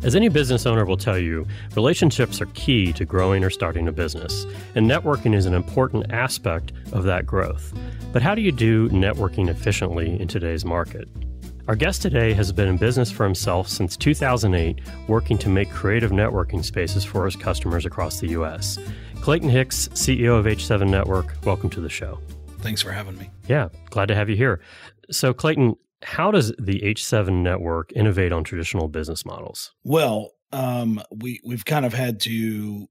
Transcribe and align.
As 0.00 0.14
any 0.14 0.28
business 0.28 0.64
owner 0.64 0.84
will 0.84 0.96
tell 0.96 1.18
you, 1.18 1.44
relationships 1.74 2.40
are 2.40 2.46
key 2.46 2.92
to 2.92 3.04
growing 3.04 3.42
or 3.42 3.50
starting 3.50 3.88
a 3.88 3.92
business, 3.92 4.46
and 4.76 4.88
networking 4.88 5.34
is 5.34 5.44
an 5.44 5.54
important 5.54 6.12
aspect 6.12 6.72
of 6.92 7.02
that 7.04 7.26
growth. 7.26 7.76
But 8.12 8.22
how 8.22 8.36
do 8.36 8.40
you 8.40 8.52
do 8.52 8.88
networking 8.90 9.48
efficiently 9.48 10.20
in 10.20 10.28
today's 10.28 10.64
market? 10.64 11.08
Our 11.66 11.74
guest 11.74 12.00
today 12.00 12.32
has 12.34 12.52
been 12.52 12.68
in 12.68 12.76
business 12.76 13.10
for 13.10 13.24
himself 13.24 13.68
since 13.68 13.96
2008, 13.96 14.80
working 15.08 15.36
to 15.38 15.48
make 15.48 15.68
creative 15.70 16.12
networking 16.12 16.64
spaces 16.64 17.04
for 17.04 17.24
his 17.24 17.34
customers 17.34 17.84
across 17.84 18.20
the 18.20 18.28
U.S. 18.28 18.78
Clayton 19.20 19.50
Hicks, 19.50 19.88
CEO 19.88 20.38
of 20.38 20.46
H7 20.46 20.88
Network, 20.88 21.34
welcome 21.44 21.70
to 21.70 21.80
the 21.80 21.90
show. 21.90 22.20
Thanks 22.60 22.82
for 22.82 22.92
having 22.92 23.18
me. 23.18 23.30
Yeah, 23.48 23.68
glad 23.90 24.06
to 24.06 24.14
have 24.14 24.30
you 24.30 24.36
here. 24.36 24.60
So, 25.10 25.34
Clayton, 25.34 25.74
how 26.02 26.30
does 26.30 26.52
the 26.58 26.80
H7 26.80 27.42
network 27.42 27.92
innovate 27.94 28.32
on 28.32 28.44
traditional 28.44 28.88
business 28.88 29.24
models? 29.24 29.72
Well, 29.84 30.32
um, 30.52 31.02
we 31.10 31.40
we've 31.44 31.64
kind 31.64 31.84
of 31.84 31.92
had 31.92 32.20
to 32.20 32.88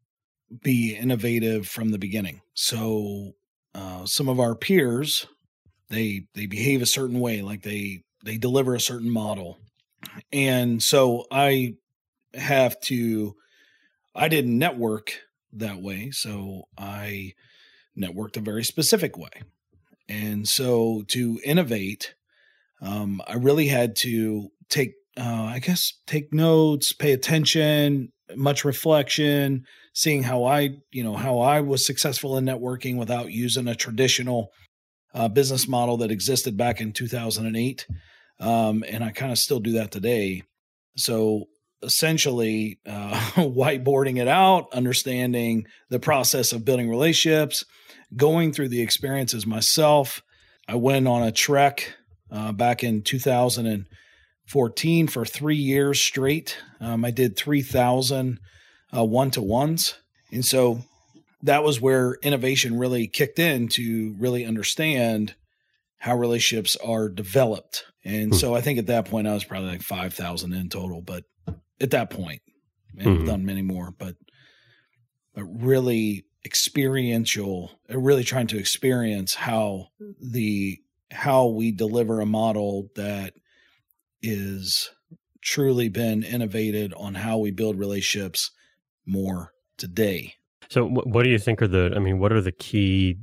be 0.62 0.96
innovative 0.96 1.68
from 1.68 1.92
the 1.92 1.98
beginning. 1.98 2.42
So 2.54 3.34
uh, 3.74 4.06
some 4.06 4.30
of 4.30 4.40
our 4.40 4.56
peers, 4.56 5.28
they 5.90 6.28
they 6.34 6.46
behave 6.46 6.82
a 6.82 6.88
certain 6.88 7.20
way, 7.20 7.42
like 7.42 7.64
they 7.64 8.04
they 8.24 8.38
deliver 8.38 8.76
a 8.76 8.80
certain 8.80 9.10
model, 9.10 9.58
and 10.32 10.82
so 10.82 11.26
I 11.32 11.76
have 12.34 12.80
to. 12.82 13.36
I 14.14 14.30
didn't 14.30 14.58
network 14.58 15.14
that 15.54 15.80
way, 15.80 16.10
so 16.10 16.64
I 16.76 17.34
networked 17.98 18.38
a 18.38 18.42
very 18.42 18.64
specific 18.64 19.18
way, 19.18 19.30
and 20.10 20.48
so 20.48 21.04
to 21.10 21.40
innovate 21.44 22.16
um, 22.82 23.22
I 23.28 23.36
really 23.36 23.68
had 23.68 23.96
to 23.98 24.50
take, 24.70 24.94
uh, 25.18 25.24
I 25.24 25.60
guess, 25.60 25.94
take 26.06 26.34
notes, 26.34 26.94
pay 26.94 27.12
attention, 27.12 28.12
much 28.36 28.66
reflection, 28.66 29.66
seeing 29.94 30.24
how 30.24 30.44
I, 30.44 30.78
you 30.92 31.04
know, 31.04 31.16
how 31.16 31.40
I 31.40 31.62
was 31.62 31.86
successful 31.86 32.38
in 32.38 32.46
networking 32.46 32.98
without 32.98 33.32
using 33.32 33.68
a 33.68 33.76
traditional 33.76 34.52
uh, 35.14 35.28
business 35.28 35.68
model 35.68 35.98
that 35.98 36.12
existed 36.12 36.58
back 36.58 36.80
in 36.82 36.92
2008. 36.92 37.88
Um, 38.40 38.84
and 38.88 39.04
I 39.04 39.12
kind 39.12 39.32
of 39.32 39.40
still 39.40 39.60
do 39.60 39.74
that 39.74 39.92
today. 39.92 40.44
So 40.98 41.46
essentially, 41.82 42.80
uh, 42.86 43.14
whiteboarding 43.36 44.22
it 44.22 44.28
out, 44.28 44.72
understanding 44.74 45.66
the 45.90 46.00
process 46.00 46.52
of 46.52 46.66
building 46.66 46.90
relationships, 46.90 47.66
going 48.16 48.54
through 48.54 48.70
the 48.70 48.82
experiences 48.82 49.46
myself. 49.46 50.22
I 50.68 50.76
went 50.76 51.08
on 51.08 51.24
a 51.24 51.32
trek 51.32 51.97
uh, 52.32 52.52
back 52.52 52.84
in 52.84 53.02
2014 53.02 55.08
for 55.08 55.26
three 55.26 55.56
years 55.56 56.02
straight. 56.02 56.58
Um, 56.80 57.06
I 57.06 57.12
did 57.12 57.36
3,000 57.36 58.40
one 58.92 59.32
to 59.32 59.42
ones. 59.42 59.96
And 60.32 60.46
so 60.46 60.82
that 61.44 61.64
was 61.64 61.80
where 61.80 62.18
innovation 62.24 62.78
really 62.78 63.08
kicked 63.08 63.40
in 63.40 63.68
to 63.70 64.16
really 64.20 64.46
understand 64.46 65.36
how 65.98 66.16
relationships 66.16 66.76
are 66.78 67.10
developed. 67.10 67.86
And 68.04 68.32
hmm. 68.32 68.38
so 68.38 68.56
I 68.56 68.62
think 68.62 68.80
at 68.80 68.88
that 68.88 69.06
point 69.06 69.28
I 69.28 69.34
was 69.34 69.44
probably 69.44 69.70
like 69.70 69.82
5,000 69.82 70.54
in 70.54 70.70
total, 70.70 71.02
but 71.02 71.24
at 71.80 71.92
that 71.92 72.10
point, 72.10 72.42
and 72.98 73.08
hmm. 73.08 73.22
I've 73.22 73.28
done 73.28 73.46
many 73.46 73.62
more, 73.62 73.94
but 73.98 74.16
but 75.34 75.44
really 75.44 76.26
experiential, 76.44 77.72
really 77.90 78.24
trying 78.24 78.48
to 78.48 78.58
experience 78.58 79.36
how 79.36 79.90
the 80.20 80.80
how 81.12 81.48
we 81.48 81.72
deliver 81.72 82.22
a 82.22 82.26
model 82.26 82.90
that 82.96 83.34
is 84.22 84.90
truly 85.42 85.90
been 85.90 86.24
innovated 86.24 86.94
on 86.96 87.16
how 87.16 87.38
we 87.38 87.52
build 87.52 87.80
relationships 87.80 88.52
more 89.06 89.54
today. 89.78 90.34
So, 90.70 90.86
what 90.86 91.24
do 91.24 91.30
you 91.30 91.40
think 91.40 91.62
are 91.62 91.68
the? 91.68 91.94
I 91.96 92.00
mean, 92.00 92.20
what 92.20 92.34
are 92.34 92.42
the 92.42 92.52
key 92.52 93.18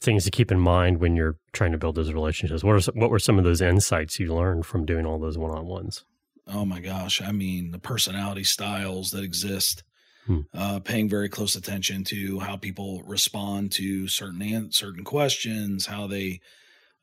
things 0.00 0.24
to 0.24 0.30
keep 0.30 0.52
in 0.52 0.60
mind 0.60 0.98
when 0.98 1.16
you're 1.16 1.36
trying 1.52 1.72
to 1.72 1.78
build 1.78 1.94
those 1.94 2.12
relationships? 2.12 2.62
What 2.62 2.88
are 2.88 2.92
what 2.92 3.10
were 3.10 3.18
some 3.18 3.38
of 3.38 3.44
those 3.44 3.62
insights 3.62 4.20
you 4.20 4.34
learned 4.34 4.66
from 4.66 4.84
doing 4.84 5.06
all 5.06 5.18
those 5.18 5.38
one 5.38 5.50
on 5.50 5.66
ones? 5.66 6.04
Oh 6.46 6.66
my 6.66 6.80
gosh! 6.80 7.22
I 7.22 7.32
mean, 7.32 7.70
the 7.70 7.78
personality 7.78 8.44
styles 8.44 9.10
that 9.10 9.24
exist. 9.24 9.82
Hmm. 10.26 10.40
Uh, 10.54 10.78
paying 10.78 11.08
very 11.08 11.28
close 11.28 11.56
attention 11.56 12.04
to 12.04 12.38
how 12.38 12.56
people 12.56 13.02
respond 13.02 13.72
to 13.72 14.06
certain 14.06 14.70
certain 14.70 15.02
questions, 15.02 15.86
how 15.86 16.06
they 16.06 16.40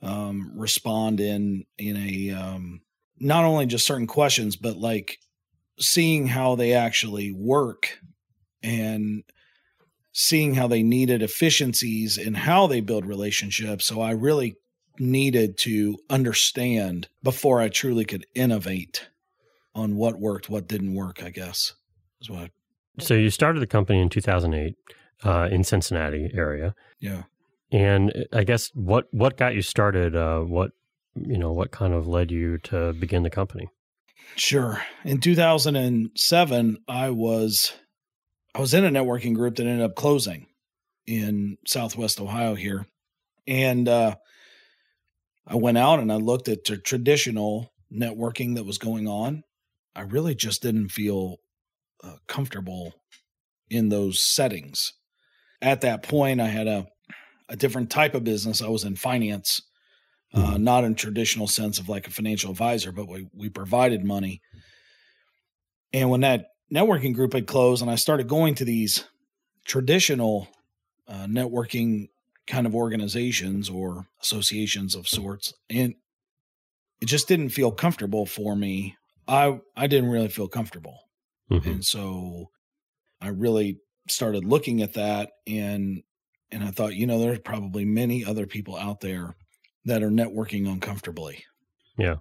um, 0.02 0.52
respond 0.56 1.20
in 1.20 1.66
in 1.78 1.98
a 1.98 2.32
um, 2.32 2.82
not 3.20 3.44
only 3.44 3.66
just 3.66 3.86
certain 3.86 4.08
questions, 4.08 4.56
but 4.56 4.78
like 4.78 5.20
seeing 5.80 6.28
how 6.28 6.56
they 6.56 6.74
actually 6.74 7.32
work 7.32 8.00
and 8.64 9.24
seeing 10.12 10.56
how 10.56 10.68
they 10.68 10.84
needed 10.84 11.22
efficiencies 11.22 12.18
in 12.18 12.34
how 12.34 12.68
they 12.68 12.82
build 12.82 13.06
relationships. 13.06 13.86
So 13.86 14.02
I 14.02 14.12
really 14.12 14.56
needed 14.98 15.58
to 15.60 15.98
understand 16.10 17.08
before 17.24 17.62
I 17.62 17.70
truly 17.70 18.06
could 18.06 18.26
innovate 18.36 19.08
on 19.74 19.96
what 19.96 20.20
worked, 20.20 20.50
what 20.50 20.68
didn't 20.68 20.94
work, 20.94 21.24
I 21.24 21.30
guess 21.30 21.74
is 22.22 22.30
what. 22.30 22.52
I, 23.00 23.04
so 23.04 23.14
you 23.14 23.30
started 23.30 23.62
the 23.62 23.68
company 23.68 24.02
in 24.02 24.10
2008 24.10 24.76
uh, 25.24 25.48
in 25.52 25.64
Cincinnati 25.64 26.30
area. 26.34 26.76
Yeah. 27.00 27.24
And 27.72 28.12
uh, 28.16 28.38
I 28.38 28.44
guess 28.44 28.70
what 28.74 29.08
what 29.12 29.38
got 29.38 29.56
you 29.56 29.62
started? 29.62 30.16
Uh, 30.16 30.42
what 30.42 30.72
you 31.16 31.38
know, 31.38 31.52
what 31.52 31.72
kind 31.72 31.94
of 31.94 32.08
led 32.08 32.32
you 32.32 32.58
to 32.60 32.94
begin 32.94 33.24
the 33.24 33.30
company? 33.30 33.68
Sure. 34.36 34.82
In 35.04 35.20
2007, 35.20 36.78
I 36.88 37.10
was 37.10 37.74
I 38.56 38.60
was 38.60 38.74
in 38.74 38.86
a 38.86 38.90
networking 38.90 39.36
group 39.36 39.56
that 39.56 39.66
ended 39.66 39.86
up 39.86 39.96
closing 39.96 40.48
in 41.06 41.58
Southwest 41.68 42.20
Ohio 42.20 42.56
here, 42.56 42.86
and 43.48 43.88
uh, 43.88 44.16
I 45.48 45.56
went 45.56 45.78
out 45.78 46.00
and 46.00 46.12
I 46.12 46.16
looked 46.16 46.48
at 46.48 46.66
the 46.66 46.78
traditional 46.78 47.74
networking 47.92 48.56
that 48.56 48.66
was 48.66 48.78
going 48.78 49.08
on. 49.08 49.44
I 49.96 50.02
really 50.02 50.36
just 50.36 50.62
didn't 50.62 50.90
feel 50.90 51.38
uh, 52.04 52.18
comfortable 52.28 52.94
in 53.70 53.90
those 53.90 54.24
settings. 54.24 54.94
At 55.62 55.82
that 55.82 56.04
point, 56.04 56.40
I 56.40 56.48
had 56.48 56.68
a 56.68 56.88
a 57.50 57.56
different 57.56 57.90
type 57.90 58.14
of 58.14 58.24
business. 58.24 58.62
I 58.62 58.68
was 58.68 58.84
in 58.84 58.96
finance, 58.96 59.62
uh, 60.34 60.40
mm-hmm. 60.40 60.54
uh, 60.54 60.58
not 60.58 60.84
in 60.84 60.96
traditional 60.96 61.48
sense 61.48 61.80
of 61.80 61.90
like 61.90 62.08
a 62.08 62.12
financial 62.12 62.52
advisor, 62.52 62.92
but 62.92 63.08
we 63.08 63.28
we 63.34 63.50
provided 63.50 64.04
money. 64.04 64.42
And 65.92 66.10
when 66.10 66.22
that 66.22 66.52
networking 66.72 67.16
group 67.16 67.34
had 67.34 67.48
closed, 67.48 67.82
and 67.82 67.92
I 67.92 67.96
started 67.96 68.28
going 68.28 68.56
to 68.56 68.66
these 68.66 69.06
traditional 69.66 70.48
uh, 71.08 71.26
networking 71.26 72.10
kind 72.46 72.68
of 72.68 72.76
organizations 72.76 73.70
or 73.70 74.08
associations 74.22 74.96
of 74.96 75.08
sorts, 75.08 75.54
and 75.70 75.96
it 77.02 77.06
just 77.06 77.28
didn't 77.28 77.50
feel 77.50 77.72
comfortable 77.72 78.26
for 78.26 78.56
me. 78.56 78.96
I 79.28 79.60
I 79.76 79.88
didn't 79.88 80.12
really 80.12 80.30
feel 80.30 80.48
comfortable, 80.48 81.00
mm-hmm. 81.52 81.68
and 81.68 81.86
so 81.86 82.52
I 83.20 83.30
really 83.30 83.80
started 84.08 84.46
looking 84.46 84.82
at 84.82 84.94
that 84.94 85.32
and 85.48 86.04
and 86.52 86.64
I 86.64 86.72
thought, 86.72 86.96
you 86.96 87.06
know, 87.06 87.20
there's 87.20 87.40
probably 87.40 87.86
many 87.86 88.26
other 88.26 88.46
people 88.46 88.76
out 88.76 89.02
there 89.02 89.36
that 89.86 90.04
are 90.04 90.10
networking 90.10 90.68
uncomfortably. 90.68 91.44
Yeah. 91.98 92.16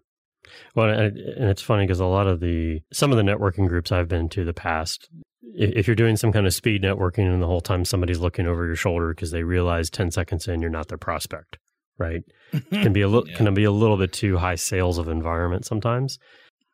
Well, 0.74 0.88
and 0.88 1.16
it's 1.16 1.62
funny 1.62 1.84
because 1.84 2.00
a 2.00 2.06
lot 2.06 2.26
of 2.26 2.40
the 2.40 2.80
some 2.92 3.10
of 3.10 3.16
the 3.16 3.22
networking 3.22 3.68
groups 3.68 3.92
I've 3.92 4.08
been 4.08 4.28
to 4.30 4.44
the 4.44 4.54
past, 4.54 5.08
if 5.42 5.86
you're 5.86 5.96
doing 5.96 6.16
some 6.16 6.32
kind 6.32 6.46
of 6.46 6.54
speed 6.54 6.82
networking 6.82 7.32
and 7.32 7.42
the 7.42 7.46
whole 7.46 7.60
time 7.60 7.84
somebody's 7.84 8.18
looking 8.18 8.46
over 8.46 8.66
your 8.66 8.76
shoulder 8.76 9.08
because 9.08 9.30
they 9.30 9.42
realize 9.42 9.90
10 9.90 10.10
seconds 10.10 10.48
in 10.48 10.60
you're 10.60 10.70
not 10.70 10.88
their 10.88 10.98
prospect, 10.98 11.58
right? 11.98 12.22
can 12.70 12.92
be 12.92 13.02
a 13.02 13.08
little 13.08 13.28
yeah. 13.28 13.36
can 13.36 13.52
be 13.52 13.64
a 13.64 13.72
little 13.72 13.96
bit 13.96 14.12
too 14.12 14.38
high 14.38 14.54
sales 14.54 14.98
of 14.98 15.08
environment 15.08 15.66
sometimes. 15.66 16.18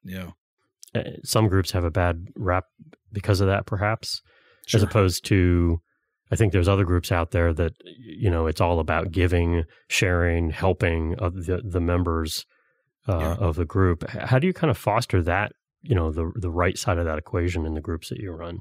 Yeah. 0.04 0.30
Eh, 0.94 1.16
some 1.24 1.48
groups 1.48 1.72
have 1.72 1.84
a 1.84 1.90
bad 1.90 2.28
rap 2.36 2.66
because 3.12 3.40
of 3.40 3.48
that 3.48 3.66
perhaps 3.66 4.22
sure. 4.66 4.78
as 4.78 4.82
opposed 4.82 5.24
to 5.26 5.80
I 6.30 6.36
think 6.36 6.52
there's 6.52 6.68
other 6.68 6.84
groups 6.84 7.12
out 7.12 7.30
there 7.30 7.52
that 7.52 7.72
you 7.84 8.30
know 8.30 8.46
it's 8.46 8.60
all 8.60 8.80
about 8.80 9.12
giving, 9.12 9.64
sharing, 9.88 10.50
helping 10.50 11.10
the 11.10 11.62
the 11.64 11.80
members 11.80 12.46
uh, 13.08 13.18
yeah. 13.18 13.34
of 13.34 13.56
the 13.56 13.64
group. 13.64 14.08
How 14.08 14.38
do 14.38 14.46
you 14.46 14.52
kind 14.52 14.70
of 14.70 14.78
foster 14.78 15.22
that? 15.22 15.52
You 15.82 15.94
know, 15.94 16.10
the 16.10 16.32
the 16.34 16.50
right 16.50 16.78
side 16.78 16.98
of 16.98 17.04
that 17.04 17.18
equation 17.18 17.66
in 17.66 17.74
the 17.74 17.80
groups 17.80 18.08
that 18.08 18.18
you 18.18 18.32
run. 18.32 18.60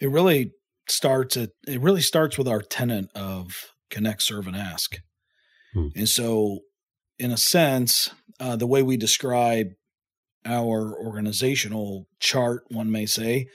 It 0.00 0.10
really 0.10 0.52
starts 0.88 1.36
at 1.36 1.50
it 1.66 1.80
really 1.80 2.00
starts 2.00 2.36
with 2.36 2.48
our 2.48 2.60
tenant 2.60 3.10
of 3.14 3.72
connect, 3.90 4.22
serve, 4.22 4.46
and 4.46 4.56
ask. 4.56 4.96
Hmm. 5.72 5.88
And 5.94 6.08
so, 6.08 6.60
in 7.18 7.30
a 7.30 7.36
sense, 7.36 8.10
uh, 8.40 8.56
the 8.56 8.66
way 8.66 8.82
we 8.82 8.96
describe 8.96 9.68
our 10.44 10.96
organizational 10.98 12.06
chart, 12.18 12.64
one 12.70 12.90
may 12.90 13.06
say, 13.06 13.46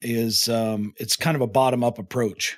is 0.00 0.48
um, 0.48 0.92
it's 0.98 1.16
kind 1.16 1.34
of 1.34 1.40
a 1.40 1.46
bottom 1.46 1.82
up 1.82 1.98
approach. 1.98 2.56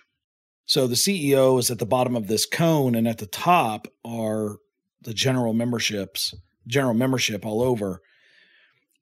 So 0.67 0.87
the 0.87 0.95
CEO 0.95 1.59
is 1.59 1.71
at 1.71 1.79
the 1.79 1.87
bottom 1.87 2.17
of 2.17 2.27
this 2.27 2.47
cone, 2.47 2.95
and 2.95 3.07
at 3.07 3.19
the 3.19 3.27
top 3.27 3.87
are 4.05 4.57
the 5.03 5.15
general 5.15 5.53
memberships, 5.53 6.35
general 6.67 6.95
membership 6.95 7.45
all 7.45 7.63
over. 7.63 8.01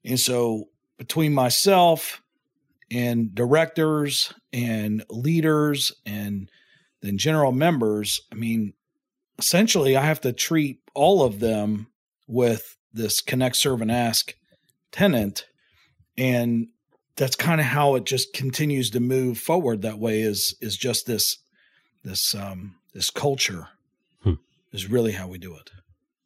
And 0.03 0.19
so 0.19 0.65
between 0.97 1.33
myself 1.33 2.21
and 2.91 3.33
directors 3.33 4.33
and 4.51 5.05
leaders 5.09 5.93
and 6.05 6.49
then 7.01 7.17
general 7.17 7.51
members, 7.51 8.21
I 8.31 8.35
mean, 8.35 8.73
essentially, 9.39 9.95
I 9.95 10.01
have 10.01 10.21
to 10.21 10.33
treat 10.33 10.79
all 10.93 11.23
of 11.23 11.39
them 11.39 11.87
with 12.27 12.77
this 12.93 13.21
connect, 13.21 13.55
serve, 13.55 13.81
and 13.81 13.91
ask 13.91 14.35
tenant. 14.91 15.45
And 16.17 16.67
that's 17.15 17.35
kind 17.35 17.59
of 17.59 17.67
how 17.67 17.95
it 17.95 18.05
just 18.05 18.33
continues 18.33 18.89
to 18.91 18.99
move 18.99 19.37
forward 19.37 19.81
that 19.81 19.99
way 19.99 20.21
is 20.21 20.55
is 20.61 20.77
just 20.77 21.05
this 21.05 21.37
this 22.03 22.35
um 22.35 22.75
this 22.93 23.09
culture 23.09 23.69
hmm. 24.23 24.33
is 24.71 24.89
really 24.89 25.13
how 25.13 25.27
we 25.27 25.37
do 25.37 25.55
it 25.55 25.71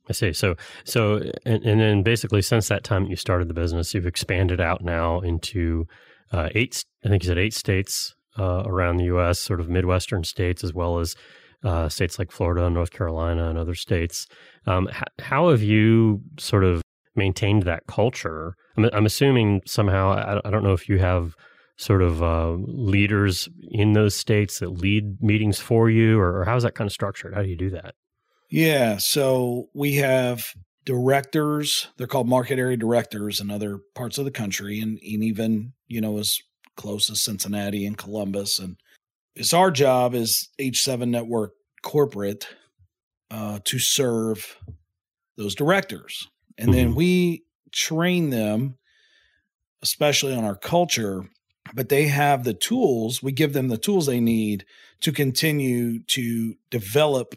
i 0.09 0.13
see 0.13 0.33
so 0.33 0.55
so 0.83 1.17
and, 1.45 1.63
and 1.63 1.79
then 1.79 2.03
basically 2.03 2.41
since 2.41 2.67
that 2.67 2.83
time 2.83 3.03
that 3.03 3.09
you 3.09 3.15
started 3.15 3.47
the 3.47 3.53
business 3.53 3.93
you've 3.93 4.05
expanded 4.07 4.59
out 4.61 4.83
now 4.83 5.19
into 5.19 5.85
uh, 6.31 6.49
eight 6.55 6.83
i 7.05 7.09
think 7.09 7.23
you 7.23 7.27
said 7.27 7.37
eight 7.37 7.53
states 7.53 8.15
uh, 8.39 8.63
around 8.65 8.97
the 8.97 9.05
us 9.05 9.39
sort 9.39 9.59
of 9.59 9.69
midwestern 9.69 10.23
states 10.23 10.63
as 10.63 10.73
well 10.73 10.99
as 10.99 11.15
uh, 11.63 11.89
states 11.89 12.19
like 12.19 12.31
florida 12.31 12.69
north 12.69 12.91
carolina 12.91 13.49
and 13.49 13.57
other 13.57 13.75
states 13.75 14.27
um, 14.67 14.87
h- 14.89 15.03
how 15.19 15.49
have 15.49 15.61
you 15.61 16.21
sort 16.37 16.63
of 16.63 16.81
maintained 17.17 17.63
that 17.63 17.87
culture. 17.87 18.55
I'm, 18.77 18.85
I'm 18.93 19.05
assuming 19.05 19.61
somehow, 19.65 20.11
I, 20.11 20.47
I, 20.47 20.51
don't 20.51 20.63
know 20.63 20.73
if 20.73 20.87
you 20.87 20.99
have 20.99 21.35
sort 21.77 22.01
of 22.01 22.23
uh, 22.23 22.51
leaders 22.51 23.47
in 23.71 23.93
those 23.93 24.15
states 24.15 24.59
that 24.59 24.69
lead 24.69 25.21
meetings 25.21 25.59
for 25.59 25.89
you, 25.89 26.19
or, 26.19 26.41
or 26.41 26.45
how's 26.45 26.63
that 26.63 26.75
kind 26.75 26.87
of 26.87 26.91
structured? 26.91 27.33
How 27.33 27.43
do 27.43 27.49
you 27.49 27.55
do 27.55 27.69
that? 27.71 27.95
Yeah. 28.49 28.97
So 28.97 29.69
we 29.73 29.95
have 29.95 30.53
directors, 30.85 31.87
they're 31.97 32.07
called 32.07 32.27
market 32.27 32.57
area 32.57 32.77
directors 32.77 33.39
in 33.39 33.51
other 33.51 33.79
parts 33.93 34.17
of 34.17 34.25
the 34.25 34.31
country, 34.31 34.79
and, 34.79 34.99
and 34.99 35.23
even, 35.23 35.73
you 35.87 36.01
know, 36.01 36.17
as 36.17 36.39
close 36.75 37.09
as 37.09 37.21
Cincinnati 37.21 37.85
and 37.85 37.97
Columbus. 37.97 38.57
And 38.57 38.77
it's 39.35 39.53
our 39.53 39.69
job 39.69 40.15
as 40.15 40.47
H7 40.59 41.09
Network 41.09 41.53
corporate 41.83 42.47
uh, 43.29 43.59
to 43.65 43.79
serve 43.79 44.57
those 45.35 45.55
directors. 45.55 46.27
And 46.57 46.69
mm-hmm. 46.69 46.77
then 46.77 46.95
we 46.95 47.43
train 47.71 48.29
them, 48.29 48.77
especially 49.83 50.33
on 50.33 50.43
our 50.43 50.55
culture, 50.55 51.29
but 51.73 51.89
they 51.89 52.07
have 52.07 52.43
the 52.43 52.53
tools. 52.53 53.21
We 53.21 53.31
give 53.31 53.53
them 53.53 53.67
the 53.67 53.77
tools 53.77 54.05
they 54.05 54.19
need 54.19 54.65
to 55.01 55.11
continue 55.11 55.99
to 56.03 56.55
develop 56.69 57.35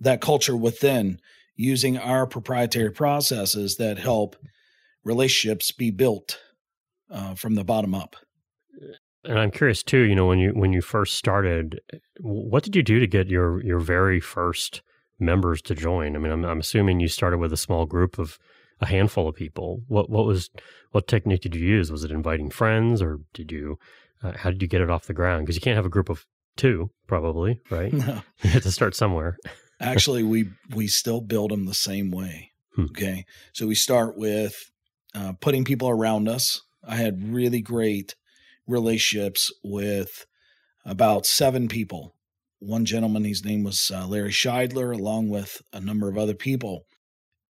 that 0.00 0.20
culture 0.20 0.56
within 0.56 1.20
using 1.56 1.98
our 1.98 2.26
proprietary 2.26 2.90
processes 2.90 3.76
that 3.76 3.98
help 3.98 4.36
relationships 5.04 5.72
be 5.72 5.90
built 5.90 6.38
uh, 7.10 7.34
from 7.34 7.54
the 7.54 7.64
bottom 7.64 7.94
up. 7.94 8.16
And 9.24 9.38
I'm 9.38 9.50
curious 9.50 9.82
too. 9.82 10.02
You 10.02 10.14
know, 10.14 10.26
when 10.26 10.38
you 10.38 10.50
when 10.50 10.72
you 10.72 10.80
first 10.80 11.16
started, 11.16 11.80
what 12.20 12.62
did 12.62 12.76
you 12.76 12.82
do 12.82 13.00
to 13.00 13.06
get 13.06 13.28
your 13.28 13.62
your 13.64 13.80
very 13.80 14.20
first 14.20 14.82
members 15.18 15.60
to 15.62 15.74
join? 15.74 16.14
I 16.14 16.18
mean, 16.20 16.32
I'm, 16.32 16.44
I'm 16.44 16.60
assuming 16.60 17.00
you 17.00 17.08
started 17.08 17.38
with 17.38 17.52
a 17.52 17.56
small 17.56 17.84
group 17.84 18.18
of 18.18 18.38
a 18.80 18.86
handful 18.86 19.28
of 19.28 19.34
people. 19.34 19.82
What 19.88 20.10
what 20.10 20.26
was 20.26 20.50
what 20.92 21.06
technique 21.06 21.42
did 21.42 21.54
you 21.54 21.66
use? 21.66 21.90
Was 21.90 22.04
it 22.04 22.10
inviting 22.10 22.50
friends, 22.50 23.02
or 23.02 23.20
did 23.32 23.52
you? 23.52 23.78
Uh, 24.22 24.32
how 24.36 24.50
did 24.50 24.62
you 24.62 24.68
get 24.68 24.80
it 24.80 24.90
off 24.90 25.06
the 25.06 25.14
ground? 25.14 25.44
Because 25.44 25.56
you 25.56 25.60
can't 25.60 25.76
have 25.76 25.86
a 25.86 25.90
group 25.90 26.08
of 26.08 26.26
two, 26.56 26.90
probably, 27.06 27.60
right? 27.70 27.92
No. 27.92 28.22
you 28.42 28.50
have 28.50 28.62
to 28.64 28.72
start 28.72 28.96
somewhere. 28.96 29.36
Actually, 29.80 30.22
we 30.22 30.50
we 30.74 30.86
still 30.86 31.20
build 31.20 31.50
them 31.50 31.66
the 31.66 31.74
same 31.74 32.10
way. 32.10 32.52
Hmm. 32.74 32.86
Okay, 32.86 33.26
so 33.52 33.66
we 33.66 33.74
start 33.74 34.16
with 34.16 34.70
uh, 35.14 35.34
putting 35.40 35.64
people 35.64 35.88
around 35.88 36.28
us. 36.28 36.62
I 36.86 36.96
had 36.96 37.32
really 37.32 37.60
great 37.60 38.14
relationships 38.66 39.52
with 39.62 40.26
about 40.84 41.26
seven 41.26 41.68
people 41.68 42.14
one 42.60 42.84
gentleman, 42.84 43.24
his 43.24 43.44
name 43.44 43.62
was 43.62 43.90
uh, 43.94 44.06
Larry 44.06 44.30
Scheidler, 44.30 44.92
along 44.92 45.28
with 45.28 45.62
a 45.72 45.80
number 45.80 46.08
of 46.08 46.18
other 46.18 46.34
people. 46.34 46.86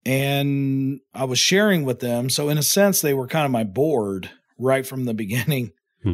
And 0.07 1.01
I 1.13 1.25
was 1.25 1.37
sharing 1.37 1.83
with 1.83 1.99
them. 1.99 2.29
So, 2.29 2.49
in 2.49 2.57
a 2.57 2.63
sense, 2.63 3.01
they 3.01 3.13
were 3.13 3.27
kind 3.27 3.45
of 3.45 3.51
my 3.51 3.63
board 3.63 4.29
right 4.57 4.85
from 4.85 5.05
the 5.05 5.13
beginning. 5.13 5.71
Hmm. 6.01 6.13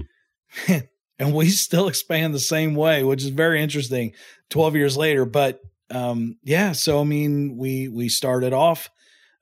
and 1.20 1.34
we 1.34 1.50
still 1.50 1.88
expand 1.88 2.34
the 2.34 2.40
same 2.40 2.76
way, 2.76 3.04
which 3.04 3.24
is 3.24 3.30
very 3.30 3.62
interesting 3.62 4.14
12 4.50 4.76
years 4.76 4.98
later. 4.98 5.26
But 5.26 5.60
um, 5.92 6.38
yeah, 6.44 6.72
so 6.72 7.02
I 7.02 7.04
mean, 7.04 7.56
we 7.58 7.88
we 7.88 8.10
started 8.10 8.52
off 8.52 8.90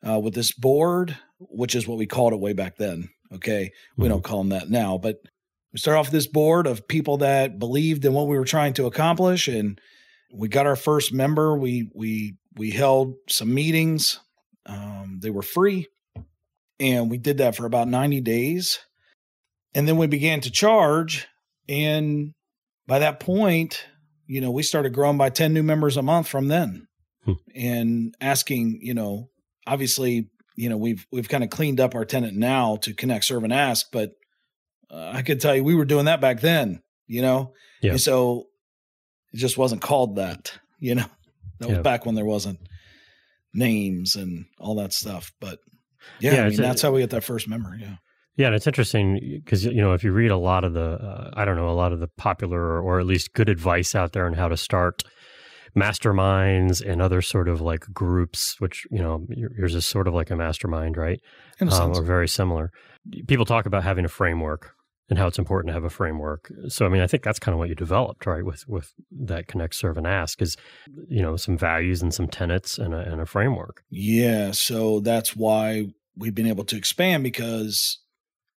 uh, 0.08 0.20
with 0.20 0.34
this 0.34 0.52
board, 0.52 1.18
which 1.40 1.76
is 1.76 1.88
what 1.88 1.98
we 1.98 2.06
called 2.06 2.34
it 2.34 2.40
way 2.40 2.54
back 2.54 2.78
then. 2.78 3.10
Okay, 3.34 3.72
we 3.96 4.04
mm-hmm. 4.04 4.12
don't 4.12 4.24
call 4.24 4.40
them 4.40 4.50
that 4.50 4.70
now, 4.70 4.98
but 4.98 5.22
we 5.72 5.80
started 5.80 6.00
off 6.00 6.12
this 6.12 6.28
board 6.28 6.68
of 6.68 6.88
people 6.88 7.18
that 7.18 7.60
believed 7.60 8.04
in 8.04 8.14
what 8.14 8.28
we 8.28 8.38
were 8.38 8.46
trying 8.46 8.74
to 8.74 8.86
accomplish 8.86 9.48
and 9.48 9.80
we 10.34 10.48
got 10.48 10.68
our 10.68 10.76
first 10.76 11.14
member 11.14 11.58
we 11.58 11.90
we 11.94 12.36
we 12.58 12.72
held 12.72 13.16
some 13.30 13.54
meetings 13.54 14.20
um, 14.66 15.20
they 15.22 15.30
were 15.30 15.42
free 15.42 15.88
and 16.80 17.10
we 17.10 17.18
did 17.18 17.40
that 17.40 17.56
for 17.56 17.66
about 17.66 17.88
90 17.88 18.22
days 18.22 18.80
and 19.74 19.88
then 19.88 19.98
we 19.98 20.08
began 20.08 20.42
to 20.42 20.52
charge 20.52 21.28
and 21.68 22.34
by 22.88 23.00
that 23.00 23.20
point 23.20 23.86
you 24.26 24.42
know 24.42 24.52
we 24.52 24.64
started 24.64 24.94
growing 24.94 25.18
by 25.18 25.30
10 25.30 25.54
new 25.54 25.64
members 25.64 25.98
a 25.98 26.02
month 26.02 26.28
from 26.28 26.48
then 26.48 26.88
hmm. 27.26 27.34
and 27.56 28.16
asking 28.22 28.80
you 28.82 28.94
know 28.94 29.30
obviously 29.68 30.30
you 30.56 30.70
know 30.70 30.78
we've 30.78 31.06
we've 31.12 31.30
kind 31.30 31.44
of 31.44 31.50
cleaned 31.50 31.80
up 31.80 31.96
our 31.96 32.06
tenant 32.06 32.36
now 32.36 32.76
to 32.78 32.94
connect 32.94 33.26
serve 33.26 33.44
and 33.44 33.54
ask 33.54 33.88
but 33.92 34.12
uh, 34.92 35.12
I 35.14 35.22
could 35.22 35.40
tell 35.40 35.56
you 35.56 35.64
we 35.64 35.76
were 35.76 35.86
doing 35.86 36.06
that 36.06 36.22
back 36.22 36.42
then, 36.42 36.82
you 37.08 37.22
know? 37.22 37.54
Yeah. 37.82 37.92
And 37.92 38.02
so 38.02 38.48
it 39.34 39.38
just 39.38 39.58
wasn't 39.58 39.82
called 39.82 40.18
that, 40.18 40.52
you 40.80 40.96
know? 40.96 41.06
That 41.60 41.70
was 41.70 41.78
back 41.80 42.08
when 42.08 42.16
there 42.16 42.26
wasn't 42.26 42.60
names 43.54 44.16
and 44.16 44.46
all 44.60 44.76
that 44.76 44.94
stuff. 44.94 45.32
But 45.40 45.60
yeah, 46.20 46.36
yeah 46.36 46.46
I 46.46 46.50
mean, 46.50 46.58
that's 46.58 46.82
how 46.82 46.92
we 46.92 47.02
get 47.02 47.10
that 47.12 47.24
first 47.24 47.48
memory. 47.48 47.80
Yeah. 47.82 47.96
Yeah, 48.38 48.48
and 48.48 48.56
it's 48.56 48.66
interesting 48.66 49.42
because 49.44 49.66
you 49.66 49.82
know 49.82 49.92
if 49.94 50.04
you 50.04 50.14
read 50.14 50.32
a 50.32 50.38
lot 50.38 50.64
of 50.64 50.74
the 50.74 50.94
uh, 50.94 51.32
I 51.34 51.44
don't 51.44 51.58
know 51.58 51.70
a 51.70 51.76
lot 51.76 51.92
of 51.92 52.00
the 52.00 52.08
popular 52.08 52.82
or 52.82 53.00
at 53.00 53.06
least 53.06 53.34
good 53.34 53.50
advice 53.50 53.94
out 53.94 54.14
there 54.14 54.26
on 54.26 54.34
how 54.34 54.48
to 54.48 54.56
start 54.56 55.04
masterminds 55.76 56.82
and 56.86 57.02
other 57.02 57.22
sort 57.22 57.48
of 57.48 57.62
like 57.62 57.82
groups, 57.94 58.60
which 58.60 58.86
you 58.90 59.00
know 59.00 59.26
yours 59.30 59.76
is 59.76 59.86
sort 59.86 60.08
of 60.08 60.14
like 60.14 60.32
a 60.32 60.36
mastermind, 60.36 60.98
right? 60.98 61.20
Um, 61.60 61.92
or 61.92 62.02
very 62.02 62.28
similar. 62.28 62.72
People 63.28 63.46
talk 63.46 63.66
about 63.66 63.84
having 63.84 64.06
a 64.06 64.10
framework, 64.10 64.74
and 65.12 65.20
how 65.20 65.28
it's 65.28 65.38
important 65.38 65.68
to 65.68 65.74
have 65.74 65.84
a 65.84 65.90
framework. 65.90 66.50
So, 66.70 66.86
I 66.86 66.90
mean, 66.90 67.02
I 67.02 67.08
think 67.08 67.22
that's 67.22 67.38
kind 67.38 67.54
of 67.54 67.60
what 67.60 67.68
you 67.68 67.76
developed, 67.76 68.26
right? 68.26 68.46
With 68.46 68.66
with 68.68 68.94
that 69.12 69.46
connect, 69.48 69.76
serve, 69.76 69.98
and 69.98 70.08
ask 70.08 70.42
is, 70.42 70.56
you 71.10 71.22
know, 71.22 71.36
some 71.36 71.58
values 71.58 72.02
and 72.02 72.14
some 72.14 72.30
tenets 72.30 72.78
and 72.78 72.94
a, 72.94 73.00
and 73.00 73.20
a 73.20 73.26
framework. 73.26 73.84
Yeah. 73.90 74.52
So 74.52 75.02
that's 75.02 75.36
why 75.36 75.88
we've 76.16 76.34
been 76.34 76.48
able 76.48 76.64
to 76.64 76.78
expand 76.78 77.24
because 77.24 78.00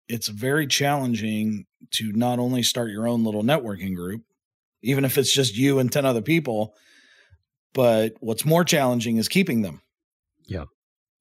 it's 0.08 0.28
very 0.28 0.68
challenging 0.68 1.66
to 1.94 2.12
not 2.12 2.38
only 2.38 2.62
start 2.62 2.92
your 2.92 3.08
own 3.08 3.24
little 3.24 3.44
networking 3.44 3.96
group, 3.96 4.22
even 4.84 5.06
if 5.06 5.18
it's 5.18 5.34
just 5.34 5.58
you 5.58 5.80
and 5.80 5.92
ten 5.92 6.06
other 6.06 6.22
people, 6.22 6.76
but 7.74 8.14
what's 8.20 8.46
more 8.46 8.64
challenging 8.64 9.18
is 9.18 9.28
keeping 9.28 9.64
them. 9.64 9.82
Yeah. 10.46 10.66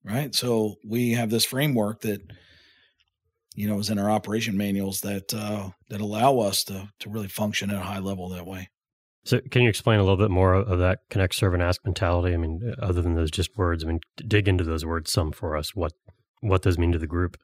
Right. 0.05 0.35
So 0.35 0.75
we 0.85 1.12
have 1.12 1.31
this 1.31 1.47
framework 1.47 2.03
that 2.03 2.21
you 3.54 3.68
know, 3.68 3.78
is 3.78 3.90
in 3.90 3.99
our 3.99 4.11
operation 4.11 4.56
manuals 4.56 5.00
that 5.00 5.32
uh, 5.35 5.71
that 5.88 6.00
allow 6.00 6.38
us 6.38 6.64
to 6.64 6.90
to 7.00 7.11
really 7.11 7.28
function 7.28 7.71
at 7.71 7.76
a 7.76 7.80
high 7.80 7.99
level 7.99 8.28
that 8.30 8.47
way. 8.47 8.68
So, 9.25 9.40
can 9.50 9.62
you 9.62 9.68
explain 9.68 10.00
a 10.00 10.02
little 10.02 10.16
bit 10.16 10.30
more 10.30 10.54
of 10.54 10.78
that 10.80 11.00
connect, 11.09 11.35
serve, 11.35 11.54
and 11.54 11.62
ask 11.62 11.85
mentality? 11.85 12.35
I 12.35 12.38
mean, 12.38 12.61
uh, 12.66 12.85
other 12.85 13.02
than 13.02 13.14
those 13.14 13.30
just 13.30 13.56
words, 13.56 13.85
I 13.85 13.88
mean, 13.88 14.00
dig 14.16 14.49
into 14.49 14.64
those 14.64 14.85
words 14.85 15.12
some 15.12 15.32
for 15.32 15.56
us. 15.56 15.75
What 15.75 15.92
what 16.40 16.62
those 16.62 16.78
mean 16.78 16.92
to 16.92 16.99
the 16.99 17.06
group? 17.06 17.37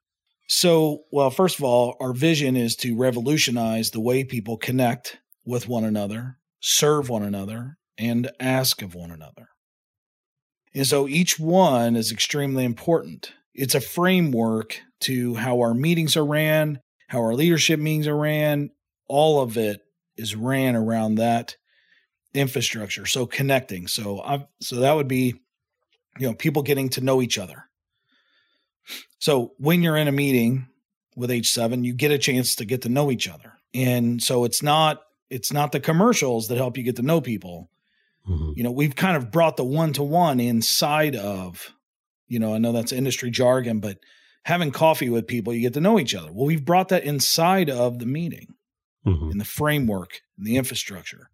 So, 0.48 1.04
well, 1.12 1.30
first 1.30 1.58
of 1.58 1.64
all, 1.64 1.96
our 2.00 2.12
vision 2.12 2.56
is 2.56 2.74
to 2.76 2.96
revolutionize 2.96 3.90
the 3.90 4.00
way 4.00 4.24
people 4.24 4.56
connect 4.56 5.18
with 5.44 5.68
one 5.68 5.84
another, 5.84 6.38
serve 6.60 7.08
one 7.08 7.22
another, 7.22 7.76
and 7.98 8.30
ask 8.40 8.80
of 8.80 8.94
one 8.94 9.10
another. 9.10 9.48
And 10.74 10.86
so 10.86 11.06
each 11.06 11.38
one 11.38 11.96
is 11.96 12.12
extremely 12.12 12.64
important. 12.64 13.32
It's 13.58 13.74
a 13.74 13.80
framework 13.80 14.80
to 15.00 15.34
how 15.34 15.58
our 15.62 15.74
meetings 15.74 16.16
are 16.16 16.24
ran, 16.24 16.80
how 17.08 17.18
our 17.18 17.34
leadership 17.34 17.80
meetings 17.80 18.06
are 18.06 18.16
ran. 18.16 18.70
All 19.08 19.40
of 19.40 19.56
it 19.58 19.80
is 20.16 20.36
ran 20.36 20.76
around 20.76 21.16
that 21.16 21.56
infrastructure. 22.34 23.04
So 23.04 23.26
connecting. 23.26 23.88
So 23.88 24.20
I 24.22 24.46
so 24.60 24.76
that 24.76 24.92
would 24.94 25.08
be, 25.08 25.34
you 26.20 26.28
know, 26.28 26.34
people 26.34 26.62
getting 26.62 26.88
to 26.90 27.00
know 27.00 27.20
each 27.20 27.36
other. 27.36 27.64
So 29.18 29.54
when 29.58 29.82
you're 29.82 29.96
in 29.96 30.06
a 30.06 30.12
meeting 30.12 30.68
with 31.16 31.30
H7, 31.30 31.84
you 31.84 31.94
get 31.94 32.12
a 32.12 32.18
chance 32.18 32.54
to 32.56 32.64
get 32.64 32.82
to 32.82 32.88
know 32.88 33.10
each 33.10 33.28
other. 33.28 33.54
And 33.74 34.22
so 34.22 34.44
it's 34.44 34.62
not 34.62 35.02
it's 35.30 35.52
not 35.52 35.72
the 35.72 35.80
commercials 35.80 36.46
that 36.46 36.58
help 36.58 36.76
you 36.76 36.84
get 36.84 36.94
to 36.96 37.02
know 37.02 37.20
people. 37.20 37.70
Mm-hmm. 38.28 38.52
You 38.54 38.62
know, 38.62 38.70
we've 38.70 38.94
kind 38.94 39.16
of 39.16 39.32
brought 39.32 39.56
the 39.56 39.64
one 39.64 39.94
to 39.94 40.04
one 40.04 40.38
inside 40.38 41.16
of, 41.16 41.72
you 42.28 42.38
know, 42.38 42.54
I 42.54 42.58
know 42.58 42.72
that's 42.72 42.92
industry 42.92 43.30
jargon, 43.30 43.80
but 43.80 43.98
having 44.44 44.70
coffee 44.70 45.10
with 45.10 45.26
people, 45.26 45.52
you 45.52 45.60
get 45.60 45.74
to 45.74 45.80
know 45.80 45.98
each 45.98 46.14
other. 46.14 46.30
Well, 46.32 46.46
we've 46.46 46.64
brought 46.64 46.88
that 46.88 47.04
inside 47.04 47.70
of 47.70 47.98
the 47.98 48.06
meeting, 48.06 48.54
mm-hmm. 49.06 49.32
in 49.32 49.38
the 49.38 49.44
framework, 49.44 50.20
in 50.38 50.44
the 50.44 50.56
infrastructure. 50.56 51.30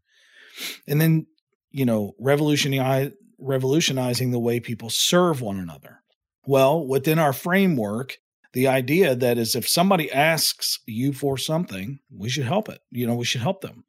And 0.87 1.01
then, 1.01 1.27
you 1.71 1.85
know, 1.85 2.15
revolutionizing 2.19 3.15
revolutionizing 3.39 4.31
the 4.31 4.39
way 4.39 4.61
people 4.61 4.89
serve 4.91 5.41
one 5.41 5.59
another. 5.59 6.01
Well, 6.47 6.87
within 6.87 7.19
our 7.19 7.33
framework, 7.33 8.19
the 8.53 8.69
idea 8.69 9.15
that 9.15 9.39
is 9.39 9.55
if 9.55 9.69
somebody 9.69 10.11
asks 10.11 10.79
you 10.87 11.13
for 11.13 11.37
something, 11.37 11.99
we 12.11 12.29
should 12.29 12.45
help 12.45 12.69
it. 12.69 12.81
You 12.91 13.07
know, 13.07 13.17
we 13.17 13.25
should 13.25 13.41
help 13.41 13.61
them. 13.61 13.85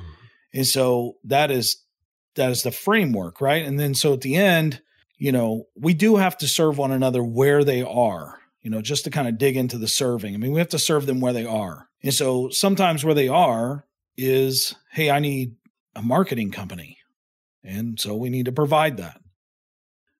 Mm-hmm. 0.00 0.58
And 0.58 0.66
so 0.66 1.16
that 1.24 1.50
is 1.50 1.82
that 2.36 2.50
is 2.50 2.62
the 2.62 2.70
framework, 2.70 3.40
right? 3.40 3.64
And 3.64 3.78
then 3.78 3.94
so 3.94 4.14
at 4.14 4.22
the 4.22 4.36
end, 4.36 4.80
you 5.18 5.32
know, 5.32 5.66
we 5.74 5.94
do 5.94 6.16
have 6.16 6.36
to 6.38 6.48
serve 6.48 6.78
one 6.78 6.92
another 6.92 7.22
where 7.22 7.64
they 7.64 7.82
are, 7.82 8.38
you 8.60 8.70
know, 8.70 8.82
just 8.82 9.04
to 9.04 9.10
kind 9.10 9.28
of 9.28 9.38
dig 9.38 9.56
into 9.56 9.78
the 9.78 9.88
serving. 9.88 10.34
I 10.34 10.38
mean, 10.38 10.52
we 10.52 10.58
have 10.58 10.68
to 10.70 10.78
serve 10.78 11.06
them 11.06 11.20
where 11.20 11.32
they 11.32 11.46
are. 11.46 11.88
And 12.02 12.12
so 12.12 12.50
sometimes 12.50 13.04
where 13.04 13.14
they 13.14 13.28
are 13.28 13.86
is, 14.16 14.74
hey, 14.92 15.10
I 15.10 15.18
need 15.18 15.56
a 15.94 16.02
marketing 16.02 16.50
company. 16.50 16.98
And 17.64 17.98
so 17.98 18.14
we 18.14 18.30
need 18.30 18.44
to 18.44 18.52
provide 18.52 18.98
that. 18.98 19.20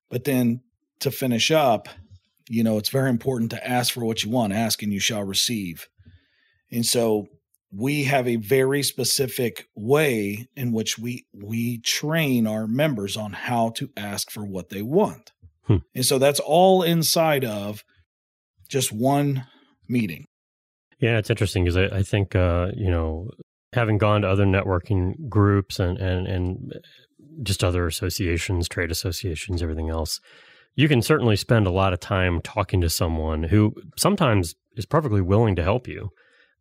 But 0.08 0.24
then 0.24 0.62
to 1.00 1.10
finish 1.10 1.50
up, 1.50 1.88
you 2.48 2.64
know, 2.64 2.78
it's 2.78 2.88
very 2.88 3.10
important 3.10 3.50
to 3.50 3.68
ask 3.68 3.92
for 3.92 4.04
what 4.04 4.22
you 4.22 4.30
want. 4.30 4.52
Ask 4.52 4.82
and 4.82 4.92
you 4.92 5.00
shall 5.00 5.22
receive. 5.22 5.88
And 6.70 6.86
so 6.86 7.28
we 7.76 8.04
have 8.04 8.26
a 8.26 8.36
very 8.36 8.82
specific 8.82 9.68
way 9.74 10.48
in 10.56 10.72
which 10.72 10.98
we 10.98 11.26
we 11.34 11.78
train 11.78 12.46
our 12.46 12.66
members 12.66 13.16
on 13.16 13.32
how 13.32 13.70
to 13.70 13.90
ask 13.96 14.30
for 14.30 14.44
what 14.44 14.70
they 14.70 14.82
want. 14.82 15.32
Hmm. 15.64 15.78
And 15.94 16.04
so 16.04 16.18
that's 16.18 16.40
all 16.40 16.82
inside 16.82 17.44
of 17.44 17.84
just 18.68 18.92
one 18.92 19.46
meeting. 19.88 20.26
Yeah, 21.00 21.18
it's 21.18 21.30
interesting 21.30 21.64
because 21.64 21.76
I, 21.76 21.98
I, 21.98 22.02
think 22.02 22.34
uh, 22.34 22.68
you 22.74 22.90
know, 22.90 23.28
having 23.74 23.98
gone 23.98 24.22
to 24.22 24.28
other 24.28 24.46
networking 24.46 25.28
groups 25.28 25.78
and 25.78 25.98
and 25.98 26.26
and 26.26 26.72
just 27.42 27.62
other 27.62 27.86
associations, 27.86 28.68
trade 28.68 28.90
associations, 28.90 29.62
everything 29.62 29.90
else, 29.90 30.20
you 30.74 30.88
can 30.88 31.02
certainly 31.02 31.36
spend 31.36 31.66
a 31.66 31.70
lot 31.70 31.92
of 31.92 32.00
time 32.00 32.40
talking 32.40 32.80
to 32.80 32.88
someone 32.88 33.42
who 33.42 33.74
sometimes 33.96 34.54
is 34.76 34.86
perfectly 34.86 35.20
willing 35.20 35.56
to 35.56 35.62
help 35.62 35.86
you. 35.86 36.10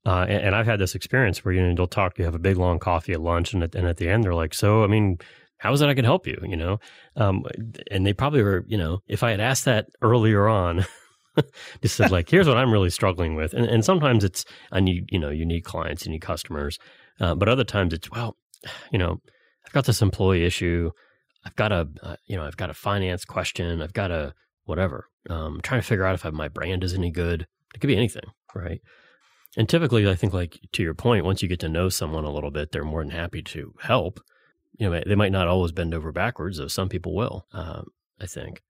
Uh, 0.05 0.25
and, 0.29 0.43
and, 0.43 0.55
I've 0.55 0.67
had 0.67 0.79
this 0.79 0.93
experience 0.93 1.43
where 1.43 1.53
you 1.53 1.61
know 1.61 1.73
they'll 1.73 1.87
talk, 1.87 2.19
you 2.19 2.25
have 2.25 2.35
a 2.35 2.39
big 2.39 2.57
long 2.57 2.77
coffee 2.77 3.13
at 3.13 3.21
lunch, 3.21 3.53
and 3.53 3.63
at, 3.63 3.73
and 3.73 3.87
at 3.87 3.97
the 3.97 4.07
end 4.07 4.23
they're 4.23 4.35
like, 4.35 4.53
"So, 4.53 4.83
I 4.83 4.87
mean, 4.87 5.17
how 5.57 5.73
is 5.73 5.81
it 5.81 5.89
I 5.89 5.95
can 5.95 6.05
help 6.05 6.27
you?" 6.27 6.37
You 6.43 6.55
know, 6.55 6.79
um, 7.15 7.43
and 7.89 8.05
they 8.05 8.13
probably 8.13 8.43
were, 8.43 8.63
you 8.67 8.77
know, 8.77 8.99
if 9.07 9.23
I 9.23 9.31
had 9.31 9.39
asked 9.39 9.65
that 9.65 9.87
earlier 10.03 10.47
on, 10.47 10.85
just 11.81 11.95
said 11.95 12.11
like, 12.11 12.29
"Here's 12.29 12.47
what 12.47 12.57
I'm 12.57 12.71
really 12.71 12.91
struggling 12.91 13.35
with," 13.35 13.53
and, 13.53 13.65
and 13.65 13.83
sometimes 13.83 14.23
it's 14.23 14.45
I 14.71 14.79
need 14.79 15.09
you 15.11 15.17
know 15.17 15.29
you 15.29 15.45
need 15.45 15.61
clients, 15.61 16.05
you 16.05 16.11
need 16.11 16.21
customers, 16.21 16.77
uh, 17.19 17.33
but 17.33 17.49
other 17.49 17.63
times 17.63 17.91
it's 17.91 18.11
well, 18.11 18.37
you 18.91 18.99
know, 18.99 19.19
I've 19.65 19.73
got 19.73 19.85
this 19.85 20.03
employee 20.03 20.45
issue, 20.45 20.91
I've 21.45 21.55
got 21.55 21.71
a 21.71 21.87
uh, 22.03 22.15
you 22.27 22.35
know 22.35 22.43
I've 22.43 22.57
got 22.57 22.69
a 22.69 22.75
finance 22.75 23.25
question, 23.25 23.81
I've 23.81 23.93
got 23.93 24.11
a 24.11 24.35
whatever. 24.65 25.07
Um, 25.31 25.55
I'm 25.55 25.61
trying 25.61 25.81
to 25.81 25.87
figure 25.87 26.05
out 26.05 26.13
if 26.13 26.31
my 26.31 26.47
brand 26.47 26.83
is 26.83 26.93
any 26.93 27.09
good. 27.09 27.47
It 27.73 27.79
could 27.79 27.87
be 27.87 27.97
anything, 27.97 28.29
right? 28.53 28.81
And 29.57 29.69
typically, 29.69 30.09
I 30.09 30.15
think, 30.15 30.33
like 30.33 30.59
to 30.73 30.83
your 30.83 30.93
point, 30.93 31.25
once 31.25 31.41
you 31.41 31.47
get 31.47 31.59
to 31.61 31.69
know 31.69 31.89
someone 31.89 32.25
a 32.25 32.31
little 32.31 32.51
bit, 32.51 32.71
they're 32.71 32.83
more 32.83 33.01
than 33.01 33.11
happy 33.11 33.41
to 33.43 33.73
help. 33.81 34.19
You 34.77 34.89
know, 34.89 35.01
they 35.05 35.15
might 35.15 35.31
not 35.31 35.47
always 35.47 35.71
bend 35.71 35.93
over 35.93 36.11
backwards, 36.11 36.57
though 36.57 36.67
some 36.67 36.89
people 36.89 37.15
will. 37.15 37.45
Um, 37.53 37.87
I 38.19 38.25
think. 38.25 38.61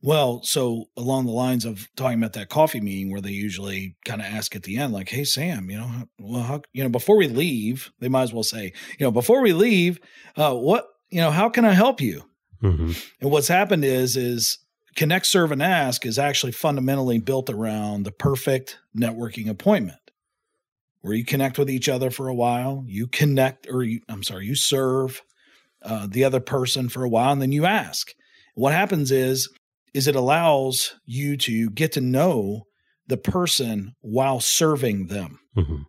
Well, 0.00 0.42
so 0.42 0.86
along 0.96 1.26
the 1.26 1.32
lines 1.32 1.64
of 1.64 1.88
talking 1.94 2.18
about 2.18 2.32
that 2.32 2.48
coffee 2.48 2.80
meeting 2.80 3.12
where 3.12 3.20
they 3.20 3.30
usually 3.30 3.94
kind 4.04 4.20
of 4.20 4.26
ask 4.26 4.56
at 4.56 4.64
the 4.64 4.76
end, 4.78 4.92
like, 4.92 5.08
"Hey, 5.08 5.22
Sam, 5.22 5.70
you 5.70 5.78
know, 5.78 5.90
well, 6.18 6.42
how, 6.42 6.62
you 6.72 6.82
know, 6.82 6.88
before 6.88 7.16
we 7.16 7.28
leave, 7.28 7.92
they 8.00 8.08
might 8.08 8.22
as 8.22 8.32
well 8.32 8.42
say, 8.42 8.72
you 8.98 9.06
know, 9.06 9.12
before 9.12 9.42
we 9.42 9.52
leave, 9.52 10.00
uh, 10.36 10.54
what, 10.54 10.88
you 11.10 11.20
know, 11.20 11.30
how 11.30 11.48
can 11.48 11.64
I 11.64 11.72
help 11.72 12.00
you?" 12.00 12.24
Mm-hmm. 12.62 12.92
And 13.20 13.30
what's 13.30 13.48
happened 13.48 13.84
is, 13.84 14.16
is 14.16 14.58
connect, 14.96 15.26
serve, 15.26 15.52
and 15.52 15.62
ask 15.62 16.04
is 16.04 16.18
actually 16.18 16.52
fundamentally 16.52 17.20
built 17.20 17.48
around 17.48 18.04
the 18.04 18.12
perfect 18.12 18.78
networking 18.96 19.48
appointment 19.48 19.98
where 21.02 21.14
you 21.14 21.24
connect 21.24 21.58
with 21.58 21.70
each 21.70 21.88
other 21.88 22.10
for 22.10 22.28
a 22.28 22.34
while, 22.34 22.84
you 22.86 23.06
connect, 23.06 23.68
or 23.68 23.82
you, 23.82 24.00
I'm 24.08 24.22
sorry, 24.22 24.46
you 24.46 24.54
serve 24.54 25.22
uh, 25.82 26.06
the 26.08 26.24
other 26.24 26.40
person 26.40 26.88
for 26.88 27.04
a 27.04 27.08
while, 27.08 27.32
and 27.32 27.42
then 27.42 27.52
you 27.52 27.66
ask. 27.66 28.12
What 28.54 28.72
happens 28.72 29.10
is, 29.10 29.48
is 29.94 30.06
it 30.06 30.16
allows 30.16 30.94
you 31.04 31.36
to 31.38 31.70
get 31.70 31.92
to 31.92 32.00
know 32.00 32.64
the 33.08 33.16
person 33.16 33.94
while 34.00 34.40
serving 34.40 35.08
them. 35.08 35.40
Mm-hmm. 35.56 35.82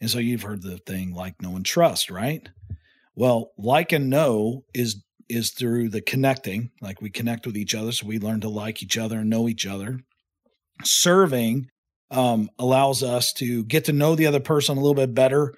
And 0.00 0.10
so 0.10 0.18
you've 0.18 0.42
heard 0.42 0.62
the 0.62 0.78
thing 0.78 1.12
like 1.12 1.40
know 1.42 1.56
and 1.56 1.66
trust, 1.66 2.10
right? 2.10 2.48
Well, 3.14 3.52
like 3.58 3.92
and 3.92 4.10
know 4.10 4.64
is 4.74 5.02
is 5.28 5.50
through 5.50 5.90
the 5.90 6.00
connecting, 6.00 6.70
like 6.80 7.02
we 7.02 7.10
connect 7.10 7.46
with 7.46 7.56
each 7.56 7.74
other, 7.74 7.92
so 7.92 8.06
we 8.06 8.18
learn 8.18 8.40
to 8.40 8.48
like 8.48 8.82
each 8.82 8.96
other 8.96 9.18
and 9.18 9.30
know 9.30 9.48
each 9.48 9.66
other. 9.66 10.00
Serving 10.84 11.68
um, 12.10 12.50
allows 12.58 13.02
us 13.02 13.32
to 13.34 13.64
get 13.64 13.84
to 13.86 13.92
know 13.92 14.14
the 14.14 14.26
other 14.26 14.40
person 14.40 14.76
a 14.76 14.80
little 14.80 14.94
bit 14.94 15.14
better 15.14 15.54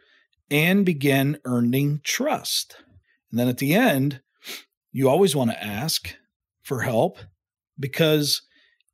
and 0.51 0.85
begin 0.85 1.39
earning 1.45 2.01
trust. 2.03 2.77
And 3.31 3.39
then 3.39 3.49
at 3.49 3.59
the 3.59 3.75
end, 3.75 4.21
you 4.93 5.09
always 5.09 5.37
want 5.37 5.51
to 5.51 5.65
ask 5.65 6.15
for 6.63 6.83
help 6.83 7.19
because 7.79 8.43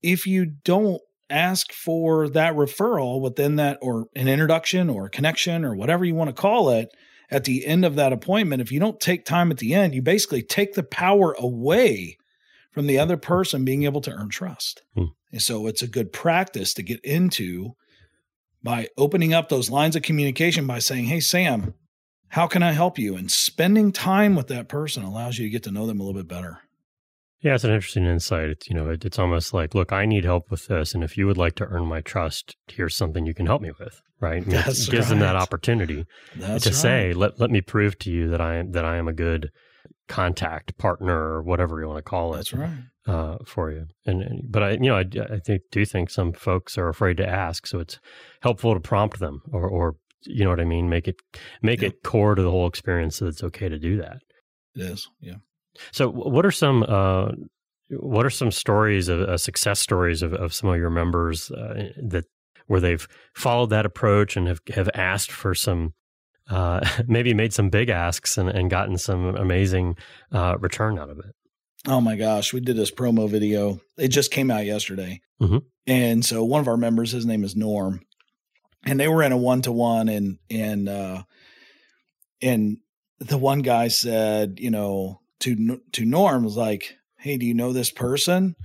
if 0.02 0.26
you 0.26 0.46
don't 0.46 1.00
ask 1.30 1.72
for 1.72 2.28
that 2.28 2.54
referral 2.54 3.20
within 3.20 3.56
that 3.56 3.78
or 3.80 4.06
an 4.14 4.28
introduction 4.28 4.88
or 4.90 5.06
a 5.06 5.10
connection 5.10 5.64
or 5.64 5.74
whatever 5.74 6.04
you 6.04 6.14
want 6.14 6.28
to 6.28 6.40
call 6.40 6.70
it 6.70 6.88
at 7.30 7.44
the 7.44 7.66
end 7.66 7.84
of 7.84 7.96
that 7.96 8.12
appointment, 8.12 8.62
if 8.62 8.70
you 8.70 8.78
don't 8.78 9.00
take 9.00 9.24
time 9.24 9.50
at 9.50 9.58
the 9.58 9.74
end, 9.74 9.94
you 9.94 10.02
basically 10.02 10.42
take 10.42 10.74
the 10.74 10.82
power 10.82 11.34
away 11.38 12.16
from 12.76 12.86
the 12.86 12.98
other 12.98 13.16
person 13.16 13.64
being 13.64 13.84
able 13.84 14.02
to 14.02 14.12
earn 14.12 14.28
trust. 14.28 14.82
Hmm. 14.94 15.06
And 15.32 15.40
so 15.40 15.66
it's 15.66 15.80
a 15.80 15.86
good 15.86 16.12
practice 16.12 16.74
to 16.74 16.82
get 16.82 17.02
into 17.02 17.72
by 18.62 18.88
opening 18.98 19.32
up 19.32 19.48
those 19.48 19.70
lines 19.70 19.96
of 19.96 20.02
communication 20.02 20.66
by 20.66 20.80
saying, 20.80 21.06
Hey, 21.06 21.20
Sam, 21.20 21.72
how 22.28 22.46
can 22.46 22.62
I 22.62 22.72
help 22.72 22.98
you? 22.98 23.16
And 23.16 23.32
spending 23.32 23.92
time 23.92 24.36
with 24.36 24.48
that 24.48 24.68
person 24.68 25.04
allows 25.04 25.38
you 25.38 25.46
to 25.46 25.50
get 25.50 25.62
to 25.62 25.70
know 25.70 25.86
them 25.86 26.00
a 26.00 26.02
little 26.02 26.20
bit 26.20 26.28
better. 26.28 26.58
Yeah, 27.40 27.54
it's 27.54 27.64
an 27.64 27.72
interesting 27.72 28.04
insight. 28.04 28.50
It's, 28.50 28.68
you 28.68 28.76
know, 28.76 28.90
it, 28.90 29.06
it's 29.06 29.18
almost 29.18 29.54
like, 29.54 29.74
look, 29.74 29.90
I 29.90 30.04
need 30.04 30.24
help 30.24 30.50
with 30.50 30.66
this, 30.66 30.94
and 30.94 31.02
if 31.02 31.16
you 31.16 31.26
would 31.26 31.38
like 31.38 31.54
to 31.54 31.64
earn 31.64 31.86
my 31.86 32.02
trust, 32.02 32.56
here's 32.66 32.94
something 32.94 33.24
you 33.24 33.34
can 33.34 33.46
help 33.46 33.62
me 33.62 33.70
with, 33.78 34.02
right? 34.20 34.42
And 34.42 34.52
That's 34.52 34.86
it 34.86 34.90
gives 34.90 35.06
right. 35.06 35.10
them 35.10 35.20
that 35.20 35.36
opportunity 35.36 36.04
That's 36.34 36.64
to 36.64 36.70
right. 36.70 36.76
say, 36.76 37.12
let 37.14 37.40
let 37.40 37.50
me 37.50 37.62
prove 37.62 37.98
to 38.00 38.10
you 38.10 38.28
that 38.28 38.42
I 38.42 38.56
am 38.56 38.72
that 38.72 38.84
I 38.84 38.96
am 38.96 39.08
a 39.08 39.14
good 39.14 39.50
contact 40.08 40.76
partner 40.78 41.16
or 41.16 41.42
whatever 41.42 41.80
you 41.80 41.86
want 41.86 41.98
to 41.98 42.02
call 42.02 42.34
it. 42.34 42.38
That's 42.38 42.52
right. 42.52 42.70
Uh, 43.06 43.36
for 43.46 43.70
you, 43.70 43.86
and, 44.04 44.20
and, 44.20 44.42
but 44.50 44.64
I, 44.64 44.70
you 44.72 44.88
know, 44.88 44.96
I, 44.96 45.04
I 45.34 45.38
think 45.38 45.62
do 45.70 45.84
think 45.84 46.10
some 46.10 46.32
folks 46.32 46.76
are 46.76 46.88
afraid 46.88 47.18
to 47.18 47.28
ask, 47.28 47.68
so 47.68 47.78
it's 47.78 48.00
helpful 48.42 48.74
to 48.74 48.80
prompt 48.80 49.20
them, 49.20 49.42
or, 49.52 49.68
or 49.68 49.94
you 50.24 50.42
know 50.42 50.50
what 50.50 50.58
I 50.58 50.64
mean, 50.64 50.88
make 50.88 51.06
it 51.06 51.14
make 51.62 51.82
yeah. 51.82 51.88
it 51.88 52.02
core 52.02 52.34
to 52.34 52.42
the 52.42 52.50
whole 52.50 52.66
experience, 52.66 53.16
so 53.16 53.26
it's 53.26 53.44
okay 53.44 53.68
to 53.68 53.78
do 53.78 53.98
that. 53.98 54.16
It 54.74 54.82
is, 54.82 55.08
yeah. 55.20 55.36
So, 55.92 56.10
what 56.10 56.44
are 56.44 56.50
some 56.50 56.84
uh, 56.88 57.28
what 57.90 58.26
are 58.26 58.30
some 58.30 58.50
stories 58.50 59.08
of 59.08 59.20
uh, 59.20 59.36
success 59.36 59.80
stories 59.80 60.22
of, 60.22 60.32
of 60.32 60.52
some 60.52 60.70
of 60.70 60.76
your 60.76 60.90
members 60.90 61.50
uh, 61.50 61.90
that 62.08 62.24
where 62.66 62.80
they've 62.80 63.06
followed 63.34 63.70
that 63.70 63.86
approach 63.86 64.36
and 64.36 64.48
have 64.48 64.60
have 64.74 64.90
asked 64.94 65.30
for 65.30 65.54
some 65.54 65.94
uh, 66.48 66.86
maybe 67.06 67.34
made 67.34 67.52
some 67.52 67.70
big 67.70 67.88
asks 67.88 68.38
and, 68.38 68.48
and 68.48 68.70
gotten 68.70 68.98
some 68.98 69.36
amazing 69.36 69.96
uh, 70.32 70.56
return 70.58 70.98
out 70.98 71.10
of 71.10 71.18
it. 71.18 71.34
Oh 71.86 72.00
my 72.00 72.16
gosh, 72.16 72.52
we 72.52 72.60
did 72.60 72.76
this 72.76 72.90
promo 72.90 73.28
video. 73.28 73.80
It 73.96 74.08
just 74.08 74.32
came 74.32 74.50
out 74.50 74.64
yesterday. 74.64 75.20
Mm-hmm. 75.40 75.58
And 75.86 76.24
so 76.24 76.44
one 76.44 76.60
of 76.60 76.68
our 76.68 76.76
members, 76.76 77.12
his 77.12 77.26
name 77.26 77.44
is 77.44 77.54
Norm, 77.54 78.00
and 78.84 78.98
they 78.98 79.08
were 79.08 79.22
in 79.22 79.32
a 79.32 79.36
one 79.36 79.62
to 79.62 79.72
one 79.72 80.08
and 80.08 80.38
and 80.50 80.88
uh 80.88 81.22
and 82.42 82.78
the 83.18 83.38
one 83.38 83.60
guy 83.60 83.88
said, 83.88 84.58
you 84.58 84.70
know, 84.70 85.20
to 85.40 85.80
to 85.92 86.04
Norm 86.04 86.44
was 86.44 86.56
like, 86.56 86.96
"Hey, 87.18 87.36
do 87.36 87.46
you 87.46 87.54
know 87.54 87.72
this 87.72 87.90
person?" 87.90 88.56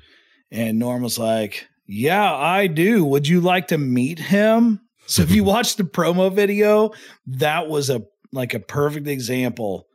And 0.51 0.79
Norm 0.79 1.03
was 1.03 1.19
like, 1.19 1.67
"Yeah, 1.85 2.33
I 2.33 2.67
do. 2.67 3.05
Would 3.05 3.27
you 3.27 3.41
like 3.41 3.67
to 3.67 3.77
meet 3.77 4.19
him?" 4.19 4.81
So 5.05 5.21
if 5.21 5.31
you 5.31 5.43
watch 5.45 5.75
the 5.75 5.83
promo 5.83 6.33
video, 6.33 6.91
that 7.27 7.67
was 7.67 7.89
a 7.89 8.03
like 8.31 8.53
a 8.53 8.59
perfect 8.59 9.07
example 9.07 9.87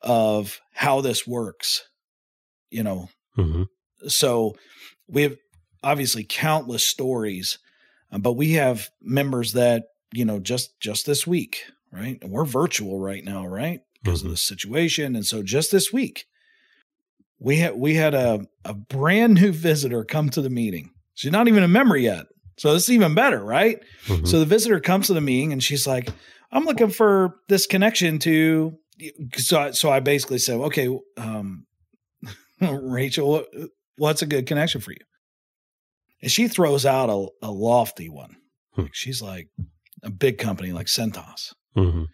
of 0.00 0.60
how 0.72 1.00
this 1.00 1.26
works. 1.26 1.82
You 2.70 2.82
know, 2.82 3.08
mm-hmm. 3.36 3.64
so 4.08 4.56
we 5.08 5.22
have 5.22 5.36
obviously 5.82 6.24
countless 6.28 6.84
stories, 6.84 7.58
uh, 8.10 8.18
but 8.18 8.32
we 8.32 8.52
have 8.52 8.90
members 9.00 9.52
that 9.52 9.84
you 10.12 10.24
know 10.24 10.40
just 10.40 10.78
just 10.80 11.06
this 11.06 11.26
week, 11.26 11.64
right? 11.92 12.18
And 12.20 12.30
we're 12.30 12.44
virtual 12.44 12.98
right 12.98 13.24
now, 13.24 13.46
right? 13.46 13.80
Because 14.02 14.20
mm-hmm. 14.20 14.28
of 14.28 14.32
the 14.32 14.38
situation, 14.38 15.14
and 15.14 15.24
so 15.24 15.42
just 15.42 15.70
this 15.70 15.92
week, 15.92 16.26
we 17.38 17.58
had 17.58 17.76
we 17.76 17.94
had 17.94 18.14
a 18.14 18.46
a 18.64 18.74
brand 18.74 19.34
new 19.34 19.52
visitor 19.52 20.04
come 20.04 20.30
to 20.30 20.42
the 20.42 20.50
meeting. 20.50 20.90
She's 21.14 21.32
not 21.32 21.48
even 21.48 21.62
a 21.62 21.68
member 21.68 21.96
yet. 21.96 22.26
So 22.58 22.72
this 22.72 22.84
is 22.84 22.90
even 22.92 23.14
better, 23.14 23.42
right? 23.44 23.78
Mhm. 24.06 24.26
So 24.26 24.38
the 24.40 24.46
visitor 24.46 24.80
comes 24.80 25.08
to 25.08 25.14
the 25.14 25.20
meeting 25.20 25.52
and 25.52 25.62
she's 25.62 25.86
like, 25.86 26.08
I'm 26.50 26.64
looking 26.64 26.90
for 26.90 27.34
this 27.48 27.66
connection 27.66 28.18
to. 28.20 28.76
So 29.36 29.60
I, 29.60 29.70
so 29.72 29.90
I 29.90 30.00
basically 30.00 30.38
said, 30.38 30.56
okay, 30.58 30.88
um, 31.18 31.66
Rachel, 32.60 33.28
what, 33.30 33.46
what's 33.98 34.22
a 34.22 34.26
good 34.26 34.46
connection 34.46 34.80
for 34.80 34.92
you? 34.92 34.98
And 36.22 36.30
she 36.30 36.48
throws 36.48 36.86
out 36.86 37.10
a, 37.10 37.26
a 37.46 37.50
lofty 37.50 38.08
one. 38.08 38.36
Hmm. 38.72 38.84
She's 38.92 39.20
like 39.20 39.48
a 40.02 40.10
big 40.10 40.38
company 40.38 40.72
like 40.72 40.86
Cintas. 40.86 41.52
Mhm. 41.76 42.06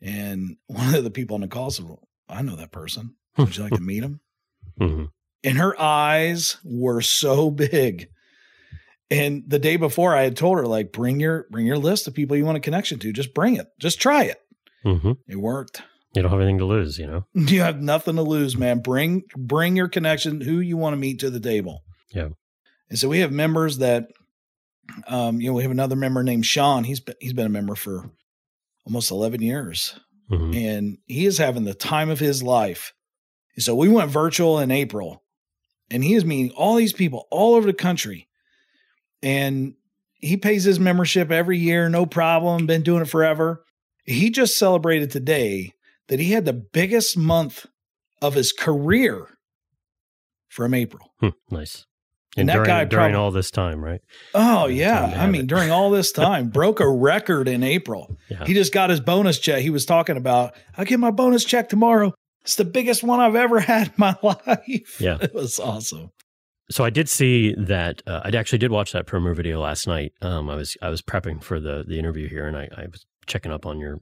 And 0.00 0.56
one 0.66 0.94
of 0.94 1.02
the 1.04 1.10
people 1.10 1.34
on 1.34 1.40
the 1.40 1.48
call 1.48 1.70
said, 1.70 1.86
well, 1.86 2.06
I 2.28 2.42
know 2.42 2.54
that 2.56 2.70
person. 2.72 3.16
Would 3.38 3.56
you 3.56 3.64
like 3.64 3.72
to 3.72 3.80
meet 3.80 4.02
him? 4.04 4.20
Mhm. 4.80 5.08
and 5.42 5.58
her 5.58 5.78
eyes 5.80 6.58
were 6.64 7.00
so 7.00 7.50
big. 7.50 8.08
And 9.10 9.42
the 9.46 9.58
day 9.58 9.76
before 9.76 10.14
I 10.14 10.22
had 10.22 10.36
told 10.36 10.58
her 10.58 10.66
like 10.66 10.92
bring 10.92 11.18
your 11.20 11.46
bring 11.50 11.66
your 11.66 11.78
list 11.78 12.06
of 12.06 12.14
people 12.14 12.36
you 12.36 12.44
want 12.44 12.58
a 12.58 12.60
connection 12.60 12.98
to. 13.00 13.12
Just 13.12 13.34
bring 13.34 13.56
it. 13.56 13.66
Just 13.80 14.00
try 14.00 14.24
it. 14.24 14.38
Mhm. 14.84 15.16
It 15.28 15.36
worked. 15.36 15.82
You 16.14 16.22
don't 16.22 16.30
have 16.30 16.40
anything 16.40 16.58
to 16.58 16.64
lose, 16.64 16.98
you 16.98 17.06
know? 17.06 17.24
You 17.34 17.60
have 17.62 17.80
nothing 17.80 18.16
to 18.16 18.22
lose, 18.22 18.56
man. 18.56 18.80
Bring 18.80 19.22
bring 19.36 19.76
your 19.76 19.88
connection 19.88 20.40
who 20.40 20.60
you 20.60 20.76
want 20.76 20.94
to 20.94 20.98
meet 20.98 21.20
to 21.20 21.30
the 21.30 21.40
table. 21.40 21.82
Yeah. 22.14 22.28
And 22.88 22.98
so 22.98 23.08
we 23.08 23.18
have 23.20 23.32
members 23.32 23.78
that 23.78 24.08
um 25.08 25.40
you 25.40 25.48
know 25.48 25.54
we 25.54 25.62
have 25.62 25.70
another 25.72 25.96
member 25.96 26.22
named 26.22 26.46
Sean. 26.46 26.84
He's 26.84 27.00
been 27.00 27.14
he's 27.20 27.32
been 27.32 27.46
a 27.46 27.50
member 27.50 27.74
for 27.74 28.10
almost 28.86 29.10
11 29.10 29.42
years 29.42 29.98
Mhm. 30.30 30.54
and 30.56 30.98
he 31.06 31.26
is 31.26 31.38
having 31.38 31.64
the 31.64 31.74
time 31.74 32.08
of 32.10 32.20
his 32.20 32.42
life. 32.42 32.92
And 33.56 33.64
so 33.64 33.74
we 33.74 33.88
went 33.88 34.10
virtual 34.12 34.60
in 34.60 34.70
April, 34.70 35.22
and 35.90 36.04
he 36.04 36.14
is 36.14 36.24
meeting 36.24 36.52
all 36.52 36.76
these 36.76 36.92
people 36.92 37.26
all 37.32 37.56
over 37.56 37.66
the 37.66 37.72
country. 37.74 38.28
And 39.22 39.74
he 40.14 40.36
pays 40.36 40.64
his 40.64 40.78
membership 40.80 41.30
every 41.30 41.58
year, 41.58 41.88
no 41.88 42.06
problem, 42.06 42.66
been 42.66 42.82
doing 42.82 43.02
it 43.02 43.08
forever. 43.08 43.62
He 44.04 44.30
just 44.30 44.58
celebrated 44.58 45.10
today 45.10 45.72
that 46.08 46.20
he 46.20 46.32
had 46.32 46.44
the 46.44 46.52
biggest 46.52 47.16
month 47.16 47.66
of 48.22 48.34
his 48.34 48.52
career 48.52 49.26
from 50.48 50.74
April. 50.74 51.12
Hmm, 51.20 51.28
nice. 51.50 51.86
And 52.36 52.48
that 52.48 52.54
during, 52.54 52.66
guy 52.66 52.84
during 52.84 53.12
probably- 53.12 53.14
all 53.16 53.30
this 53.30 53.50
time, 53.50 53.84
right? 53.84 54.00
Oh, 54.34 54.66
yeah. 54.66 55.14
I 55.16 55.26
mean, 55.26 55.42
it. 55.42 55.46
during 55.48 55.70
all 55.70 55.90
this 55.90 56.12
time, 56.12 56.48
broke 56.52 56.80
a 56.80 56.88
record 56.88 57.48
in 57.48 57.62
April. 57.62 58.16
Yeah. 58.28 58.44
He 58.44 58.54
just 58.54 58.72
got 58.72 58.90
his 58.90 59.00
bonus 59.00 59.38
check. 59.38 59.62
He 59.62 59.70
was 59.70 59.84
talking 59.84 60.16
about, 60.16 60.54
I'll 60.76 60.84
get 60.84 61.00
my 61.00 61.10
bonus 61.10 61.44
check 61.44 61.68
tomorrow. 61.68 62.14
It's 62.42 62.54
the 62.56 62.64
biggest 62.64 63.02
one 63.02 63.20
I've 63.20 63.34
ever 63.34 63.58
had 63.60 63.88
in 63.88 63.94
my 63.96 64.16
life. 64.22 65.00
Yeah. 65.00 65.18
It 65.20 65.34
was 65.34 65.58
awesome. 65.58 66.10
So 66.70 66.84
I 66.84 66.90
did 66.90 67.08
see 67.08 67.54
that. 67.58 68.02
Uh, 68.06 68.20
I 68.24 68.36
actually 68.36 68.58
did 68.58 68.70
watch 68.70 68.92
that 68.92 69.06
promo 69.06 69.34
video 69.34 69.60
last 69.60 69.86
night. 69.86 70.12
Um, 70.22 70.48
I 70.48 70.54
was 70.54 70.76
I 70.80 70.88
was 70.88 71.02
prepping 71.02 71.42
for 71.42 71.60
the 71.60 71.84
the 71.86 71.98
interview 71.98 72.28
here, 72.28 72.46
and 72.46 72.56
I, 72.56 72.68
I 72.76 72.86
was 72.90 73.04
checking 73.26 73.52
up 73.52 73.66
on 73.66 73.78
your 73.78 74.00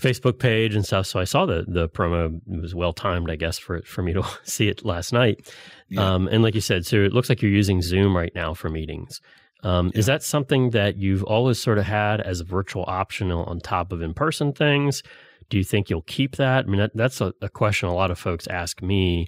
Facebook 0.00 0.38
page 0.38 0.74
and 0.74 0.84
stuff. 0.84 1.06
So 1.06 1.20
I 1.20 1.24
saw 1.24 1.46
the 1.46 1.64
the 1.66 1.88
promo. 1.88 2.40
It 2.52 2.60
was 2.60 2.74
well 2.74 2.92
timed, 2.92 3.30
I 3.30 3.36
guess, 3.36 3.58
for 3.58 3.82
for 3.82 4.02
me 4.02 4.12
to 4.14 4.24
see 4.42 4.68
it 4.68 4.84
last 4.84 5.12
night. 5.12 5.52
Yeah. 5.88 6.14
Um, 6.14 6.28
and 6.28 6.42
like 6.42 6.54
you 6.54 6.60
said, 6.60 6.86
so 6.86 6.96
it 6.96 7.12
looks 7.12 7.28
like 7.28 7.40
you're 7.40 7.50
using 7.50 7.82
Zoom 7.82 8.16
right 8.16 8.32
now 8.34 8.54
for 8.54 8.68
meetings. 8.68 9.20
Um, 9.64 9.90
Is 9.94 10.06
that 10.06 10.22
something 10.22 10.70
that 10.70 10.98
you've 10.98 11.24
always 11.24 11.60
sort 11.60 11.78
of 11.78 11.84
had 11.84 12.20
as 12.20 12.40
a 12.40 12.44
virtual 12.44 12.84
option 12.86 13.32
on 13.32 13.58
top 13.58 13.92
of 13.92 14.02
in 14.02 14.14
person 14.14 14.52
things? 14.52 15.02
Do 15.50 15.58
you 15.58 15.64
think 15.64 15.90
you'll 15.90 16.02
keep 16.02 16.36
that? 16.36 16.66
I 16.66 16.68
mean, 16.68 16.78
that, 16.78 16.92
that's 16.94 17.20
a, 17.20 17.32
a 17.42 17.48
question 17.48 17.88
a 17.88 17.94
lot 17.94 18.10
of 18.10 18.18
folks 18.18 18.46
ask 18.46 18.82
me 18.82 19.26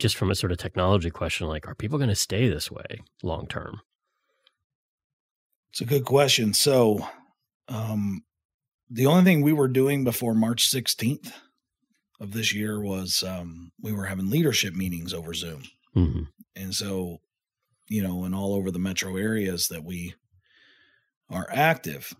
just 0.00 0.16
from 0.16 0.30
a 0.30 0.34
sort 0.34 0.52
of 0.52 0.58
technology 0.58 1.10
question 1.10 1.46
like, 1.46 1.68
are 1.68 1.74
people 1.74 1.98
going 1.98 2.08
to 2.08 2.16
stay 2.16 2.48
this 2.48 2.70
way 2.70 3.00
long 3.22 3.46
term? 3.46 3.80
It's 5.70 5.80
a 5.80 5.84
good 5.84 6.04
question. 6.04 6.52
So, 6.52 7.06
um, 7.68 8.24
the 8.90 9.06
only 9.06 9.22
thing 9.22 9.42
we 9.42 9.52
were 9.52 9.68
doing 9.68 10.02
before 10.02 10.34
March 10.34 10.68
16th 10.68 11.32
of 12.20 12.32
this 12.32 12.52
year 12.52 12.80
was 12.80 13.22
um, 13.22 13.70
we 13.80 13.92
were 13.92 14.06
having 14.06 14.30
leadership 14.30 14.74
meetings 14.74 15.14
over 15.14 15.32
Zoom. 15.32 15.62
hmm 15.94 16.22
And 16.56 16.74
so, 16.74 17.18
you 17.88 18.02
know, 18.02 18.24
and 18.24 18.34
all 18.34 18.54
over 18.54 18.70
the 18.70 18.80
metro 18.80 19.16
areas 19.16 19.68
that 19.68 19.84
we 19.84 20.14
are 21.30 21.46
active. 21.50 22.12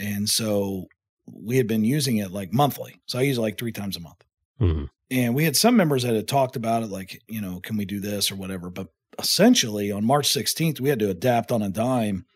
And 0.00 0.28
so 0.28 0.88
we 1.32 1.56
had 1.56 1.68
been 1.68 1.84
using 1.84 2.16
it 2.16 2.32
like 2.32 2.52
monthly. 2.52 3.00
So 3.06 3.18
I 3.18 3.22
use 3.22 3.38
it 3.38 3.42
like 3.42 3.58
three 3.58 3.72
times 3.72 3.96
a 3.96 4.00
month. 4.00 4.24
hmm 4.58 4.84
And 5.10 5.34
we 5.34 5.44
had 5.44 5.56
some 5.56 5.76
members 5.76 6.02
that 6.02 6.14
had 6.14 6.28
talked 6.28 6.56
about 6.56 6.82
it, 6.82 6.90
like, 6.90 7.22
you 7.28 7.40
know, 7.40 7.60
can 7.60 7.76
we 7.76 7.84
do 7.84 8.00
this 8.00 8.30
or 8.30 8.36
whatever. 8.36 8.68
But 8.68 8.88
essentially 9.18 9.90
on 9.90 10.04
March 10.04 10.28
16th, 10.28 10.80
we 10.80 10.90
had 10.90 10.98
to 10.98 11.10
adapt 11.10 11.50
on 11.50 11.62
a 11.62 11.70
dime 11.70 12.26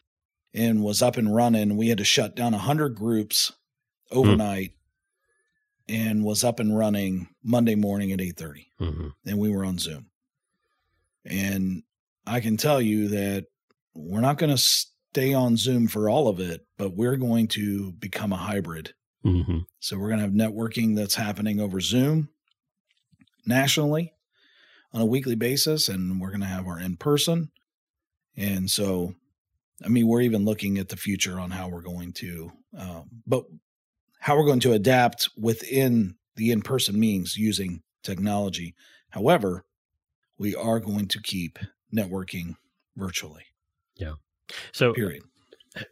and 0.55 0.83
was 0.83 1.03
up 1.03 1.17
and 1.17 1.35
running. 1.35 1.77
We 1.77 1.89
had 1.89 1.99
to 1.99 2.05
shut 2.05 2.35
down 2.35 2.53
100 2.53 2.95
groups 2.95 3.53
overnight 4.11 4.73
and 5.89 6.25
was 6.25 6.45
up 6.45 6.61
and 6.61 6.77
running 6.77 7.29
Monday 7.43 7.75
morning 7.75 8.13
at 8.13 8.21
8:30 8.21 8.67
hmm 8.79 9.09
and 9.27 9.39
we 9.39 9.51
were 9.51 9.65
on 9.65 9.79
Zoom. 9.79 10.07
And 11.25 11.83
I 12.27 12.41
can 12.41 12.57
tell 12.57 12.81
you 12.81 13.09
that 13.09 13.47
we're 13.95 14.21
not 14.21 14.39
going 14.39 14.51
to 14.51 14.59
stay 14.59 15.35
on 15.35 15.57
Zoom 15.57 15.87
for 15.87 16.09
all 16.09 16.29
of 16.29 16.41
it, 16.41 16.67
but 16.77 16.97
we're 16.97 17.17
going 17.17 17.49
to 17.49 17.93
become 17.93 18.33
a 18.33 18.37
hybrid. 18.37 18.95
hmm 19.23 19.59
So 19.81 19.99
we're 19.99 20.09
going 20.09 20.19
to 20.19 20.25
have 20.25 20.33
networking 20.33 20.97
that's 20.97 21.15
happening 21.15 21.61
over 21.61 21.81
Zoom 21.81 22.31
nationally 23.47 24.15
on 24.93 25.01
a 25.01 25.07
weekly 25.07 25.35
basis, 25.35 25.89
and 25.89 26.21
we're 26.21 26.31
going 26.31 26.41
to 26.41 26.47
have 26.47 26.67
our 26.67 26.79
in 26.79 26.97
person. 26.97 27.51
And 28.37 28.71
so, 28.71 29.15
I 29.85 29.89
mean, 29.89 30.07
we're 30.07 30.21
even 30.21 30.45
looking 30.45 30.79
at 30.79 30.89
the 30.89 30.97
future 30.97 31.39
on 31.41 31.51
how 31.51 31.69
we're 31.69 31.83
going 31.83 32.13
to, 32.15 32.53
um, 32.77 33.09
but 33.27 33.45
how 34.21 34.37
we're 34.37 34.47
going 34.47 34.61
to 34.61 34.73
adapt 34.73 35.29
within 35.37 36.17
the 36.37 36.51
in 36.51 36.63
person 36.63 36.99
means 36.99 37.37
using 37.37 37.83
technology. 38.03 38.75
However, 39.11 39.65
we 40.39 40.55
are 40.55 40.81
going 40.81 41.09
to 41.09 41.21
keep 41.21 41.59
networking 41.95 42.57
virtually. 42.97 43.45
Yeah. 43.97 44.15
So, 44.73 44.93
Period. 44.93 45.23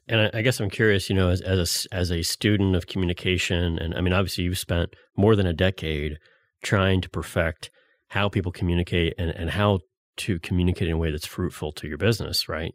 and 0.08 0.20
I, 0.22 0.30
I 0.34 0.42
guess 0.42 0.60
I'm 0.60 0.70
curious, 0.70 1.08
you 1.08 1.16
know, 1.16 1.28
as 1.28 1.40
as 1.40 1.86
a, 1.92 1.94
as 1.94 2.10
a 2.10 2.22
student 2.22 2.76
of 2.76 2.86
communication, 2.86 3.78
and 3.78 3.94
I 3.94 4.00
mean, 4.00 4.12
obviously, 4.12 4.44
you've 4.44 4.58
spent 4.58 4.94
more 5.16 5.36
than 5.36 5.46
a 5.46 5.52
decade 5.52 6.18
trying 6.62 7.00
to 7.00 7.10
perfect 7.10 7.70
how 8.08 8.28
people 8.28 8.52
communicate 8.52 9.14
and 9.18 9.30
and 9.30 9.50
how 9.50 9.80
to 10.16 10.38
communicate 10.40 10.88
in 10.88 10.94
a 10.94 10.98
way 10.98 11.10
that's 11.10 11.26
fruitful 11.26 11.72
to 11.72 11.88
your 11.88 11.96
business, 11.96 12.48
right? 12.48 12.74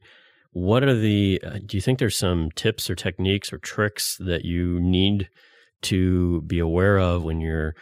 What 0.51 0.83
are 0.83 0.95
the? 0.95 1.41
Uh, 1.45 1.59
do 1.65 1.77
you 1.77 1.81
think 1.81 1.99
there's 1.99 2.17
some 2.17 2.49
tips 2.55 2.89
or 2.89 2.95
techniques 2.95 3.51
or 3.51 3.57
tricks 3.57 4.17
that 4.19 4.45
you 4.45 4.79
need 4.79 5.29
to 5.83 6.41
be 6.41 6.59
aware 6.59 6.97
of 6.97 7.23
when 7.23 7.41
you're 7.41 7.75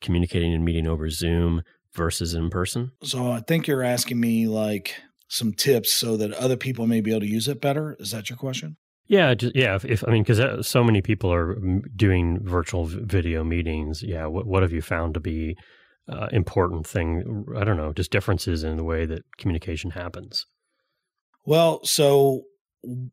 communicating 0.00 0.52
and 0.52 0.64
meeting 0.64 0.86
over 0.86 1.10
Zoom 1.10 1.62
versus 1.92 2.34
in 2.34 2.50
person? 2.50 2.92
So 3.02 3.30
I 3.30 3.40
think 3.40 3.66
you're 3.66 3.82
asking 3.82 4.20
me 4.20 4.48
like 4.48 4.96
some 5.28 5.52
tips 5.52 5.92
so 5.92 6.16
that 6.16 6.32
other 6.32 6.56
people 6.56 6.86
may 6.86 7.00
be 7.00 7.10
able 7.10 7.20
to 7.20 7.26
use 7.26 7.46
it 7.46 7.60
better. 7.60 7.96
Is 8.00 8.10
that 8.12 8.30
your 8.30 8.36
question? 8.36 8.76
Yeah, 9.06 9.34
just, 9.34 9.54
yeah. 9.54 9.74
If, 9.76 9.84
if 9.84 10.04
I 10.06 10.10
mean, 10.10 10.22
because 10.22 10.66
so 10.66 10.82
many 10.82 11.02
people 11.02 11.32
are 11.32 11.56
doing 11.94 12.38
virtual 12.42 12.86
video 12.86 13.44
meetings. 13.44 14.02
Yeah, 14.02 14.26
what 14.26 14.46
what 14.46 14.62
have 14.62 14.72
you 14.72 14.80
found 14.82 15.14
to 15.14 15.20
be 15.20 15.56
uh, 16.08 16.28
important 16.32 16.86
thing? 16.86 17.44
I 17.56 17.64
don't 17.64 17.76
know, 17.76 17.92
just 17.92 18.10
differences 18.10 18.64
in 18.64 18.76
the 18.76 18.84
way 18.84 19.04
that 19.06 19.22
communication 19.36 19.90
happens. 19.90 20.46
Well, 21.44 21.84
so 21.84 22.44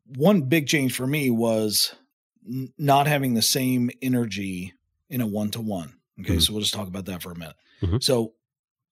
one 0.06 0.42
big 0.42 0.66
change 0.66 0.94
for 0.94 1.06
me 1.06 1.30
was 1.30 1.94
n- 2.48 2.72
not 2.78 3.06
having 3.06 3.34
the 3.34 3.42
same 3.42 3.90
energy 4.00 4.72
in 5.10 5.20
a 5.20 5.26
one 5.26 5.50
to 5.50 5.60
one. 5.60 5.94
Okay, 6.20 6.36
Mhm. 6.36 6.42
so 6.42 6.52
we'll 6.52 6.62
just 6.62 6.74
talk 6.74 6.88
about 6.88 7.04
that 7.06 7.22
for 7.22 7.32
a 7.32 7.38
minute. 7.38 7.56
Mhm. 7.82 8.02
So, 8.02 8.32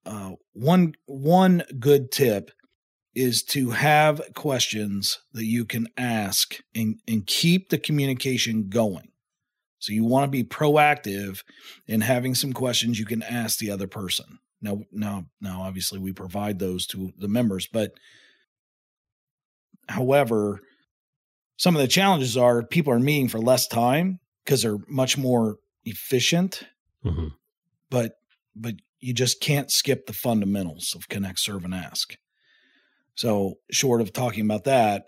uh, 0.04 0.32
one 0.52 0.94
one 1.06 1.62
good 1.78 2.10
tip 2.10 2.50
is 3.14 3.42
to 3.42 3.70
have 3.70 4.20
questions 4.34 5.18
that 5.32 5.44
you 5.44 5.64
can 5.64 5.88
ask 5.96 6.60
and 6.74 7.00
and 7.08 7.26
keep 7.26 7.68
the 7.68 7.78
communication 7.78 8.68
going. 8.68 9.08
So 9.78 9.92
you 9.92 10.04
want 10.04 10.24
to 10.24 10.30
be 10.30 10.44
proactive 10.44 11.42
in 11.86 12.02
having 12.02 12.34
some 12.34 12.52
questions 12.52 12.98
you 12.98 13.06
can 13.06 13.22
ask 13.22 13.58
the 13.58 13.70
other 13.70 13.86
person. 13.86 14.38
Now, 14.62 14.82
now, 14.92 15.24
now, 15.40 15.62
obviously, 15.62 15.98
we 15.98 16.12
provide 16.12 16.58
those 16.58 16.86
to 16.88 17.12
the 17.16 17.28
members, 17.28 17.66
but 17.66 17.92
however, 19.88 20.60
some 21.56 21.74
of 21.74 21.80
the 21.80 21.88
challenges 21.88 22.36
are 22.36 22.62
people 22.62 22.92
are 22.92 23.00
meeting 23.00 23.28
for 23.28 23.38
less 23.38 23.66
time 23.66 24.20
because 24.44 24.62
they're 24.62 24.78
much 24.86 25.16
more 25.16 25.56
efficient, 25.84 26.62
hmm 27.02 27.28
but 27.90 28.12
but 28.54 28.74
you 29.00 29.12
just 29.12 29.40
can't 29.40 29.70
skip 29.70 30.06
the 30.06 30.12
fundamentals 30.12 30.92
of 30.94 31.08
connect, 31.08 31.40
serve, 31.40 31.64
and 31.64 31.74
ask. 31.74 32.14
So, 33.14 33.54
short 33.70 34.00
of 34.00 34.12
talking 34.12 34.44
about 34.44 34.64
that, 34.64 35.04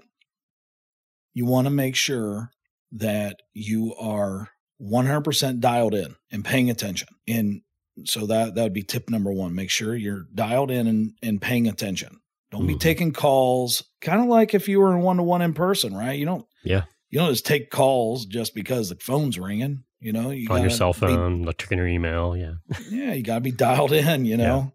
you 1.35 1.47
want 1.47 1.67
to 1.67 1.71
make 1.71 1.97
sure 1.97 2.51
that 2.93 3.41
you 3.55 3.95
are 3.95 4.51
100% 4.83 5.61
dialed 5.61 5.95
in 5.95 6.17
and 6.31 6.45
paying 6.45 6.71
attention. 6.71 7.09
And 7.27 7.63
so 8.05 8.27
that 8.27 8.55
that 8.55 8.63
would 8.63 8.73
be 8.73 8.83
tip 8.83 9.09
number 9.09 9.33
1. 9.33 9.55
Make 9.55 9.71
sure 9.71 9.95
you're 9.95 10.27
dialed 10.35 10.71
in 10.71 10.87
and, 10.87 11.13
and 11.23 11.41
paying 11.41 11.69
attention. 11.69 12.21
Don't 12.51 12.67
be 12.67 12.77
taking 12.77 13.13
calls. 13.13 13.83
Kind 14.03 14.21
of 14.21 14.27
like 14.27 14.53
if 14.53 14.69
you 14.69 14.79
were 14.79 14.95
in 14.95 15.01
one 15.01 15.17
to 15.17 15.23
one 15.23 15.41
in 15.41 15.55
person, 15.55 15.95
right? 15.95 16.19
You 16.19 16.27
don't. 16.27 16.47
Yeah. 16.63 16.83
You 17.09 17.19
don't 17.19 17.31
just 17.31 17.47
take 17.47 17.71
calls 17.71 18.27
just 18.27 18.55
because 18.55 18.91
the 18.91 18.97
phone's 18.97 19.39
ringing. 19.39 19.85
You 20.01 20.13
know, 20.13 20.31
you 20.31 20.49
on 20.51 20.61
your 20.61 20.71
cell 20.71 20.93
be- 20.93 20.99
phone, 20.99 21.43
like 21.43 21.57
checking 21.57 21.79
your 21.79 21.87
email. 21.87 22.37
Yeah. 22.37 22.55
yeah, 22.91 23.15
you 23.15 23.23
got 23.23 23.37
to 23.37 23.41
be 23.41 23.53
dialed 23.53 23.93
in, 23.93 24.27
you 24.27 24.37
know. 24.37 24.73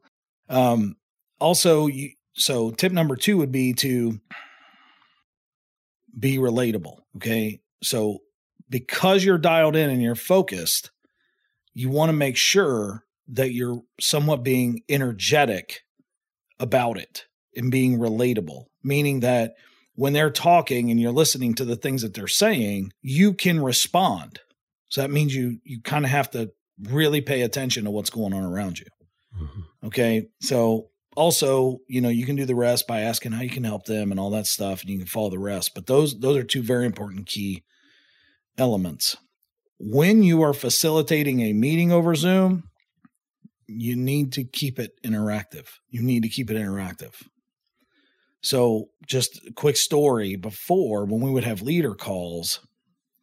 Um 0.50 0.96
also 1.40 1.86
you 1.86 2.12
so 2.38 2.72
tip 2.72 2.92
number 2.92 3.16
2 3.16 3.38
would 3.38 3.52
be 3.52 3.74
to 3.74 4.20
be 6.18 6.38
relatable, 6.38 6.98
okay? 7.18 7.60
So 7.84 8.20
because 8.70 9.24
you're 9.24 9.38
dialed 9.38 9.76
in 9.76 9.90
and 9.90 10.02
you're 10.02 10.16
focused, 10.16 10.92
you 11.74 11.90
want 11.90 12.10
to 12.10 12.14
make 12.14 12.38
sure 12.38 13.04
that 13.28 13.52
you're 13.52 13.82
somewhat 14.00 14.44
being 14.44 14.82
energetic 14.90 15.82
about 16.60 16.98
it 16.98 17.26
and 17.56 17.72
being 17.72 17.98
relatable, 17.98 18.66
meaning 18.84 19.20
that 19.22 19.56
when 19.96 20.14
they're 20.14 20.30
talking 20.30 20.92
and 20.92 21.00
you're 21.00 21.12
listening 21.12 21.56
to 21.56 21.66
the 21.66 21.76
things 21.76 22.02
that 22.04 22.14
they're 22.14 22.28
saying, 22.28 22.92
you 23.02 23.34
can 23.34 23.60
respond. 23.60 24.40
So 24.90 25.02
that 25.02 25.12
means 25.12 25.36
you 25.36 25.60
you 25.64 25.82
kind 25.82 26.06
of 26.06 26.12
have 26.12 26.32
to 26.32 26.52
really 26.84 27.22
pay 27.22 27.42
attention 27.42 27.84
to 27.84 27.92
what's 27.92 28.10
going 28.10 28.34
on 28.34 28.44
around 28.44 28.80
you. 28.80 28.86
Mhm. 29.36 29.64
Okay. 29.86 30.28
So 30.42 30.90
also, 31.18 31.80
you 31.88 32.00
know, 32.00 32.10
you 32.10 32.28
can 32.28 32.36
do 32.36 32.46
the 32.46 32.56
rest 32.56 32.86
by 32.88 33.02
asking 33.02 33.32
how 33.32 33.42
you 33.42 33.50
can 33.50 33.64
help 33.64 33.86
them 33.86 34.12
and 34.12 34.20
all 34.20 34.30
that 34.30 34.46
stuff, 34.46 34.82
and 34.82 34.90
you 34.92 35.00
can 35.00 35.08
follow 35.08 35.32
the 35.32 35.40
rest. 35.40 35.74
But 35.74 35.88
those 35.88 36.20
those 36.20 36.38
are 36.38 36.44
two 36.44 36.62
very 36.62 36.86
important 36.86 37.26
key 37.26 37.64
elements. 38.58 39.18
When 39.80 40.22
you 40.22 40.44
are 40.44 40.54
facilitating 40.54 41.42
a 41.42 41.54
meeting 41.54 41.92
over 41.92 42.14
Zoom, 42.14 42.70
you 43.68 43.96
need 43.96 44.32
to 44.34 44.44
keep 44.44 44.78
it 44.78 44.92
interactive. 45.04 45.66
You 45.90 46.04
need 46.04 46.22
to 46.22 46.30
keep 46.30 46.52
it 46.52 46.58
interactive. 46.58 47.14
So, 48.42 48.90
just 49.08 49.42
a 49.48 49.54
quick 49.54 49.76
story 49.76 50.36
before 50.36 51.06
when 51.06 51.22
we 51.22 51.32
would 51.32 51.44
have 51.44 51.64
leader 51.64 51.96
calls, 51.96 52.60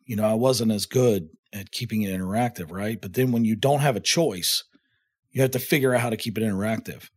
you 0.04 0.16
know, 0.16 0.24
I 0.24 0.34
wasn't 0.34 0.72
as 0.72 0.86
good 0.86 1.28
at 1.52 1.70
keeping 1.70 2.02
it 2.02 2.12
interactive, 2.12 2.72
right? 2.72 3.00
But 3.00 3.14
then 3.14 3.30
when 3.30 3.44
you 3.44 3.54
don't 3.54 3.80
have 3.80 3.94
a 3.94 4.00
choice, 4.00 4.64
you 5.30 5.42
have 5.42 5.52
to 5.52 5.60
figure 5.60 5.94
out 5.94 6.00
how 6.00 6.10
to 6.10 6.16
keep 6.16 6.36
it 6.36 6.42
interactive. 6.42 7.08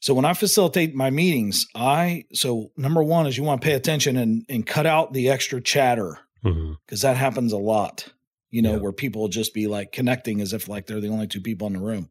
So 0.00 0.14
when 0.14 0.24
I 0.24 0.32
facilitate 0.32 0.94
my 0.94 1.10
meetings, 1.10 1.66
I 1.74 2.24
so 2.32 2.70
number 2.76 3.02
one 3.02 3.26
is 3.26 3.36
you 3.36 3.44
want 3.44 3.60
to 3.60 3.64
pay 3.66 3.74
attention 3.74 4.16
and 4.16 4.44
and 4.48 4.66
cut 4.66 4.86
out 4.86 5.12
the 5.12 5.28
extra 5.28 5.60
chatter 5.60 6.18
because 6.42 7.02
that 7.02 7.16
happens 7.18 7.52
a 7.52 7.58
lot. 7.58 8.08
You 8.50 8.62
know, 8.62 8.72
Yeah. 8.72 8.78
where 8.78 8.92
people 8.92 9.28
just 9.28 9.52
be 9.54 9.66
like 9.66 9.92
connecting 9.92 10.40
as 10.40 10.52
if 10.54 10.68
like 10.68 10.86
they're 10.86 11.00
the 11.00 11.08
only 11.10 11.26
two 11.28 11.40
people 11.42 11.66
in 11.66 11.74
the 11.74 11.80
room, 11.80 12.10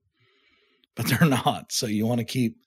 but 0.96 1.08
they're 1.08 1.28
not. 1.46 1.72
So 1.72 1.88
you 1.88 2.06
want 2.06 2.20
to 2.20 2.26
keep, 2.26 2.58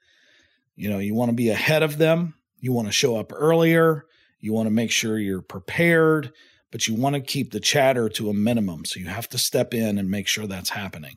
you 0.77 0.91
know, 0.91 0.99
you 0.99 1.15
want 1.15 1.31
to 1.31 1.35
be 1.37 1.51
ahead 1.51 1.83
of 1.83 1.99
them. 1.99 2.35
You 2.59 2.73
want 2.73 2.89
to 2.89 2.93
show 2.93 3.17
up 3.17 3.33
earlier. 3.35 4.05
You 4.41 4.53
want 4.53 4.67
to 4.67 4.71
make 4.73 4.91
sure 4.91 5.19
you're 5.19 5.41
prepared, 5.41 6.33
but 6.73 6.89
you 6.89 6.95
want 6.95 7.15
to 7.15 7.21
keep 7.21 7.53
the 7.53 7.61
chatter 7.61 8.09
to 8.09 8.29
a 8.29 8.35
minimum. 8.35 8.85
So 8.85 8.99
you 8.99 9.07
have 9.07 9.29
to 9.31 9.39
step 9.39 9.73
in 9.73 9.99
and 9.99 10.11
make 10.11 10.27
sure 10.27 10.47
that's 10.49 10.71
happening. 10.71 11.17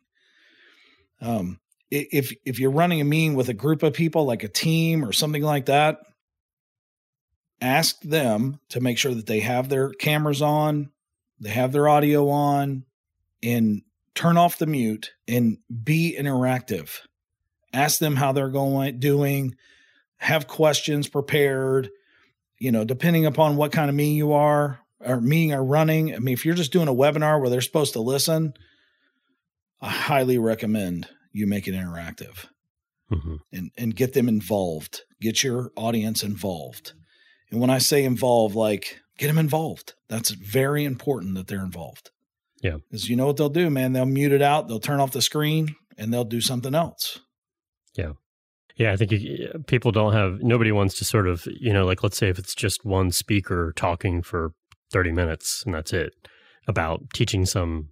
Um, 1.21 1.59
if 1.95 2.33
if 2.45 2.59
you're 2.59 2.71
running 2.71 3.01
a 3.01 3.05
meeting 3.05 3.35
with 3.35 3.49
a 3.49 3.53
group 3.53 3.83
of 3.83 3.93
people, 3.93 4.25
like 4.25 4.43
a 4.43 4.49
team 4.49 5.03
or 5.03 5.13
something 5.13 5.43
like 5.43 5.65
that, 5.65 5.99
ask 7.61 7.99
them 8.01 8.59
to 8.69 8.81
make 8.81 8.97
sure 8.97 9.13
that 9.13 9.27
they 9.27 9.39
have 9.39 9.69
their 9.69 9.89
cameras 9.91 10.41
on, 10.41 10.91
they 11.39 11.49
have 11.49 11.71
their 11.71 11.87
audio 11.87 12.29
on, 12.29 12.85
and 13.41 13.81
turn 14.13 14.37
off 14.37 14.57
the 14.57 14.65
mute 14.65 15.11
and 15.27 15.57
be 15.83 16.15
interactive. 16.17 16.99
Ask 17.73 17.99
them 17.99 18.15
how 18.15 18.31
they're 18.31 18.49
going 18.49 18.99
doing, 18.99 19.55
have 20.17 20.47
questions 20.47 21.09
prepared, 21.09 21.89
you 22.57 22.71
know, 22.71 22.85
depending 22.85 23.25
upon 23.25 23.57
what 23.57 23.73
kind 23.73 23.89
of 23.89 23.95
meeting 23.95 24.15
you 24.15 24.33
are 24.33 24.79
or 25.01 25.19
meeting 25.19 25.53
are 25.53 25.63
running. 25.63 26.15
I 26.15 26.19
mean, 26.19 26.33
if 26.33 26.45
you're 26.45 26.55
just 26.55 26.71
doing 26.71 26.87
a 26.87 26.93
webinar 26.93 27.39
where 27.39 27.49
they're 27.49 27.61
supposed 27.61 27.93
to 27.93 27.99
listen, 27.99 28.53
I 29.81 29.89
highly 29.89 30.37
recommend 30.37 31.09
you 31.35 31.45
make 31.47 31.67
it 31.67 31.73
interactive 31.75 32.45
Mhm. 33.11 33.39
and, 33.51 33.71
and 33.77 33.95
get 33.95 34.13
them 34.13 34.27
involved. 34.27 35.01
Get 35.21 35.43
your 35.43 35.71
audience 35.75 36.23
involved. 36.23 36.93
And 37.51 37.59
when 37.59 37.69
I 37.69 37.77
say 37.77 38.03
involved, 38.03 38.55
like 38.55 39.01
get 39.17 39.27
them 39.27 39.37
involved. 39.37 39.93
That's 40.07 40.31
very 40.31 40.83
important 40.85 41.35
that 41.35 41.47
they're 41.47 41.63
involved. 41.63 42.09
Yeah. 42.61 42.77
Because 42.89 43.09
you 43.09 43.15
know 43.15 43.27
what 43.27 43.37
they'll 43.37 43.49
do, 43.49 43.69
man? 43.69 43.93
They'll 43.93 44.05
mute 44.05 44.31
it 44.31 44.41
out, 44.41 44.67
they'll 44.67 44.79
turn 44.79 44.99
off 44.99 45.11
the 45.11 45.21
screen, 45.21 45.75
and 45.97 46.11
they'll 46.13 46.23
do 46.23 46.41
something 46.41 46.73
else. 46.73 47.19
Yeah, 47.95 48.13
yeah, 48.75 48.91
I 48.91 48.97
think 48.97 49.11
you, 49.11 49.63
people 49.67 49.91
don't 49.91 50.13
have 50.13 50.41
nobody 50.41 50.71
wants 50.71 50.95
to 50.99 51.05
sort 51.05 51.27
of 51.27 51.47
you 51.59 51.71
know 51.73 51.85
like 51.85 52.01
let's 52.03 52.17
say 52.17 52.29
if 52.29 52.39
it's 52.39 52.55
just 52.55 52.83
one 52.83 53.11
speaker 53.11 53.71
talking 53.75 54.21
for 54.21 54.51
thirty 54.91 55.11
minutes 55.11 55.63
and 55.65 55.73
that's 55.75 55.93
it 55.93 56.13
about 56.67 57.01
teaching 57.13 57.45
some 57.45 57.89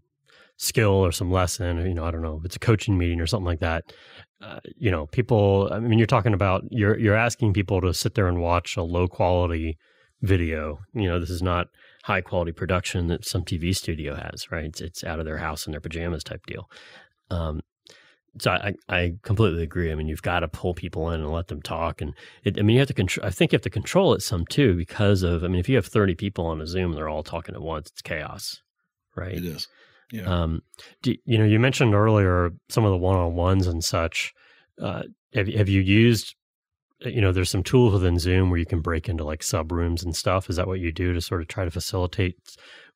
skill 0.58 0.92
or 0.92 1.12
some 1.12 1.32
lesson 1.32 1.80
or 1.80 1.88
you 1.88 1.94
know 1.94 2.06
I 2.06 2.12
don't 2.12 2.22
know 2.22 2.38
if 2.38 2.46
it's 2.46 2.56
a 2.56 2.60
coaching 2.60 2.98
meeting 2.98 3.20
or 3.20 3.28
something 3.28 3.46
like 3.46 3.60
that. 3.60 3.94
Uh, 4.42 4.60
you 4.76 4.92
know, 4.92 5.08
people. 5.08 5.70
I 5.72 5.80
mean, 5.80 6.00
you're 6.00 6.06
talking 6.06 6.34
about 6.34 6.63
you're 6.70 6.98
you're 6.98 7.16
asking 7.16 7.54
people 7.54 7.82
to 7.82 7.94
sit 7.94 8.16
there 8.16 8.28
and 8.28 8.42
watch 8.42 8.76
a 8.76 8.84
low 8.84 9.08
quality 9.08 9.78
video. 10.22 10.80
You 10.94 11.08
know, 11.08 11.20
this 11.20 11.30
is 11.30 11.42
not 11.42 11.68
high 12.04 12.22
quality 12.22 12.52
production 12.52 13.08
that 13.08 13.26
some 13.26 13.44
TV 13.44 13.74
studio 13.76 14.16
has, 14.16 14.52
right? 14.52 14.66
It's, 14.66 14.82
it's 14.82 15.04
out 15.04 15.20
of 15.20 15.26
their 15.26 15.38
house 15.38 15.66
in 15.66 15.72
their 15.72 15.80
pajamas 15.80 16.24
type 16.24 16.46
deal. 16.46 16.70
Um, 17.30 17.62
so 18.39 18.52
I, 18.52 18.74
I 18.89 19.13
completely 19.22 19.63
agree. 19.63 19.92
I 19.92 19.96
mean, 19.96 20.08
you've 20.08 20.22
got 20.22 20.39
to 20.39 20.48
pull 20.48 20.74
people 20.74 21.10
in 21.12 21.22
and 21.22 21.32
let 21.32 21.48
them 21.48 21.62
talk, 21.62 22.02
and 22.02 22.13
it, 22.44 22.58
I 22.58 22.63
mean, 22.63 22.74
you 22.74 22.80
have 22.80 22.88
to 22.88 22.94
control. 22.94 23.26
I 23.26 23.30
think 23.30 23.52
you 23.52 23.56
have 23.56 23.62
to 23.63 23.70
control 23.70 24.13
it 24.13 24.22
some 24.22 24.46
too, 24.46 24.76
because 24.76 25.24
of. 25.24 25.44
I 25.44 25.48
mean, 25.48 25.60
if 25.60 25.70
you 25.70 25.76
have 25.76 25.86
thirty 25.86 26.16
people 26.16 26.48
on 26.48 26.60
a 26.60 26.68
Zoom, 26.68 26.94
they're 26.94 27.10
all 27.10 27.24
talking 27.24 27.54
at 27.54 27.62
once. 27.62 27.92
It's 27.92 28.02
chaos, 28.02 28.62
right? 29.16 29.36
It 29.36 29.46
is. 29.46 29.68
Yeah. 30.13 30.26
Um, 30.26 30.62
do, 31.02 31.15
you 31.26 31.39
know, 31.39 31.43
you 31.43 31.60
mentioned 31.60 31.95
earlier 31.95 32.52
some 32.69 32.86
of 32.86 32.91
the 32.91 32.97
one-on-ones 32.97 33.65
and 33.65 33.84
such. 33.84 34.32
Uh, 34.80 35.04
have 35.34 35.47
have 35.47 35.67
you 35.67 35.82
used? 35.82 36.36
You 36.99 37.19
know, 37.19 37.32
there's 37.32 37.49
some 37.49 37.63
tools 37.63 37.93
within 37.93 38.19
Zoom 38.19 38.52
where 38.52 38.60
you 38.60 38.65
can 38.67 38.80
break 38.80 39.10
into 39.10 39.23
like 39.23 39.41
sub 39.41 39.71
rooms 39.71 40.04
and 40.04 40.15
stuff. 40.15 40.52
Is 40.52 40.58
that 40.58 40.67
what 40.67 40.80
you 40.80 40.91
do 40.91 41.13
to 41.13 41.19
sort 41.19 41.41
of 41.41 41.47
try 41.47 41.65
to 41.65 41.71
facilitate 41.71 42.36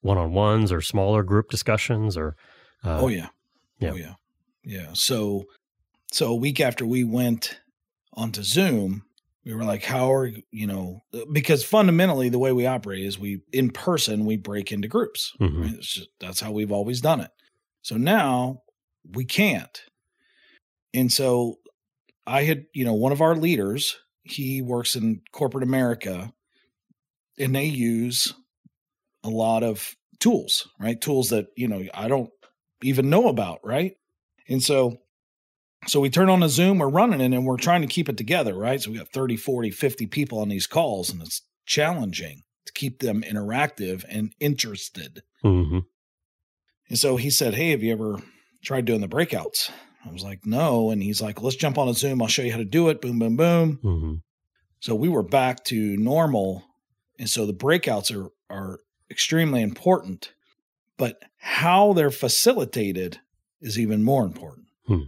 one-on-ones 0.02 0.72
or 0.72 0.80
smaller 0.80 1.24
group 1.24 1.50
discussions? 1.50 2.16
Or 2.16 2.36
uh, 2.86 3.00
oh 3.02 3.08
yeah. 3.08 3.30
yeah. 3.80 3.92
Oh 3.92 3.96
yeah. 3.96 4.14
Yeah. 4.64 4.90
So 4.94 5.46
so 6.12 6.28
a 6.28 6.36
week 6.36 6.60
after 6.60 6.86
we 6.86 7.04
went 7.04 7.60
onto 8.14 8.44
Zoom, 8.44 9.07
we 9.48 9.56
were 9.56 9.64
like, 9.64 9.84
how 9.84 10.12
are 10.12 10.30
you 10.52 10.68
know 10.68 11.02
because 11.32 11.64
fundamentally 11.64 12.28
the 12.28 12.38
way 12.38 12.52
we 12.52 12.66
operate 12.66 13.06
is 13.06 13.18
we 13.18 13.42
in 13.54 13.70
person 13.70 14.26
we 14.26 14.36
break 14.36 14.72
into 14.74 14.90
groups. 14.90 15.34
Mhm. 15.40 15.62
Right? 15.62 15.80
Just, 15.80 16.10
that's 16.20 16.42
how 16.42 16.52
we've 16.52 16.72
always 16.72 17.00
done 17.00 17.22
it. 17.22 17.32
So 17.82 17.96
now 17.96 18.64
we 19.14 19.24
can't. 19.24 19.82
And 20.94 21.12
so 21.12 21.60
I 22.26 22.44
had, 22.44 22.66
you 22.74 22.84
know, 22.84 22.94
one 22.94 23.14
of 23.14 23.22
our 23.22 23.36
leaders, 23.36 23.98
he 24.24 24.62
works 24.62 24.96
in 24.96 25.22
corporate 25.32 25.64
America 25.64 26.34
and 27.40 27.56
they 27.56 27.66
use 27.66 28.34
a 29.24 29.30
lot 29.30 29.64
of 29.64 29.96
tools, 30.20 30.68
right? 30.80 31.00
Tools 31.00 31.30
that, 31.30 31.48
you 31.56 31.70
know, 31.70 31.86
I 31.94 32.10
don't 32.10 32.32
even 32.84 33.10
know 33.10 33.30
about, 33.30 33.60
right? 33.64 33.96
And 34.50 34.62
so 34.62 34.98
so 35.86 36.00
we 36.00 36.10
turn 36.10 36.30
on 36.30 36.42
a 36.44 36.50
Zoom, 36.50 36.80
we're 36.80 36.90
running 36.90 37.22
it 37.22 37.36
and 37.36 37.46
we're 37.46 37.58
trying 37.58 37.82
to 37.82 37.88
keep 37.88 38.10
it 38.10 38.18
together, 38.18 38.56
right? 38.56 38.82
So 38.82 38.92
we 38.92 38.98
got 38.98 39.10
30, 39.10 39.38
40, 39.38 39.70
50 39.72 40.08
people 40.08 40.40
on 40.40 40.50
these 40.50 40.68
calls 40.68 41.10
and 41.12 41.22
it's 41.22 41.42
challenging 41.66 42.44
to 42.66 42.74
keep 42.74 43.00
them 43.00 43.22
interactive 43.22 44.04
and 44.10 44.34
interested. 44.40 45.22
mhm. 45.44 45.86
And 46.90 46.98
so 46.98 47.18
he 47.18 47.30
said, 47.30 47.54
Hey, 47.54 47.72
have 47.72 47.84
you 47.84 47.92
ever 47.92 48.22
tried 48.64 48.86
doing 48.86 49.02
the 49.02 49.08
breakouts? 49.08 49.70
I 50.06 50.12
was 50.12 50.24
like, 50.24 50.46
No. 50.46 50.90
And 50.90 51.04
he's 51.04 51.22
like, 51.22 51.42
Let's 51.42 51.56
jump 51.58 51.78
on 51.78 51.90
a 51.90 51.94
Zoom. 51.94 52.22
I'll 52.22 52.28
show 52.28 52.42
you 52.44 52.52
how 52.52 52.58
to 52.58 52.66
do 52.66 52.90
it. 52.90 53.02
Boom, 53.02 53.20
boom, 53.20 53.36
boom. 53.36 53.80
Mhm. 53.84 54.22
So 54.80 54.96
we 54.96 55.10
were 55.10 55.24
back 55.24 55.64
to 55.66 55.98
normal. 55.98 56.64
And 57.20 57.30
so 57.30 57.46
the 57.46 57.54
breakouts 57.54 58.16
are 58.16 58.30
are 58.50 58.80
extremely 59.12 59.62
important. 59.62 60.34
But 60.98 61.22
how 61.38 61.94
they're 61.94 62.10
facilitated 62.12 63.20
is 63.62 63.78
even 63.78 64.04
more 64.04 64.26
important. 64.26 64.68
Hmm. 64.86 65.04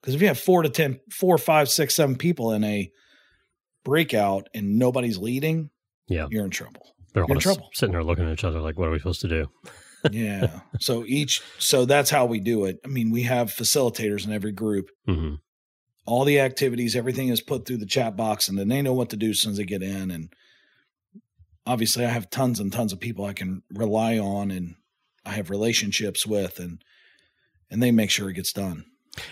Because 0.00 0.14
if 0.14 0.20
you 0.22 0.28
have 0.28 0.38
four 0.38 0.62
to 0.62 0.68
ten, 0.68 1.00
four, 1.12 1.38
five, 1.38 1.68
six, 1.68 1.94
seven 1.94 2.16
people 2.16 2.52
in 2.52 2.62
a 2.64 2.90
breakout 3.84 4.48
and 4.54 4.78
nobody's 4.78 5.18
leading, 5.18 5.70
Yeah. 6.08 6.26
you're 6.30 6.44
in 6.44 6.50
trouble. 6.50 6.94
They're 7.14 7.24
You're 7.26 7.36
in 7.36 7.40
trouble. 7.40 7.70
sitting 7.72 7.92
there 7.92 8.04
looking 8.04 8.26
at 8.26 8.32
each 8.32 8.44
other 8.44 8.60
like, 8.60 8.78
what 8.78 8.88
are 8.88 8.90
we 8.90 8.98
supposed 8.98 9.22
to 9.22 9.28
do? 9.28 9.50
yeah. 10.12 10.60
So 10.80 11.04
each, 11.06 11.42
so 11.58 11.84
that's 11.84 12.10
how 12.10 12.26
we 12.26 12.38
do 12.38 12.64
it. 12.66 12.78
I 12.84 12.88
mean, 12.88 13.10
we 13.10 13.22
have 13.22 13.48
facilitators 13.48 14.26
in 14.26 14.32
every 14.32 14.52
group. 14.52 14.90
hmm 15.06 15.34
All 16.06 16.24
the 16.24 16.38
activities, 16.40 16.94
everything 16.94 17.28
is 17.28 17.40
put 17.40 17.66
through 17.66 17.78
the 17.78 17.86
chat 17.86 18.14
box, 18.16 18.48
and 18.48 18.58
then 18.58 18.68
they 18.68 18.82
know 18.82 18.92
what 18.92 19.10
to 19.10 19.16
do 19.16 19.30
as 19.30 19.40
soon 19.40 19.52
as 19.52 19.56
they 19.58 19.64
get 19.64 19.82
in. 19.82 20.10
And 20.10 20.32
obviously, 21.66 22.04
I 22.04 22.10
have 22.10 22.30
tons 22.30 22.60
and 22.60 22.72
tons 22.72 22.92
of 22.92 23.00
people 23.00 23.24
I 23.24 23.32
can 23.32 23.62
rely 23.72 24.18
on, 24.18 24.50
and 24.50 24.74
I 25.24 25.30
have 25.32 25.50
relationships 25.50 26.26
with, 26.26 26.58
and 26.60 26.82
and 27.70 27.82
they 27.82 27.90
make 27.90 28.10
sure 28.10 28.30
it 28.30 28.34
gets 28.34 28.52
done. 28.52 28.84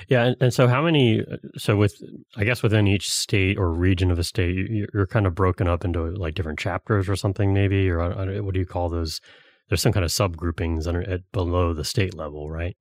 Yeah, 0.08 0.24
and, 0.24 0.36
and, 0.40 0.54
so 0.54 0.66
how 0.68 0.82
many? 0.82 1.22
So 1.56 1.76
with, 1.76 2.02
I 2.36 2.44
guess 2.44 2.62
within 2.62 2.86
each 2.86 3.12
state 3.12 3.58
or 3.58 3.72
region 3.72 4.10
of 4.10 4.18
a 4.18 4.24
state, 4.24 4.68
you're 4.92 5.06
kind 5.06 5.26
of 5.26 5.34
broken 5.34 5.68
up 5.68 5.84
into 5.84 6.06
like 6.10 6.34
different 6.34 6.58
chapters 6.58 7.08
or 7.08 7.16
something, 7.16 7.52
maybe, 7.52 7.88
or 7.88 8.42
what 8.42 8.54
do 8.54 8.60
you 8.60 8.66
call 8.66 8.88
those? 8.88 9.20
There's 9.68 9.82
some 9.82 9.92
kind 9.92 10.04
of 10.04 10.10
subgroupings 10.10 10.86
under 10.86 11.08
at 11.08 11.20
below 11.32 11.72
the 11.72 11.84
state 11.84 12.14
level, 12.14 12.50
right? 12.50 12.76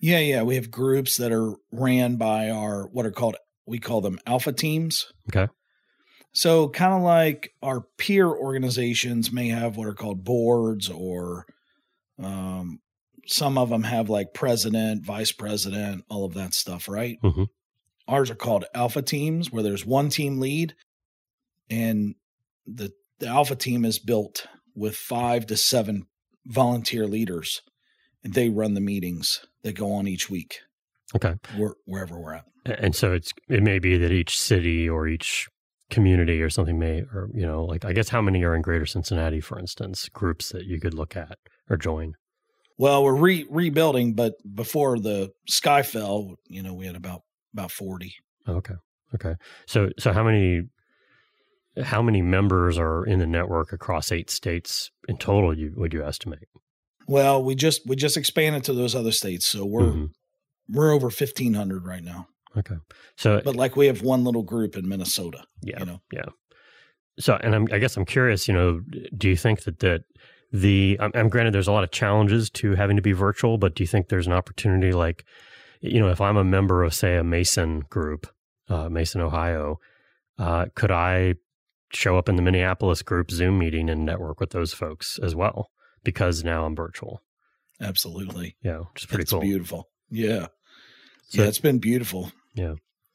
Yeah, 0.00 0.18
yeah. 0.18 0.42
We 0.42 0.54
have 0.54 0.70
groups 0.70 1.16
that 1.16 1.32
are 1.32 1.54
ran 1.72 2.16
by 2.16 2.50
our 2.50 2.88
what 2.88 3.06
are 3.06 3.10
called 3.10 3.36
we 3.66 3.78
call 3.78 4.00
them 4.00 4.18
alpha 4.26 4.52
teams. 4.52 5.06
Okay. 5.28 5.50
So 6.32 6.68
kind 6.68 6.94
of 6.94 7.02
like 7.02 7.50
our 7.62 7.82
peer 7.98 8.28
organizations 8.28 9.32
may 9.32 9.48
have 9.48 9.76
what 9.76 9.88
are 9.88 9.94
called 9.94 10.24
boards 10.24 10.88
or 10.88 11.46
um, 12.22 12.78
some 13.28 13.58
of 13.58 13.68
them 13.68 13.82
have 13.82 14.08
like 14.08 14.32
president, 14.32 15.04
vice 15.04 15.32
president, 15.32 16.04
all 16.08 16.24
of 16.24 16.34
that 16.34 16.54
stuff, 16.54 16.88
right? 16.88 17.18
Mm-hmm. 17.22 17.44
Ours 18.08 18.30
are 18.30 18.34
called 18.34 18.64
alpha 18.74 19.02
teams, 19.02 19.52
where 19.52 19.62
there's 19.62 19.84
one 19.84 20.08
team 20.08 20.40
lead, 20.40 20.74
and 21.68 22.14
the 22.66 22.92
the 23.18 23.26
alpha 23.26 23.54
team 23.54 23.84
is 23.84 23.98
built 23.98 24.46
with 24.74 24.96
five 24.96 25.46
to 25.46 25.56
seven 25.56 26.06
volunteer 26.46 27.06
leaders, 27.06 27.60
and 28.24 28.32
they 28.32 28.48
run 28.48 28.72
the 28.74 28.80
meetings 28.80 29.44
that 29.62 29.76
go 29.76 29.92
on 29.92 30.08
each 30.08 30.30
week. 30.30 30.60
Okay, 31.14 31.34
where, 31.56 31.74
wherever 31.84 32.18
we're 32.18 32.34
at, 32.34 32.46
and 32.64 32.96
so 32.96 33.12
it's 33.12 33.32
it 33.48 33.62
may 33.62 33.78
be 33.78 33.98
that 33.98 34.10
each 34.10 34.38
city 34.38 34.88
or 34.88 35.06
each 35.06 35.46
community 35.90 36.40
or 36.42 36.50
something 36.50 36.78
may 36.78 37.00
or 37.00 37.30
you 37.32 37.46
know 37.46 37.64
like 37.64 37.82
i 37.86 37.94
guess 37.94 38.10
how 38.10 38.20
many 38.20 38.44
are 38.44 38.54
in 38.54 38.60
greater 38.60 38.84
cincinnati 38.84 39.40
for 39.40 39.58
instance 39.58 40.10
groups 40.10 40.50
that 40.50 40.66
you 40.66 40.78
could 40.78 40.92
look 40.92 41.16
at 41.16 41.38
or 41.70 41.78
join 41.78 42.12
well, 42.78 43.04
we're 43.04 43.14
re- 43.14 43.46
rebuilding, 43.50 44.14
but 44.14 44.34
before 44.54 44.98
the 44.98 45.32
sky 45.48 45.82
fell, 45.82 46.36
you 46.48 46.62
know, 46.62 46.74
we 46.74 46.86
had 46.86 46.96
about 46.96 47.22
about 47.52 47.70
forty. 47.70 48.14
Okay. 48.48 48.74
Okay. 49.14 49.34
So 49.66 49.90
so 49.98 50.12
how 50.12 50.24
many 50.24 50.62
how 51.82 52.02
many 52.02 52.22
members 52.22 52.78
are 52.78 53.04
in 53.04 53.18
the 53.18 53.26
network 53.26 53.72
across 53.72 54.12
eight 54.12 54.30
states 54.30 54.90
in 55.08 55.16
total? 55.16 55.56
You 55.56 55.72
would 55.76 55.92
you 55.92 56.04
estimate? 56.04 56.48
Well, 57.06 57.42
we 57.42 57.54
just 57.54 57.86
we 57.86 57.96
just 57.96 58.16
expanded 58.16 58.64
to 58.64 58.72
those 58.72 58.94
other 58.94 59.12
states, 59.12 59.46
so 59.46 59.66
we're 59.66 59.82
mm-hmm. 59.82 60.06
we're 60.68 60.92
over 60.92 61.10
fifteen 61.10 61.54
hundred 61.54 61.86
right 61.86 62.04
now. 62.04 62.28
Okay. 62.56 62.76
So, 63.16 63.40
but 63.44 63.56
like 63.56 63.76
we 63.76 63.86
have 63.86 64.02
one 64.02 64.24
little 64.24 64.42
group 64.42 64.76
in 64.76 64.88
Minnesota. 64.88 65.44
Yeah. 65.62 65.80
You 65.80 65.86
know? 65.86 66.00
Yeah. 66.12 66.24
So, 67.18 67.34
and 67.34 67.54
I'm, 67.54 67.66
I 67.72 67.78
guess 67.78 67.96
I'm 67.96 68.04
curious. 68.04 68.48
You 68.48 68.54
know, 68.54 68.80
do 69.16 69.28
you 69.28 69.36
think 69.36 69.64
that 69.64 69.80
that 69.80 70.04
the 70.52 70.96
I'm, 71.00 71.10
I'm, 71.14 71.28
granted 71.28 71.52
there's 71.52 71.68
a 71.68 71.72
lot 71.72 71.84
of 71.84 71.90
challenges 71.90 72.50
to 72.50 72.74
having 72.74 72.96
to 72.96 73.02
be 73.02 73.12
virtual, 73.12 73.58
but 73.58 73.74
do 73.74 73.82
you 73.82 73.86
think 73.86 74.08
there's 74.08 74.26
an 74.26 74.32
opportunity 74.32 74.92
like, 74.92 75.24
you 75.80 76.00
know, 76.00 76.08
if 76.08 76.20
I'm 76.20 76.36
a 76.36 76.44
member 76.44 76.82
of 76.82 76.94
say 76.94 77.16
a 77.16 77.24
Mason 77.24 77.80
group, 77.90 78.26
uh, 78.68 78.88
Mason, 78.88 79.20
Ohio, 79.20 79.78
uh, 80.38 80.66
could 80.74 80.90
I 80.90 81.34
show 81.92 82.18
up 82.18 82.28
in 82.28 82.36
the 82.36 82.42
Minneapolis 82.42 83.02
group 83.02 83.30
Zoom 83.30 83.58
meeting 83.58 83.88
and 83.90 84.04
network 84.04 84.40
with 84.40 84.50
those 84.50 84.72
folks 84.72 85.18
as 85.22 85.34
well 85.34 85.70
because 86.02 86.44
now 86.44 86.64
I'm 86.64 86.76
virtual. 86.76 87.22
Absolutely. 87.80 88.56
Yeah, 88.62 88.78
which 88.92 89.02
is 89.02 89.06
pretty 89.06 89.22
That's 89.22 89.32
cool. 89.32 89.40
Beautiful. 89.40 89.88
Yeah. 90.10 90.46
So, 91.28 91.42
yeah, 91.42 91.48
it's 91.48 91.60
been 91.60 91.78
beautiful. 91.78 92.32
Yeah. 92.54 92.74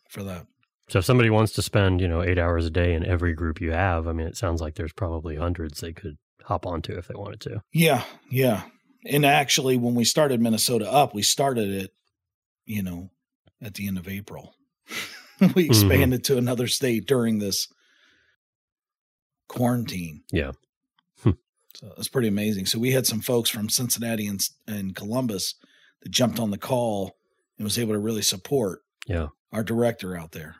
For 0.10 0.24
that. 0.24 0.46
So 0.89 1.00
if 1.00 1.06
somebody 1.06 1.30
wants 1.30 1.54
to 1.54 1.62
spend, 1.62 2.02
you 2.02 2.08
know, 2.08 2.22
eight 2.22 2.38
hours 2.38 2.65
a 2.65 2.69
day 2.69 2.93
in 2.93 3.06
every 3.06 3.34
group 3.34 3.60
you 3.60 3.72
have, 3.72 4.08
I 4.08 4.13
mean, 4.13 4.28
it 4.28 4.38
sounds 4.38 4.62
like 4.62 4.76
there's 4.76 4.93
probably 4.93 5.36
hundreds 5.36 5.80
they 5.80 5.93
could 5.93 6.17
hop 6.45 6.65
onto 6.65 6.97
if 6.97 7.08
they 7.08 7.15
wanted 7.15 7.41
to. 7.41 7.62
Yeah, 7.71 8.03
yeah. 8.29 8.63
And 9.06 9.25
actually, 9.25 9.77
when 9.77 9.95
we 9.95 10.06
started 10.06 10.41
Minnesota 10.41 10.89
up, 10.91 11.13
we 11.13 11.23
started 11.23 11.69
it, 11.69 11.93
you 12.65 12.84
know, 12.84 13.10
at 13.62 13.73
the 13.73 13.88
end 13.88 13.97
of 13.97 14.08
April. 14.08 14.56
we 15.39 15.47
mm-hmm. 15.47 15.60
expanded 15.60 16.23
mm-hmm. 16.23 16.34
to 16.34 16.38
another 16.38 16.67
state 16.67 17.06
during 17.06 17.39
this 17.39 17.67
quarantine. 19.47 20.23
Yeah. 20.32 20.51
Hmm. 21.21 21.32
So 21.75 21.93
it's 21.97 22.08
pretty 22.08 22.27
amazing. 22.27 22.65
So 22.65 22.79
we 22.79 22.91
had 22.91 23.06
some 23.06 23.21
folks 23.21 23.49
from 23.49 23.69
Cincinnati 23.69 24.27
and, 24.27 24.41
and 24.67 24.95
Columbus 24.95 25.56
that 26.01 26.12
jumped 26.12 26.39
on 26.39 26.51
the 26.51 26.58
call 26.58 27.17
and 27.58 27.65
was 27.65 27.79
able 27.79 27.93
to 27.93 27.99
really 27.99 28.21
support 28.21 28.82
yeah 29.08 29.27
our 29.51 29.63
director 29.63 30.17
out 30.17 30.32
there. 30.32 30.56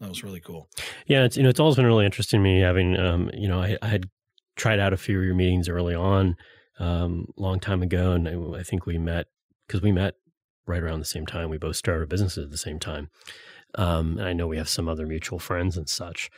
That 0.00 0.08
was 0.08 0.24
really 0.24 0.40
cool. 0.40 0.68
Yeah, 1.06 1.24
it's 1.24 1.36
you 1.36 1.42
know 1.42 1.48
it's 1.48 1.60
always 1.60 1.76
been 1.76 1.86
really 1.86 2.06
interesting 2.06 2.40
to 2.40 2.44
me 2.44 2.60
having 2.60 2.96
um 2.98 3.30
you 3.34 3.48
know 3.48 3.60
I, 3.60 3.76
I 3.82 3.86
had 3.88 4.08
tried 4.56 4.80
out 4.80 4.92
a 4.92 4.96
few 4.96 5.18
of 5.18 5.24
your 5.24 5.34
meetings 5.34 5.68
early 5.68 5.94
on, 5.94 6.36
um, 6.78 7.26
long 7.36 7.60
time 7.60 7.82
ago, 7.82 8.12
and 8.12 8.28
I, 8.56 8.62
think 8.62 8.86
we 8.86 8.98
met 8.98 9.26
because 9.66 9.82
we 9.82 9.92
met 9.92 10.14
right 10.66 10.82
around 10.82 11.00
the 11.00 11.06
same 11.06 11.26
time. 11.26 11.50
We 11.50 11.58
both 11.58 11.76
started 11.76 12.08
businesses 12.08 12.44
at 12.44 12.50
the 12.50 12.58
same 12.58 12.78
time, 12.78 13.10
um, 13.76 14.18
and 14.18 14.26
I 14.26 14.32
know 14.32 14.46
we 14.46 14.58
have 14.58 14.68
some 14.68 14.88
other 14.88 15.06
mutual 15.06 15.38
friends 15.38 15.76
and 15.76 15.88
such. 15.88 16.30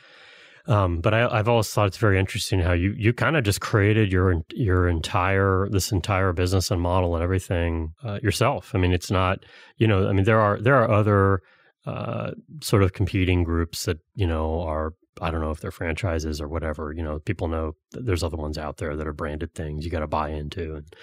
Um, 0.67 0.99
but 0.99 1.13
I, 1.13 1.37
have 1.37 1.47
always 1.47 1.69
thought 1.69 1.87
it's 1.87 1.97
very 1.97 2.19
interesting 2.19 2.59
how 2.59 2.73
you 2.73 2.95
you 2.97 3.13
kind 3.13 3.37
of 3.37 3.43
just 3.43 3.61
created 3.61 4.11
your 4.11 4.41
your 4.51 4.87
entire 4.87 5.67
this 5.69 5.91
entire 5.91 6.33
business 6.33 6.71
and 6.71 6.81
model 6.81 7.15
and 7.15 7.23
everything 7.23 7.93
uh, 8.03 8.19
yourself. 8.23 8.71
I 8.73 8.79
mean, 8.79 8.91
it's 8.91 9.11
not 9.11 9.45
you 9.77 9.87
know 9.87 10.07
I 10.07 10.11
mean 10.11 10.25
there 10.25 10.39
are 10.39 10.59
there 10.59 10.75
are 10.75 10.89
other 10.89 11.41
uh, 11.85 12.31
sort 12.61 12.81
of 12.81 12.93
competing 12.93 13.43
groups 13.43 13.85
that 13.85 13.99
you 14.15 14.25
know 14.25 14.61
are 14.61 14.93
I 15.21 15.31
don't 15.31 15.41
know 15.41 15.51
if 15.51 15.59
they're 15.59 15.71
franchises 15.71 16.41
or 16.41 16.47
whatever. 16.47 16.93
You 16.93 17.03
know, 17.03 17.19
people 17.19 17.47
know 17.47 17.75
there's 17.91 18.23
other 18.23 18.37
ones 18.37 18.57
out 18.57 18.77
there 18.77 18.95
that 18.95 19.07
are 19.07 19.13
branded 19.13 19.53
things 19.53 19.85
you 19.85 19.91
got 19.91 19.99
to 19.99 20.07
buy 20.07 20.29
into 20.29 20.75
and 20.75 20.95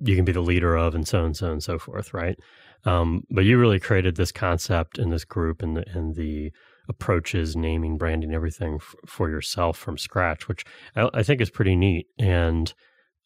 you 0.00 0.14
can 0.14 0.24
be 0.24 0.32
the 0.32 0.40
leader 0.40 0.76
of 0.76 0.94
and 0.94 1.08
so 1.08 1.24
and 1.24 1.36
so 1.36 1.50
and 1.50 1.62
so 1.62 1.78
forth, 1.78 2.12
right? 2.12 2.38
Um, 2.84 3.22
but 3.30 3.44
you 3.44 3.58
really 3.58 3.80
created 3.80 4.16
this 4.16 4.32
concept 4.32 4.98
in 4.98 5.10
this 5.10 5.24
group 5.24 5.62
and 5.62 5.76
the, 5.76 5.84
and 5.90 6.14
the 6.14 6.52
approaches, 6.88 7.56
naming, 7.56 7.96
branding, 7.96 8.34
everything 8.34 8.76
f- 8.76 8.94
for 9.06 9.28
yourself 9.28 9.76
from 9.76 9.98
scratch, 9.98 10.48
which 10.48 10.64
I, 10.94 11.08
I 11.14 11.22
think 11.22 11.40
is 11.40 11.50
pretty 11.50 11.74
neat. 11.74 12.06
And, 12.18 12.72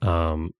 um, 0.00 0.52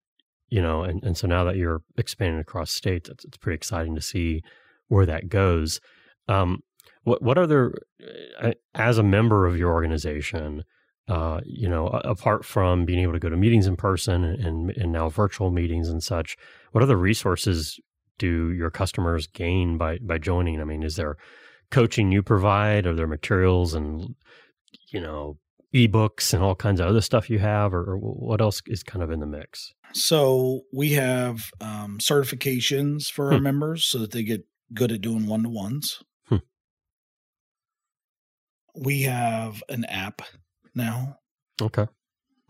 you 0.49 0.61
know, 0.61 0.83
and, 0.83 1.03
and 1.05 1.17
so 1.17 1.27
now 1.27 1.45
that 1.45 1.57
you're 1.57 1.83
expanding 1.97 2.41
across 2.41 2.71
states, 2.73 3.09
it's, 3.09 3.25
it's 3.25 3.39
pretty 3.39 3.55
exciting 3.55 3.95
to 3.95 4.03
see 4.03 4.43
where 4.89 5.07
that 5.07 5.29
goes. 5.29 5.81
Um, 6.29 6.61
what 7.05 7.23
what 7.23 7.39
other 7.39 7.75
uh, 8.41 8.53
as 8.75 8.99
a 8.99 9.03
member 9.03 9.47
of 9.47 9.57
your 9.57 9.73
organization, 9.73 10.65
uh, 11.09 11.41
you 11.45 11.69
know, 11.69 11.89
apart 11.89 12.45
from 12.45 12.85
being 12.85 13.01
able 13.01 13.13
to 13.13 13.19
go 13.19 13.29
to 13.29 13.37
meetings 13.37 13.67
in 13.67 13.77
person 13.77 14.25
and, 14.25 14.71
and 14.71 14.93
now 14.93 15.09
virtual 15.09 15.51
meetings 15.51 15.89
and 15.89 16.03
such, 16.03 16.37
what 16.73 16.83
other 16.83 16.97
resources 16.97 17.79
do 18.19 18.53
your 18.53 18.71
customers 18.71 19.27
gain 19.27 19.79
by 19.79 19.99
by 19.99 20.19
joining? 20.19 20.61
I 20.61 20.65
mean, 20.65 20.83
is 20.83 20.97
there 20.97 21.17
coaching 21.71 22.13
you 22.13 22.23
provide? 22.23 22.87
Are 22.87 22.95
there 22.95 23.07
materials 23.07 23.75
and 23.75 24.15
you 24.89 25.01
know 25.01 25.39
ebooks 25.75 26.35
and 26.35 26.43
all 26.43 26.55
kinds 26.55 26.81
of 26.81 26.89
other 26.89 27.01
stuff 27.01 27.31
you 27.31 27.39
have, 27.39 27.73
or, 27.73 27.93
or 27.93 27.97
what 27.97 28.41
else 28.41 28.61
is 28.67 28.83
kind 28.83 29.03
of 29.03 29.11
in 29.11 29.21
the 29.21 29.27
mix? 29.27 29.73
So 29.93 30.63
we 30.73 30.93
have 30.93 31.51
um, 31.61 31.99
certifications 31.99 33.11
for 33.11 33.29
hmm. 33.29 33.35
our 33.35 33.41
members 33.41 33.85
so 33.85 33.99
that 33.99 34.13
they 34.13 34.23
get 34.23 34.47
good 34.75 34.93
at 34.93 35.01
doing 35.01 35.27
one 35.27 35.43
to 35.43 35.49
ones 35.49 36.03
we 38.81 39.03
have 39.03 39.63
an 39.69 39.85
app 39.85 40.23
now. 40.75 41.19
Okay. 41.61 41.87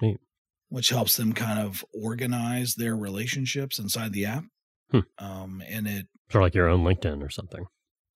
Neat. 0.00 0.20
Which 0.68 0.90
helps 0.90 1.16
them 1.16 1.32
kind 1.32 1.58
of 1.58 1.84
organize 1.92 2.76
their 2.76 2.96
relationships 2.96 3.78
inside 3.78 4.12
the 4.12 4.26
app. 4.26 4.44
Hmm. 4.92 5.00
Um, 5.18 5.62
and 5.68 5.88
it 5.88 6.06
sort 6.30 6.42
of 6.42 6.46
like 6.46 6.54
your 6.54 6.68
own 6.68 6.84
LinkedIn 6.84 7.22
or 7.24 7.30
something. 7.30 7.66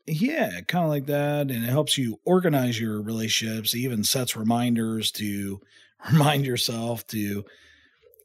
Yeah, 0.06 0.60
kind 0.68 0.84
of 0.84 0.90
like 0.90 1.06
that. 1.06 1.50
And 1.50 1.64
it 1.64 1.70
helps 1.70 1.98
you 1.98 2.20
organize 2.24 2.78
your 2.78 3.02
relationships, 3.02 3.74
it 3.74 3.78
even 3.78 4.04
sets 4.04 4.36
reminders 4.36 5.10
to 5.12 5.60
remind 6.12 6.46
yourself 6.46 7.06
to 7.08 7.44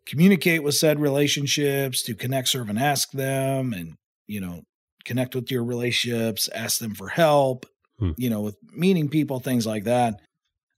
communicate 0.05 0.63
with 0.63 0.75
said 0.75 0.99
relationships, 0.99 2.03
to 2.03 2.15
connect, 2.15 2.49
serve, 2.49 2.69
and 2.69 2.79
ask 2.79 3.11
them, 3.11 3.73
and, 3.73 3.95
you 4.27 4.41
know, 4.41 4.61
connect 5.05 5.33
with 5.33 5.49
your 5.49 5.63
relationships, 5.63 6.49
ask 6.53 6.79
them 6.79 6.93
for 6.93 7.07
help, 7.07 7.65
hmm. 7.99 8.11
you 8.17 8.29
know, 8.29 8.41
with 8.41 8.57
meeting 8.71 9.09
people, 9.09 9.39
things 9.39 9.65
like 9.65 9.83
that. 9.83 10.19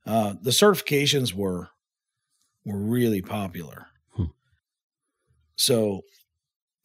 Uh, 0.06 0.34
the 0.42 0.52
certifications 0.52 1.34
were 1.34 1.70
were 2.66 2.78
really 2.78 3.22
popular. 3.22 3.88
Hmm. 4.14 4.26
So, 5.56 6.02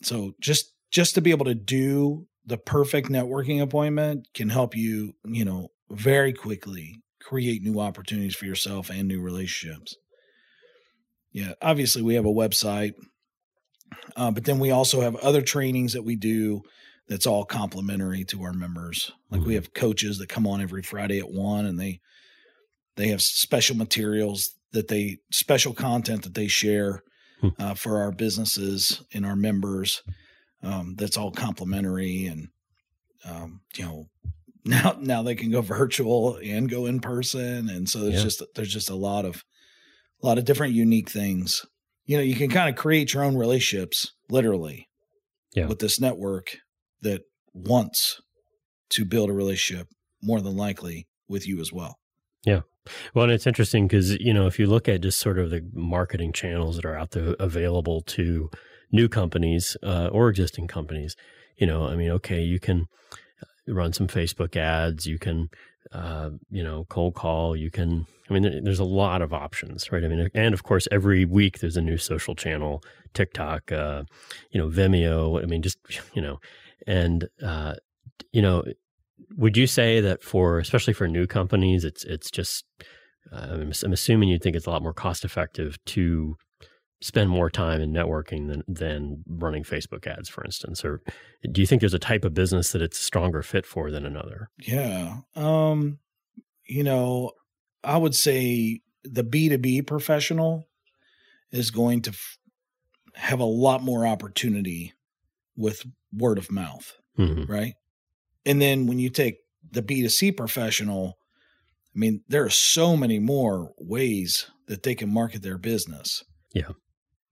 so 0.03 0.33
just 0.40 0.72
just 0.90 1.14
to 1.14 1.20
be 1.20 1.31
able 1.31 1.46
to 1.46 1.55
do 1.55 2.27
the 2.44 2.59
perfect 2.59 3.09
networking 3.09 3.61
appointment 3.61 4.29
can 4.35 4.49
help 4.49 4.77
you, 4.77 5.14
you 5.25 5.44
know, 5.44 5.68
very 5.90 6.33
quickly 6.33 7.03
create 7.20 7.62
new 7.62 7.81
opportunities 7.81 8.37
for 8.37 8.44
yourself 8.44 8.88
and 8.88 9.09
new 9.09 9.20
relationships. 9.20 9.96
Yeah, 11.33 11.53
obviously 11.61 12.03
we 12.03 12.14
have 12.14 12.25
a 12.25 12.29
website, 12.29 12.94
uh, 14.16 14.31
but 14.31 14.44
then 14.44 14.59
we 14.59 14.70
also 14.70 15.01
have 15.01 15.16
other 15.16 15.42
trainings 15.42 15.94
that 15.94 16.05
we 16.05 16.16
do 16.16 16.62
that's 17.08 17.26
all 17.26 17.44
complimentary 17.44 18.24
to 18.24 18.42
our 18.42 18.52
members. 18.52 19.12
Like 19.30 19.40
mm-hmm. 19.40 19.48
we 19.48 19.54
have 19.54 19.74
coaches 19.74 20.18
that 20.18 20.28
come 20.28 20.46
on 20.46 20.60
every 20.60 20.82
Friday 20.82 21.18
at 21.18 21.30
one 21.30 21.66
and 21.66 21.78
they 21.78 22.00
they 22.96 23.08
have 23.08 23.20
special 23.20 23.76
materials 23.76 24.54
that 24.72 24.88
they 24.88 25.18
special 25.30 25.74
content 25.74 26.22
that 26.22 26.34
they 26.34 26.48
share 26.48 27.02
hmm. 27.40 27.48
uh, 27.58 27.74
for 27.74 28.00
our 28.00 28.10
businesses 28.10 29.02
and 29.12 29.26
our 29.26 29.36
members. 29.36 30.02
Um, 30.62 30.94
that's 30.96 31.18
all 31.18 31.30
complimentary 31.30 32.26
and 32.26 32.48
um, 33.24 33.60
you 33.76 33.84
know, 33.84 34.08
now 34.64 34.96
now 35.00 35.22
they 35.22 35.34
can 35.34 35.50
go 35.50 35.60
virtual 35.60 36.38
and 36.42 36.68
go 36.68 36.86
in 36.86 37.00
person, 37.00 37.68
and 37.68 37.88
so 37.88 38.00
there's 38.00 38.14
yeah. 38.14 38.22
just 38.22 38.42
there's 38.54 38.72
just 38.72 38.90
a 38.90 38.96
lot 38.96 39.24
of 39.24 39.44
a 40.22 40.26
lot 40.26 40.38
of 40.38 40.44
different 40.44 40.74
unique 40.74 41.10
things. 41.10 41.64
You 42.04 42.16
know, 42.16 42.22
you 42.22 42.34
can 42.36 42.50
kind 42.50 42.68
of 42.68 42.76
create 42.76 43.14
your 43.14 43.24
own 43.24 43.36
relationships, 43.36 44.12
literally, 44.28 44.88
yeah. 45.54 45.66
with 45.66 45.80
this 45.80 46.00
network 46.00 46.58
that 47.06 47.22
wants 47.54 48.20
to 48.90 49.04
build 49.04 49.30
a 49.30 49.32
relationship 49.32 49.88
more 50.22 50.40
than 50.40 50.56
likely 50.56 51.06
with 51.28 51.46
you 51.46 51.60
as 51.60 51.72
well. 51.72 51.98
Yeah. 52.44 52.60
Well, 53.14 53.24
and 53.24 53.32
it's 53.32 53.46
interesting 53.46 53.88
because, 53.88 54.16
you 54.18 54.32
know, 54.32 54.46
if 54.46 54.58
you 54.58 54.66
look 54.66 54.88
at 54.88 55.00
just 55.00 55.18
sort 55.18 55.38
of 55.38 55.50
the 55.50 55.68
marketing 55.72 56.32
channels 56.32 56.76
that 56.76 56.84
are 56.84 56.96
out 56.96 57.12
there 57.12 57.34
available 57.40 58.00
to 58.02 58.50
new 58.92 59.08
companies 59.08 59.76
uh, 59.82 60.08
or 60.12 60.28
existing 60.28 60.68
companies, 60.68 61.16
you 61.56 61.66
know, 61.66 61.86
I 61.86 61.96
mean, 61.96 62.10
okay, 62.12 62.42
you 62.42 62.60
can 62.60 62.86
run 63.66 63.92
some 63.92 64.06
Facebook 64.06 64.56
ads, 64.56 65.06
you 65.06 65.18
can, 65.18 65.48
uh, 65.92 66.30
you 66.50 66.62
know, 66.62 66.86
cold 66.88 67.14
call, 67.14 67.56
you 67.56 67.70
can, 67.70 68.06
I 68.30 68.34
mean, 68.34 68.64
there's 68.64 68.78
a 68.78 68.84
lot 68.84 69.22
of 69.22 69.32
options, 69.32 69.90
right? 69.90 70.04
I 70.04 70.08
mean, 70.08 70.28
and 70.34 70.54
of 70.54 70.62
course, 70.62 70.86
every 70.92 71.24
week 71.24 71.58
there's 71.58 71.76
a 71.76 71.82
new 71.82 71.98
social 71.98 72.34
channel, 72.36 72.82
TikTok, 73.14 73.72
uh, 73.72 74.04
you 74.50 74.60
know, 74.60 74.68
Vimeo, 74.68 75.42
I 75.42 75.46
mean, 75.46 75.62
just, 75.62 75.78
you 76.14 76.22
know, 76.22 76.38
and, 76.87 77.29
uh, 77.42 77.75
you 78.33 78.42
know, 78.42 78.64
would 79.37 79.57
you 79.57 79.66
say 79.66 80.01
that 80.01 80.22
for, 80.22 80.59
especially 80.59 80.92
for 80.92 81.09
new 81.09 81.27
companies, 81.27 81.85
it's, 81.85 82.05
it's 82.05 82.31
just, 82.31 82.64
uh, 83.33 83.49
I'm, 83.51 83.72
I'm 83.85 83.92
assuming 83.92 84.29
you 84.29 84.38
think 84.38 84.57
it's 84.57 84.66
a 84.66 84.70
lot 84.70 84.83
more 84.83 84.94
cost 84.94 85.25
effective 85.25 85.83
to 85.87 86.37
spend 87.01 87.31
more 87.31 87.51
time 87.51 87.81
in 87.81 87.92
networking 87.92 88.49
than 88.49 88.62
than 88.66 89.22
running 89.29 89.62
Facebook 89.62 90.07
ads, 90.07 90.29
for 90.29 90.44
instance? 90.44 90.85
Or 90.85 91.03
do 91.51 91.61
you 91.61 91.66
think 91.66 91.81
there's 91.81 91.94
a 91.94 91.99
type 91.99 92.25
of 92.25 92.35
business 92.35 92.72
that 92.72 92.83
it's 92.83 92.99
a 92.99 93.03
stronger 93.03 93.42
fit 93.42 93.66
for 93.66 93.90
than 93.90 94.07
another? 94.07 94.51
Yeah. 94.59 95.18
Um, 95.35 95.99
you 96.64 96.83
know, 96.83 97.33
I 97.85 97.99
would 97.99 98.14
say 98.14 98.81
the 99.05 99.25
B2B 99.25 99.87
professional 99.87 100.68
is 101.53 101.70
going 101.70 102.03
to 102.03 102.11
f- 102.11 102.38
have 103.14 103.40
a 103.40 103.44
lot 103.44 103.83
more 103.83 104.07
opportunity 104.07 104.94
with 105.57 105.87
word 106.16 106.38
of 106.38 106.50
mouth, 106.50 106.92
mm-hmm. 107.18 107.50
right? 107.50 107.74
And 108.44 108.61
then 108.61 108.87
when 108.87 108.98
you 108.98 109.11
take 109.11 109.37
the 109.70 109.83
B2C 109.83 110.37
professional, 110.37 111.18
I 111.94 111.98
mean, 111.98 112.22
there 112.29 112.44
are 112.44 112.50
so 112.50 112.96
many 112.96 113.18
more 113.18 113.72
ways 113.79 114.50
that 114.68 114.83
they 114.83 114.94
can 114.94 115.12
market 115.12 115.42
their 115.42 115.59
business. 115.59 116.24
Yeah 116.55 116.70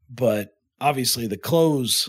but 0.09 0.51
obviously 0.81 1.27
the 1.27 1.37
close 1.37 2.09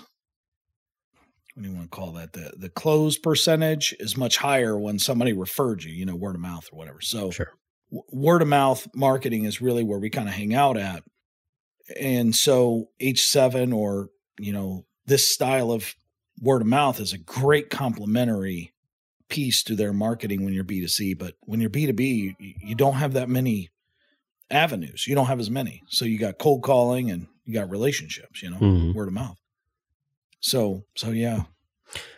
what 1.54 1.64
do 1.64 1.70
you 1.70 1.76
want 1.76 1.90
to 1.90 1.96
call 1.96 2.12
that 2.12 2.34
the 2.34 2.54
the 2.58 2.70
close 2.70 3.18
percentage 3.18 3.96
is 4.00 4.18
much 4.18 4.38
higher 4.38 4.78
when 4.78 5.00
somebody 5.00 5.34
referred 5.34 5.84
you 5.84 5.94
you 5.94 6.06
know 6.06 6.16
word 6.16 6.36
of 6.36 6.42
mouth 6.42 6.68
or 6.72 6.78
whatever 6.78 7.02
so 7.02 7.32
sure. 7.32 7.54
w- 7.92 8.04
word 8.12 8.42
of 8.42 8.48
mouth 8.48 8.88
marketing 8.94 9.46
is 9.46 9.62
really 9.62 9.84
where 9.84 10.00
we 10.00 10.10
kind 10.10 10.28
of 10.28 10.36
hang 10.36 10.54
out 10.54 10.78
at 10.78 11.04
and 12.00 12.36
so 12.36 12.86
h7 13.02 13.74
or 13.74 14.10
you 14.40 14.52
know 14.52 14.86
this 15.06 15.32
style 15.32 15.72
of 15.72 15.96
word 16.41 16.62
of 16.62 16.67
mouth 16.67 17.00
is 17.00 17.13
a 17.13 17.17
great 17.17 17.69
complementary 17.69 18.74
piece 19.28 19.63
to 19.63 19.76
their 19.76 19.93
marketing 19.93 20.45
when 20.45 20.54
you're 20.54 20.63
b2c 20.63 21.17
but 21.17 21.34
when 21.41 21.60
you're 21.60 21.69
b2b 21.69 22.00
you, 22.00 22.36
you 22.39 22.76
don't 22.76 22.95
have 22.95 23.13
that 23.13 23.30
many 23.30 23.69
avenues 24.52 25.08
you 25.08 25.15
don't 25.15 25.26
have 25.26 25.39
as 25.39 25.50
many 25.50 25.82
so 25.88 26.06
you 26.06 26.19
got 26.19 26.38
cold 26.38 26.62
calling 26.62 27.10
and 27.10 27.28
you 27.45 27.54
got 27.54 27.69
relationships, 27.69 28.41
you 28.41 28.50
know, 28.50 28.58
mm-hmm. 28.58 28.93
word 28.93 29.08
of 29.08 29.13
mouth. 29.13 29.39
So, 30.39 30.84
so 30.95 31.12
yeah. 31.12 31.43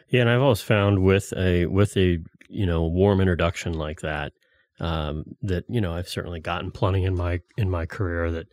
Yeah. 0.10 0.22
And 0.22 0.30
I've 0.30 0.42
always 0.42 0.62
found 0.62 1.04
with 1.04 1.34
a, 1.36 1.66
with 1.66 1.96
a, 1.98 2.20
you 2.50 2.66
know, 2.66 2.84
warm 2.86 3.20
introduction 3.20 3.74
like 3.74 4.00
that, 4.02 4.32
um, 4.80 5.36
that, 5.42 5.66
you 5.68 5.82
know, 5.82 5.94
I've 5.94 6.08
certainly 6.08 6.40
gotten 6.40 6.72
plenty 6.72 7.04
in 7.04 7.16
my, 7.16 7.42
in 7.58 7.70
my 7.70 7.86
career 7.86 8.32
that, 8.32 8.48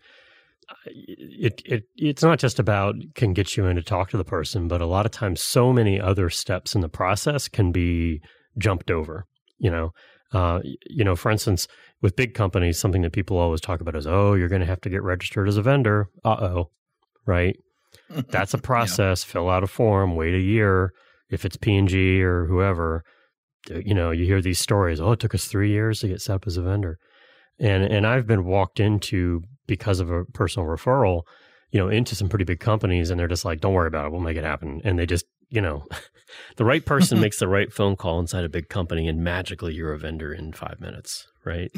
it 0.87 1.62
it 1.64 1.85
it's 1.96 2.22
not 2.22 2.38
just 2.38 2.59
about 2.59 2.94
can 3.14 3.33
get 3.33 3.57
you 3.57 3.66
in 3.66 3.77
to 3.77 3.83
talk 3.83 4.11
to 4.11 4.16
the 4.16 4.24
person, 4.24 4.68
but 4.68 4.81
a 4.81 4.87
lot 4.87 5.07
of 5.07 5.12
times 5.12 5.40
so 5.40 5.72
many 5.72 6.00
other 6.00 6.31
steps 6.31 6.74
in 6.74 6.81
the 6.81 6.88
process 6.88 7.48
can 7.48 7.72
be 7.72 8.20
jumped 8.59 8.90
over. 8.90 9.27
You 9.59 9.70
know, 9.70 9.90
uh, 10.33 10.61
you 10.87 11.05
know, 11.05 11.16
for 11.16 11.31
instance, 11.31 11.68
with 12.03 12.16
big 12.16 12.35
companies, 12.35 12.79
something 12.79 13.03
that 13.03 13.12
people 13.12 13.38
always 13.38 13.61
talk 13.61 13.81
about 13.81 13.96
is, 13.96 14.07
oh, 14.07 14.35
you're 14.35 14.48
going 14.48 14.61
to 14.61 14.66
have 14.66 14.81
to 14.83 14.90
get 14.90 15.03
registered 15.03 15.48
as 15.48 15.57
a 15.57 15.62
vendor. 15.62 16.09
Uh 16.24 16.37
oh, 16.40 16.70
right? 17.27 17.57
That's 18.29 18.55
a 18.55 18.59
process. 18.59 19.24
yeah. 19.24 19.33
Fill 19.33 19.50
out 19.50 19.64
a 19.64 19.66
form, 19.68 20.16
wait 20.16 20.35
a 20.35 20.40
year. 20.40 20.92
If 21.31 21.44
it's 21.44 21.57
P 21.57 21.77
and 21.77 21.88
G 21.88 22.22
or 22.22 22.46
whoever, 22.46 23.03
you 23.70 23.94
know, 23.94 24.11
you 24.11 24.24
hear 24.27 24.42
these 24.42 24.59
stories. 24.59 25.00
Oh, 25.00 25.12
it 25.12 25.20
took 25.20 25.35
us 25.35 25.46
three 25.46 25.70
years 25.70 26.00
to 26.00 26.09
get 26.09 26.20
set 26.20 26.35
up 26.35 26.46
as 26.46 26.57
a 26.57 26.62
vendor, 26.62 26.98
and 27.59 27.85
and 27.85 28.07
I've 28.07 28.27
been 28.27 28.45
walked 28.45 28.81
into 28.81 29.43
because 29.67 30.01
of 30.01 30.11
a 30.11 30.25
personal 30.25 30.69
referral, 30.69 31.23
you 31.71 31.81
know, 31.81 31.88
into 31.88 32.14
some 32.14 32.29
pretty 32.29 32.45
big 32.45 32.61
companies, 32.61 33.11
and 33.11 33.19
they're 33.19 33.29
just 33.29 33.45
like, 33.45 33.61
don't 33.61 33.75
worry 33.75 33.88
about 33.88 34.07
it, 34.07 34.12
we'll 34.12 34.21
make 34.21 34.37
it 34.37 34.45
happen, 34.45 34.81
and 34.85 34.99
they 34.99 35.07
just 35.07 35.25
you 35.55 35.61
know, 35.61 35.87
the 36.57 36.64
right 36.64 36.85
person 36.85 37.21
makes 37.21 37.38
the 37.38 37.49
right 37.49 37.73
phone 37.73 37.97
call 37.97 38.19
inside 38.19 38.45
a 38.45 38.49
big 38.49 38.69
company, 38.69 39.09
and 39.09 39.23
magically 39.23 39.75
you're 39.75 39.93
a 39.93 39.99
vendor 39.99 40.33
in 40.33 40.53
five 40.53 40.81
minutes, 40.81 41.27
right? 41.45 41.71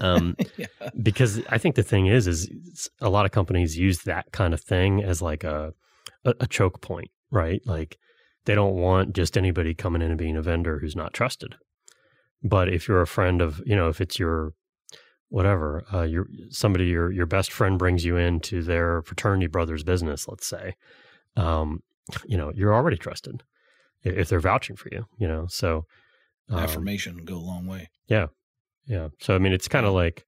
Um, 0.00 0.36
yeah. 0.56 0.66
Because 1.02 1.42
I 1.48 1.58
think 1.58 1.74
the 1.74 1.82
thing 1.82 2.06
is, 2.06 2.26
is 2.26 2.88
a 3.00 3.10
lot 3.10 3.26
of 3.26 3.32
companies 3.32 3.76
use 3.76 4.02
that 4.02 4.32
kind 4.32 4.54
of 4.54 4.60
thing 4.60 5.02
as 5.02 5.20
like 5.20 5.44
a, 5.44 5.74
a, 6.24 6.34
a 6.40 6.46
choke 6.46 6.80
point, 6.80 7.10
right? 7.30 7.60
Like 7.66 7.98
they 8.44 8.54
don't 8.54 8.76
want 8.76 9.14
just 9.14 9.36
anybody 9.36 9.74
coming 9.74 10.02
in 10.02 10.10
and 10.10 10.18
being 10.18 10.36
a 10.36 10.42
vendor 10.42 10.78
who's 10.78 10.96
not 10.96 11.12
trusted. 11.12 11.56
But 12.42 12.68
if 12.68 12.86
you're 12.86 13.00
a 13.00 13.06
friend 13.06 13.42
of, 13.42 13.60
you 13.66 13.74
know, 13.74 13.88
if 13.88 14.00
it's 14.00 14.18
your 14.18 14.52
whatever, 15.28 15.84
uh, 15.92 16.02
your 16.02 16.28
somebody 16.50 16.86
your 16.86 17.10
your 17.10 17.26
best 17.26 17.52
friend 17.52 17.78
brings 17.78 18.04
you 18.04 18.16
into 18.16 18.62
their 18.62 19.02
fraternity 19.02 19.46
brother's 19.46 19.82
business, 19.82 20.28
let's 20.28 20.46
say, 20.46 20.74
um, 21.36 21.82
you 22.24 22.36
know, 22.36 22.52
you're 22.54 22.74
already 22.74 22.96
trusted 22.96 23.42
if 24.02 24.28
they're 24.28 24.40
vouching 24.40 24.76
for 24.76 24.88
you, 24.92 25.06
you 25.18 25.26
know. 25.26 25.46
So 25.48 25.86
um, 26.48 26.58
affirmation 26.58 27.24
go 27.24 27.36
a 27.36 27.38
long 27.38 27.66
way. 27.66 27.90
Yeah. 28.06 28.26
Yeah. 28.86 29.08
So 29.20 29.34
I 29.34 29.38
mean 29.38 29.52
it's 29.52 29.68
kind 29.68 29.86
of 29.86 29.92
like 29.92 30.24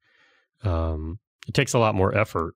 um 0.65 1.19
it 1.47 1.55
takes 1.55 1.75
a 1.75 1.79
lot 1.79 1.95
more 1.95 2.17
effort 2.17 2.55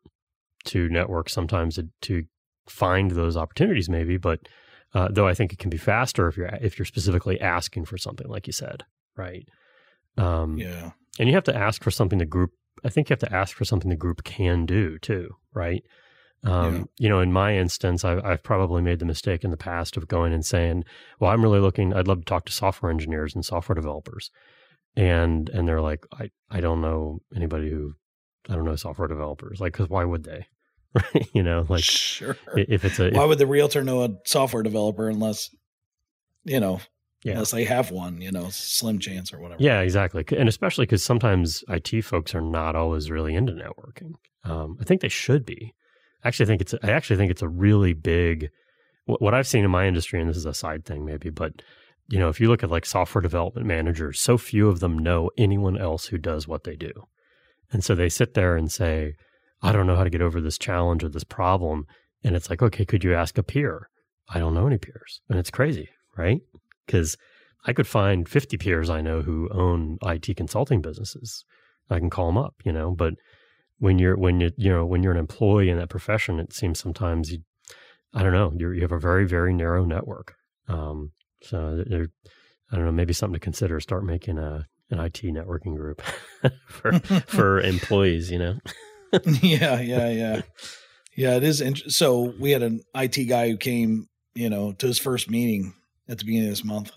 to 0.65 0.89
network 0.89 1.29
sometimes 1.29 1.77
to, 1.77 1.89
to 2.03 2.25
find 2.69 3.11
those 3.13 3.37
opportunities 3.37 3.89
maybe, 3.89 4.17
but 4.17 4.41
uh, 4.95 5.09
though 5.11 5.27
I 5.27 5.35
think 5.35 5.53
it 5.53 5.59
can 5.59 5.71
be 5.71 5.79
faster 5.79 6.29
if 6.29 6.37
you're 6.37 6.47
if 6.61 6.79
you're 6.79 6.87
specifically 6.87 7.41
asking 7.41 7.85
for 7.85 7.97
something 7.97 8.29
like 8.29 8.47
you 8.47 8.53
said, 8.53 8.85
right? 9.17 9.49
Um 10.19 10.59
yeah. 10.59 10.93
And 11.19 11.29
you 11.29 11.35
have 11.35 11.45
to 11.45 11.57
ask 11.57 11.83
for 11.83 11.91
something 11.91 12.19
the 12.19 12.27
group 12.27 12.53
I 12.85 12.89
think 12.89 13.09
you 13.09 13.15
have 13.15 13.31
to 13.31 13.35
ask 13.35 13.57
for 13.57 13.65
something 13.65 13.91
the 13.91 13.97
group 13.97 14.25
can 14.25 14.67
do 14.67 14.99
too, 14.99 15.37
right? 15.55 15.85
Um, 16.45 16.75
yeah. 16.75 16.85
You 16.99 17.09
know, 17.09 17.21
in 17.21 17.33
my 17.33 17.57
instance, 17.57 18.05
I've, 18.05 18.25
I've, 18.25 18.43
probably 18.43 18.83
made 18.83 18.99
the 18.99 19.05
mistake 19.05 19.45
in 19.45 19.53
the 19.53 19.57
past 19.57 19.97
of 19.97 20.09
going 20.09 20.33
and 20.33 20.45
saying, 20.45 20.85
"Well, 21.21 21.31
I'm 21.31 21.43
really 21.43 21.61
looking. 21.61 21.95
I'd 21.95 22.09
love 22.09 22.19
to 22.19 22.25
talk 22.25 22.47
to 22.47 22.53
software 22.53 22.91
engineers 22.91 23.35
and 23.35 23.45
software 23.45 23.75
developers," 23.75 24.33
and 24.97 25.49
and 25.51 25.69
they're 25.69 25.81
like, 25.81 26.05
"I 26.13 26.31
I 26.51 26.61
don't 26.61 26.81
know 26.81 27.21
anybody 27.37 27.71
who 27.71 27.95
I 28.49 28.55
don't 28.55 28.65
know 28.65 28.75
software 28.75 29.09
developers. 29.09 29.61
Like, 29.61 29.75
because 29.75 29.89
why 29.89 30.05
would 30.05 30.25
they? 30.25 30.47
Right? 30.95 31.27
you 31.33 31.43
know, 31.43 31.65
like 31.71 31.85
sure. 31.85 32.37
if 32.55 32.85
it's 32.85 33.01
a 33.01 33.09
why 33.13 33.23
if, 33.23 33.29
would 33.29 33.39
the 33.39 33.47
realtor 33.47 33.83
know 33.83 34.03
a 34.03 34.11
software 34.27 34.63
developer 34.63 35.09
unless 35.09 35.49
you 36.45 36.61
know 36.61 36.81
yeah. 37.25 37.33
unless 37.33 37.51
they 37.51 37.65
have 37.65 37.91
one, 37.91 38.21
you 38.21 38.33
know, 38.33 38.49
slim 38.51 38.99
chance 38.99 39.33
or 39.33 39.41
whatever. 39.41 39.63
Yeah, 39.63 39.81
exactly. 39.81 40.25
And 40.37 40.49
especially 40.49 40.87
because 40.87 41.05
sometimes 41.05 41.63
IT 41.69 42.03
folks 42.05 42.35
are 42.35 42.41
not 42.41 42.77
always 42.77 43.11
really 43.11 43.35
into 43.35 43.53
networking. 43.53 44.15
Um, 44.45 44.77
I 44.81 44.85
think 44.85 45.01
they 45.01 45.09
should 45.09 45.45
be. 45.45 45.75
I 46.25 46.29
actually 46.29 46.47
think 46.47 46.61
it's 46.61 46.75
I 46.83 46.91
actually 46.91 47.17
think 47.17 47.31
it's 47.31 47.43
a 47.43 47.49
really 47.49 47.93
big 47.93 48.51
what 49.07 49.35
I've 49.35 49.49
seen 49.49 49.65
in 49.65 49.71
my 49.71 49.87
industry, 49.87 50.21
and 50.21 50.29
this 50.29 50.37
is 50.37 50.47
a 50.47 50.55
side 50.55 50.85
thing 50.85 51.05
maybe, 51.05 51.31
but 51.31 51.63
you 52.09 52.19
know, 52.19 52.29
if 52.29 52.41
you 52.41 52.49
look 52.49 52.63
at 52.63 52.71
like 52.71 52.87
software 52.87 53.23
development 53.23 53.67
managers, 53.67 54.21
so 54.21 54.37
few 54.37 54.69
of 54.69 54.81
them 54.81 54.99
know 54.99 55.31
anyone 55.39 55.79
else 55.79 56.07
who 56.07 56.19
does 56.19 56.47
what 56.47 56.65
they 56.65 56.77
do. 56.77 56.93
And 57.73 57.83
so 57.83 57.95
they 57.95 58.09
sit 58.09 58.35
there 58.35 58.57
and 58.57 58.71
say, 58.71 59.15
I 59.63 59.73
don't 59.73 59.87
know 59.87 59.97
how 59.97 60.05
to 60.05 60.11
get 60.11 60.21
over 60.21 60.41
this 60.41 60.59
challenge 60.59 61.03
or 61.03 61.09
this 61.09 61.25
problem. 61.25 61.87
And 62.23 62.37
it's 62.37 62.51
like, 62.51 62.63
okay, 62.63 62.85
could 62.85 63.03
you 63.03 63.15
ask 63.15 63.39
a 63.39 63.43
peer? 63.43 63.89
I 64.29 64.39
don't 64.39 64.55
know 64.55 64.67
any 64.67 64.79
peers. 64.79 65.21
And 65.29 65.39
it's 65.39 65.51
crazy, 65.51 65.89
right? 66.17 66.41
Because 66.87 67.17
I 67.65 67.73
could 67.73 67.87
find 67.87 68.29
50 68.29 68.57
peers 68.57 68.91
I 68.91 69.01
know 69.01 69.23
who 69.23 69.49
own 69.53 69.99
IT 70.03 70.37
consulting 70.37 70.81
businesses. 70.81 71.45
I 71.91 71.99
can 71.99 72.11
call 72.11 72.27
them 72.27 72.39
up, 72.39 72.55
you 72.65 72.73
know, 72.73 72.91
but 72.91 73.15
when 73.79 73.99
you're 73.99 74.17
when 74.17 74.41
you 74.41 74.51
you 74.57 74.71
know 74.71 74.87
when 74.87 75.03
you're 75.03 75.13
an 75.13 75.19
employee 75.19 75.69
in 75.69 75.77
that 75.79 75.91
profession, 75.91 76.39
it 76.39 76.53
seems 76.53 76.79
sometimes 76.79 77.33
you, 77.33 77.39
I 78.15 78.23
don't 78.23 78.33
know, 78.33 78.53
you 78.57 78.71
you 78.71 78.83
have 78.83 78.93
a 78.93 78.99
very 78.99 79.27
very 79.27 79.53
narrow 79.53 79.85
network. 79.85 80.37
Um, 80.69 81.13
so 81.43 81.83
there, 81.87 82.07
I 82.71 82.77
don't 82.77 82.85
know, 82.85 82.93
maybe 82.93 83.13
something 83.13 83.35
to 83.35 83.41
consider. 83.41 83.81
Start 83.81 84.05
making 84.05 84.39
a 84.39 84.67
an 84.91 85.01
IT 85.01 85.23
networking 85.23 85.77
group 85.77 86.01
for 86.69 86.99
for 87.27 87.61
employees. 87.75 88.31
You 88.31 88.39
know. 88.39 88.59
yeah, 89.25 89.81
yeah, 89.81 90.09
yeah, 90.09 90.43
yeah. 91.17 91.37
It 91.37 91.43
is. 91.43 91.61
Int- 91.61 91.93
so 91.93 92.33
we 92.39 92.53
had 92.53 92.63
an 92.63 92.83
IT 92.95 93.25
guy 93.29 93.51
who 93.51 93.57
came, 93.57 94.09
you 94.35 94.49
know, 94.49 94.73
to 94.75 94.87
his 94.87 94.99
first 94.99 95.29
meeting 95.29 95.75
at 96.09 96.19
the 96.19 96.25
beginning 96.25 96.49
of 96.49 96.53
this 96.53 96.65
month, 96.65 96.93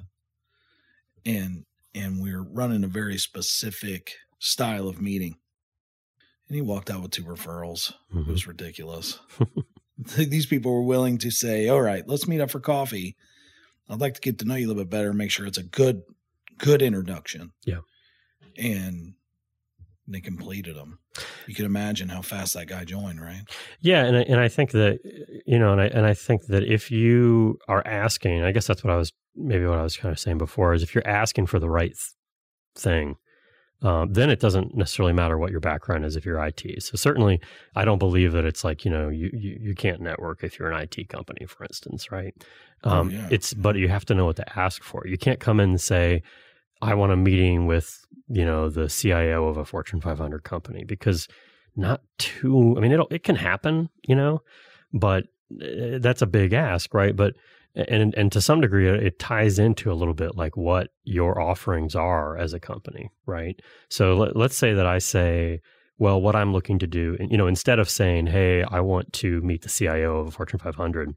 and 1.25 1.63
and 1.93 2.21
we 2.21 2.31
are 2.31 2.43
running 2.43 2.83
a 2.83 2.87
very 2.87 3.17
specific 3.17 4.13
style 4.39 4.87
of 4.87 5.01
meeting. 5.01 5.35
And 6.47 6.55
he 6.55 6.61
walked 6.61 6.91
out 6.91 7.01
with 7.01 7.11
two 7.11 7.23
referrals. 7.23 7.93
Mm-hmm. 8.13 8.29
It 8.29 8.33
was 8.33 8.47
ridiculous. 8.47 9.19
These 9.97 10.45
people 10.45 10.73
were 10.73 10.83
willing 10.83 11.17
to 11.19 11.31
say, 11.31 11.69
"All 11.69 11.81
right, 11.81 12.07
let's 12.07 12.27
meet 12.27 12.41
up 12.41 12.51
for 12.51 12.59
coffee. 12.59 13.15
I'd 13.89 14.01
like 14.01 14.15
to 14.15 14.21
get 14.21 14.39
to 14.39 14.45
know 14.45 14.55
you 14.55 14.67
a 14.67 14.69
little 14.69 14.83
bit 14.83 14.91
better, 14.91 15.13
make 15.13 15.31
sure 15.31 15.45
it's 15.45 15.57
a 15.57 15.63
good 15.63 16.01
good 16.57 16.81
introduction." 16.81 17.51
Yeah. 17.65 17.79
And 18.57 19.13
they 20.07 20.21
completed 20.21 20.75
them. 20.75 20.99
You 21.47 21.55
can 21.55 21.65
imagine 21.65 22.09
how 22.09 22.21
fast 22.21 22.53
that 22.53 22.67
guy 22.67 22.83
joined, 22.83 23.21
right? 23.21 23.43
Yeah, 23.79 24.05
and 24.05 24.17
I, 24.17 24.21
and 24.21 24.39
I 24.39 24.47
think 24.47 24.71
that 24.71 24.99
you 25.45 25.57
know, 25.57 25.71
and 25.71 25.81
I 25.81 25.87
and 25.87 26.05
I 26.05 26.13
think 26.13 26.45
that 26.47 26.63
if 26.63 26.91
you 26.91 27.57
are 27.67 27.85
asking, 27.85 28.43
I 28.43 28.51
guess 28.51 28.67
that's 28.67 28.83
what 28.83 28.93
I 28.93 28.97
was 28.97 29.11
maybe 29.35 29.65
what 29.65 29.79
I 29.79 29.83
was 29.83 29.97
kind 29.97 30.11
of 30.11 30.19
saying 30.19 30.37
before 30.37 30.73
is 30.73 30.83
if 30.83 30.93
you're 30.95 31.07
asking 31.07 31.47
for 31.47 31.59
the 31.59 31.69
right 31.69 31.93
thing, 32.77 33.15
um, 33.81 34.13
then 34.13 34.29
it 34.29 34.39
doesn't 34.39 34.75
necessarily 34.75 35.13
matter 35.13 35.37
what 35.37 35.51
your 35.51 35.59
background 35.59 36.05
is 36.05 36.15
if 36.15 36.25
you're 36.25 36.43
IT. 36.43 36.81
So 36.81 36.95
certainly, 36.95 37.41
I 37.75 37.83
don't 37.85 37.99
believe 37.99 38.31
that 38.31 38.45
it's 38.45 38.63
like 38.63 38.85
you 38.85 38.91
know 38.91 39.09
you 39.09 39.29
you, 39.33 39.57
you 39.59 39.75
can't 39.75 40.01
network 40.01 40.43
if 40.43 40.59
you're 40.59 40.71
an 40.71 40.81
IT 40.81 41.09
company, 41.09 41.45
for 41.45 41.63
instance, 41.63 42.11
right? 42.11 42.33
Oh, 42.83 42.91
um, 42.91 43.07
oh, 43.07 43.11
yeah. 43.11 43.27
It's 43.31 43.53
but 43.53 43.75
you 43.75 43.89
have 43.89 44.05
to 44.05 44.15
know 44.15 44.25
what 44.25 44.37
to 44.37 44.59
ask 44.59 44.83
for. 44.83 45.05
You 45.05 45.17
can't 45.17 45.39
come 45.39 45.59
in 45.59 45.71
and 45.71 45.81
say, 45.81 46.23
I 46.85 46.93
want 46.93 47.11
a 47.11 47.17
meeting 47.17 47.65
with, 47.65 48.05
you 48.27 48.45
know, 48.45 48.69
the 48.69 48.87
CIO 48.87 49.47
of 49.47 49.57
a 49.57 49.65
Fortune 49.65 50.01
500 50.01 50.43
company 50.43 50.83
because 50.83 51.27
not 51.75 52.01
too, 52.19 52.75
I 52.77 52.79
mean, 52.79 52.91
it'll, 52.91 53.07
it 53.09 53.23
can 53.23 53.35
happen, 53.35 53.89
you 54.03 54.15
know, 54.15 54.41
but 54.93 55.25
eh, 55.61 55.97
that's 55.99 56.21
a 56.21 56.27
big 56.27 56.53
ask, 56.53 56.93
right? 56.93 57.15
But, 57.15 57.33
and, 57.73 58.13
and 58.13 58.31
to 58.31 58.39
some 58.39 58.61
degree, 58.61 58.87
it 58.87 59.19
ties 59.19 59.57
into 59.57 59.91
a 59.91 59.95
little 59.95 60.13
bit 60.13 60.37
like 60.37 60.55
what 60.55 60.89
your 61.03 61.41
offerings 61.41 61.95
are 61.95 62.37
as 62.37 62.53
a 62.53 62.59
company, 62.59 63.09
right? 63.25 63.59
So 63.89 64.15
let, 64.15 64.35
let's 64.35 64.55
say 64.55 64.73
that 64.75 64.85
I 64.85 64.99
say, 64.99 65.61
well, 65.97 66.21
what 66.21 66.35
I'm 66.35 66.53
looking 66.53 66.77
to 66.79 66.87
do, 66.87 67.17
you 67.19 67.37
know, 67.37 67.47
instead 67.47 67.79
of 67.79 67.89
saying, 67.89 68.27
hey, 68.27 68.63
I 68.63 68.79
want 68.81 69.11
to 69.13 69.41
meet 69.41 69.63
the 69.63 69.69
CIO 69.69 70.19
of 70.19 70.27
a 70.27 70.31
Fortune 70.31 70.59
500, 70.59 71.15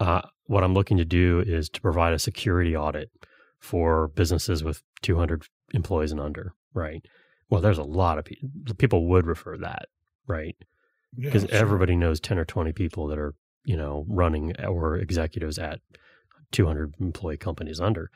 uh, 0.00 0.22
what 0.46 0.62
I'm 0.62 0.74
looking 0.74 0.96
to 0.98 1.04
do 1.04 1.42
is 1.44 1.68
to 1.70 1.80
provide 1.80 2.14
a 2.14 2.18
security 2.18 2.76
audit 2.76 3.10
for 3.62 4.08
businesses 4.08 4.64
with 4.64 4.82
200 5.02 5.44
employees 5.72 6.10
and 6.10 6.20
under, 6.20 6.52
right? 6.74 7.06
Well, 7.48 7.60
there's 7.60 7.78
a 7.78 7.84
lot 7.84 8.18
of 8.18 8.24
people. 8.24 8.48
People 8.76 9.06
would 9.06 9.24
refer 9.24 9.56
that, 9.58 9.86
right? 10.26 10.56
Because 11.16 11.44
yeah, 11.44 11.50
sure. 11.50 11.58
everybody 11.58 11.94
knows 11.94 12.18
10 12.18 12.38
or 12.38 12.44
20 12.44 12.72
people 12.72 13.06
that 13.06 13.18
are, 13.18 13.34
you 13.64 13.76
know, 13.76 14.04
running 14.08 14.52
or 14.64 14.96
executives 14.96 15.58
at 15.58 15.78
200 16.50 16.94
employee 17.00 17.36
companies 17.36 17.80
under. 17.80 18.10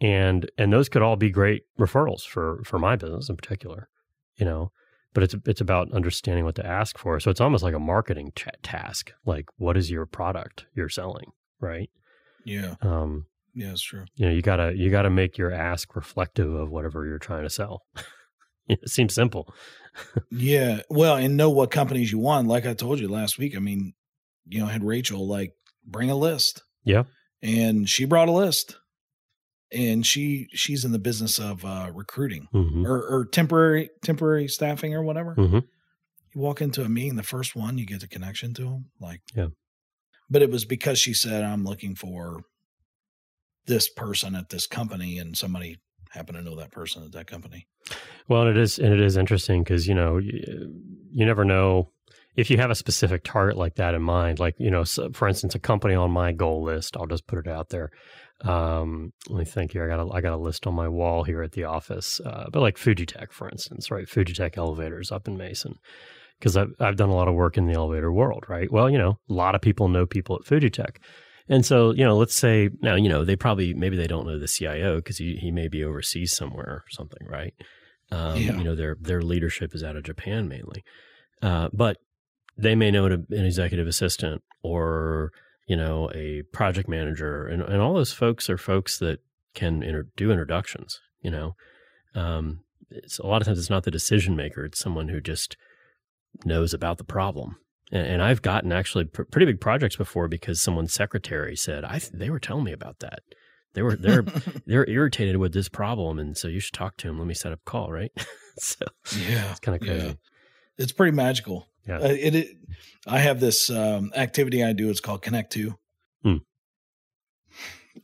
And 0.00 0.48
and 0.56 0.72
those 0.72 0.88
could 0.88 1.02
all 1.02 1.16
be 1.16 1.30
great 1.30 1.62
referrals 1.80 2.22
for 2.22 2.62
for 2.64 2.78
my 2.78 2.96
business 2.96 3.28
in 3.28 3.36
particular, 3.36 3.88
you 4.36 4.44
know. 4.44 4.70
But 5.14 5.24
it's 5.24 5.34
it's 5.46 5.60
about 5.60 5.92
understanding 5.92 6.44
what 6.44 6.54
to 6.56 6.66
ask 6.66 6.96
for. 6.98 7.18
So 7.18 7.30
it's 7.30 7.40
almost 7.40 7.64
like 7.64 7.74
a 7.74 7.80
marketing 7.80 8.32
t- 8.36 8.50
task. 8.62 9.12
Like, 9.24 9.48
what 9.56 9.76
is 9.76 9.90
your 9.90 10.06
product 10.06 10.66
you're 10.74 10.90
selling, 10.90 11.32
right? 11.60 11.90
Yeah. 12.44 12.74
Um, 12.82 13.26
yeah, 13.56 13.70
it's 13.70 13.82
true. 13.82 14.04
You 14.16 14.26
know, 14.26 14.32
you 14.32 14.42
gotta 14.42 14.74
you 14.76 14.90
gotta 14.90 15.08
make 15.08 15.38
your 15.38 15.50
ask 15.50 15.96
reflective 15.96 16.52
of 16.52 16.70
whatever 16.70 17.06
you're 17.06 17.18
trying 17.18 17.44
to 17.44 17.50
sell. 17.50 17.82
it 18.68 18.86
seems 18.88 19.14
simple. 19.14 19.52
yeah. 20.30 20.82
Well, 20.90 21.16
and 21.16 21.38
know 21.38 21.48
what 21.48 21.70
companies 21.70 22.12
you 22.12 22.18
want. 22.18 22.48
Like 22.48 22.66
I 22.66 22.74
told 22.74 23.00
you 23.00 23.08
last 23.08 23.38
week, 23.38 23.56
I 23.56 23.60
mean, 23.60 23.94
you 24.46 24.60
know, 24.60 24.66
I 24.66 24.72
had 24.72 24.84
Rachel 24.84 25.26
like 25.26 25.52
bring 25.86 26.10
a 26.10 26.16
list. 26.16 26.62
Yeah. 26.84 27.04
And 27.42 27.88
she 27.88 28.04
brought 28.04 28.28
a 28.28 28.32
list. 28.32 28.76
And 29.72 30.06
she 30.06 30.48
she's 30.52 30.84
in 30.84 30.92
the 30.92 30.98
business 30.98 31.38
of 31.38 31.64
uh 31.64 31.90
recruiting 31.92 32.46
mm-hmm. 32.54 32.86
or, 32.86 33.00
or 33.00 33.24
temporary 33.24 33.88
temporary 34.04 34.48
staffing 34.48 34.94
or 34.94 35.02
whatever. 35.02 35.34
Mm-hmm. 35.34 35.60
You 36.34 36.40
walk 36.40 36.60
into 36.60 36.84
a 36.84 36.88
meeting, 36.90 37.16
the 37.16 37.22
first 37.22 37.56
one, 37.56 37.78
you 37.78 37.86
get 37.86 38.00
the 38.00 38.06
connection 38.06 38.52
to 38.54 38.64
them. 38.64 38.90
Like 39.00 39.22
yeah. 39.34 39.48
But 40.28 40.42
it 40.42 40.50
was 40.50 40.64
because 40.64 40.98
she 40.98 41.14
said, 41.14 41.42
I'm 41.42 41.64
looking 41.64 41.94
for 41.94 42.42
this 43.66 43.88
person 43.88 44.34
at 44.34 44.48
this 44.48 44.66
company 44.66 45.18
and 45.18 45.36
somebody 45.36 45.78
happened 46.10 46.38
to 46.38 46.44
know 46.44 46.56
that 46.56 46.72
person 46.72 47.02
at 47.02 47.12
that 47.12 47.26
company. 47.26 47.66
Well, 48.28 48.48
it 48.48 48.56
is 48.56 48.78
and 48.78 48.92
it 48.92 49.00
is 49.00 49.16
interesting 49.16 49.62
because 49.62 49.86
you 49.86 49.94
know 49.94 50.18
you, 50.18 50.72
you, 51.12 51.26
never 51.26 51.44
know 51.44 51.90
if 52.34 52.50
you 52.50 52.56
have 52.56 52.70
a 52.70 52.74
specific 52.74 53.22
target 53.22 53.56
like 53.56 53.76
that 53.76 53.94
in 53.94 54.02
mind. 54.02 54.40
Like 54.40 54.56
you 54.58 54.70
know, 54.70 54.84
so 54.84 55.10
for 55.12 55.28
instance, 55.28 55.54
a 55.54 55.60
company 55.60 55.94
on 55.94 56.10
my 56.10 56.32
goal 56.32 56.64
list. 56.64 56.96
I'll 56.96 57.06
just 57.06 57.26
put 57.26 57.38
it 57.38 57.48
out 57.48 57.68
there. 57.68 57.90
Um, 58.42 59.12
let 59.28 59.38
me 59.38 59.44
think 59.44 59.72
here. 59.72 59.84
I 59.84 59.96
got 59.96 60.06
a, 60.06 60.12
I 60.12 60.20
got 60.20 60.34
a 60.34 60.36
list 60.36 60.66
on 60.66 60.74
my 60.74 60.88
wall 60.88 61.22
here 61.22 61.42
at 61.42 61.52
the 61.52 61.64
office. 61.64 62.20
Uh, 62.20 62.46
but 62.52 62.60
like 62.60 62.76
Fujitec, 62.76 63.32
for 63.32 63.48
instance, 63.48 63.90
right? 63.90 64.06
Fujitec 64.06 64.56
elevators 64.56 65.12
up 65.12 65.28
in 65.28 65.36
Mason. 65.36 65.74
Because 66.38 66.54
I've, 66.54 66.74
I've 66.78 66.96
done 66.96 67.08
a 67.08 67.14
lot 67.14 67.28
of 67.28 67.34
work 67.34 67.56
in 67.56 67.66
the 67.66 67.72
elevator 67.72 68.12
world, 68.12 68.44
right? 68.46 68.70
Well, 68.70 68.90
you 68.90 68.98
know, 68.98 69.18
a 69.30 69.32
lot 69.32 69.54
of 69.54 69.62
people 69.62 69.88
know 69.88 70.04
people 70.04 70.36
at 70.36 70.42
Fujitec. 70.42 70.96
And 71.48 71.64
so, 71.64 71.92
you 71.92 72.04
know, 72.04 72.16
let's 72.16 72.34
say 72.34 72.70
now, 72.82 72.96
you 72.96 73.08
know, 73.08 73.24
they 73.24 73.36
probably 73.36 73.72
maybe 73.72 73.96
they 73.96 74.06
don't 74.06 74.26
know 74.26 74.38
the 74.38 74.48
CIO 74.48 74.96
because 74.96 75.18
he, 75.18 75.36
he 75.36 75.50
may 75.50 75.68
be 75.68 75.84
overseas 75.84 76.36
somewhere 76.36 76.66
or 76.66 76.84
something, 76.90 77.26
right? 77.26 77.54
Um, 78.10 78.36
yeah. 78.36 78.56
You 78.56 78.64
know, 78.64 78.74
their 78.74 78.96
their 79.00 79.22
leadership 79.22 79.74
is 79.74 79.82
out 79.82 79.96
of 79.96 80.04
Japan 80.04 80.48
mainly, 80.48 80.84
uh, 81.42 81.68
but 81.72 81.98
they 82.56 82.74
may 82.74 82.90
know 82.90 83.06
an 83.06 83.26
executive 83.30 83.86
assistant 83.86 84.42
or 84.62 85.32
you 85.66 85.76
know 85.76 86.10
a 86.14 86.42
project 86.52 86.88
manager, 86.88 87.46
and, 87.46 87.62
and 87.62 87.80
all 87.80 87.94
those 87.94 88.12
folks 88.12 88.48
are 88.48 88.58
folks 88.58 88.98
that 88.98 89.20
can 89.54 89.82
inter- 89.82 90.08
do 90.16 90.30
introductions. 90.30 91.00
You 91.20 91.30
know, 91.30 91.56
um, 92.14 92.60
it's 92.90 93.18
a 93.18 93.26
lot 93.26 93.42
of 93.42 93.46
times 93.46 93.58
it's 93.58 93.70
not 93.70 93.82
the 93.82 93.90
decision 93.90 94.36
maker; 94.36 94.64
it's 94.64 94.78
someone 94.78 95.08
who 95.08 95.20
just 95.20 95.56
knows 96.44 96.72
about 96.72 96.98
the 96.98 97.04
problem 97.04 97.56
and, 97.92 98.06
and 98.06 98.22
I've 98.22 98.42
gotten 98.42 98.72
actually 98.72 99.04
pr- 99.04 99.22
pretty 99.22 99.46
big 99.46 99.60
projects 99.60 99.96
before 99.96 100.28
because 100.28 100.60
someone's 100.60 100.92
secretary 100.92 101.56
said 101.56 101.84
I 101.84 101.98
th- 101.98 102.12
they 102.12 102.30
were 102.30 102.40
telling 102.40 102.64
me 102.64 102.72
about 102.72 103.00
that. 103.00 103.20
They 103.74 103.82
were 103.82 103.96
they're 103.96 104.24
they're 104.66 104.88
irritated 104.88 105.36
with 105.36 105.52
this 105.52 105.68
problem, 105.68 106.18
and 106.18 106.36
so 106.36 106.48
you 106.48 106.60
should 106.60 106.74
talk 106.74 106.96
to 106.98 107.08
him. 107.08 107.18
Let 107.18 107.28
me 107.28 107.34
set 107.34 107.52
up 107.52 107.60
a 107.66 107.70
call, 107.70 107.92
right? 107.92 108.12
so 108.58 108.84
yeah, 109.28 109.50
it's 109.50 109.60
kind 109.60 109.76
of 109.76 109.86
crazy. 109.86 110.06
Yeah. 110.06 110.12
It's 110.78 110.92
pretty 110.92 111.14
magical. 111.14 111.68
Yeah, 111.86 111.98
uh, 111.98 112.08
it, 112.08 112.34
it, 112.34 112.48
I 113.06 113.18
have 113.18 113.38
this 113.38 113.70
um, 113.70 114.10
activity 114.16 114.64
I 114.64 114.72
do. 114.72 114.90
It's 114.90 115.00
called 115.00 115.22
Connect 115.22 115.52
Two, 115.52 115.74
hmm. 116.22 116.36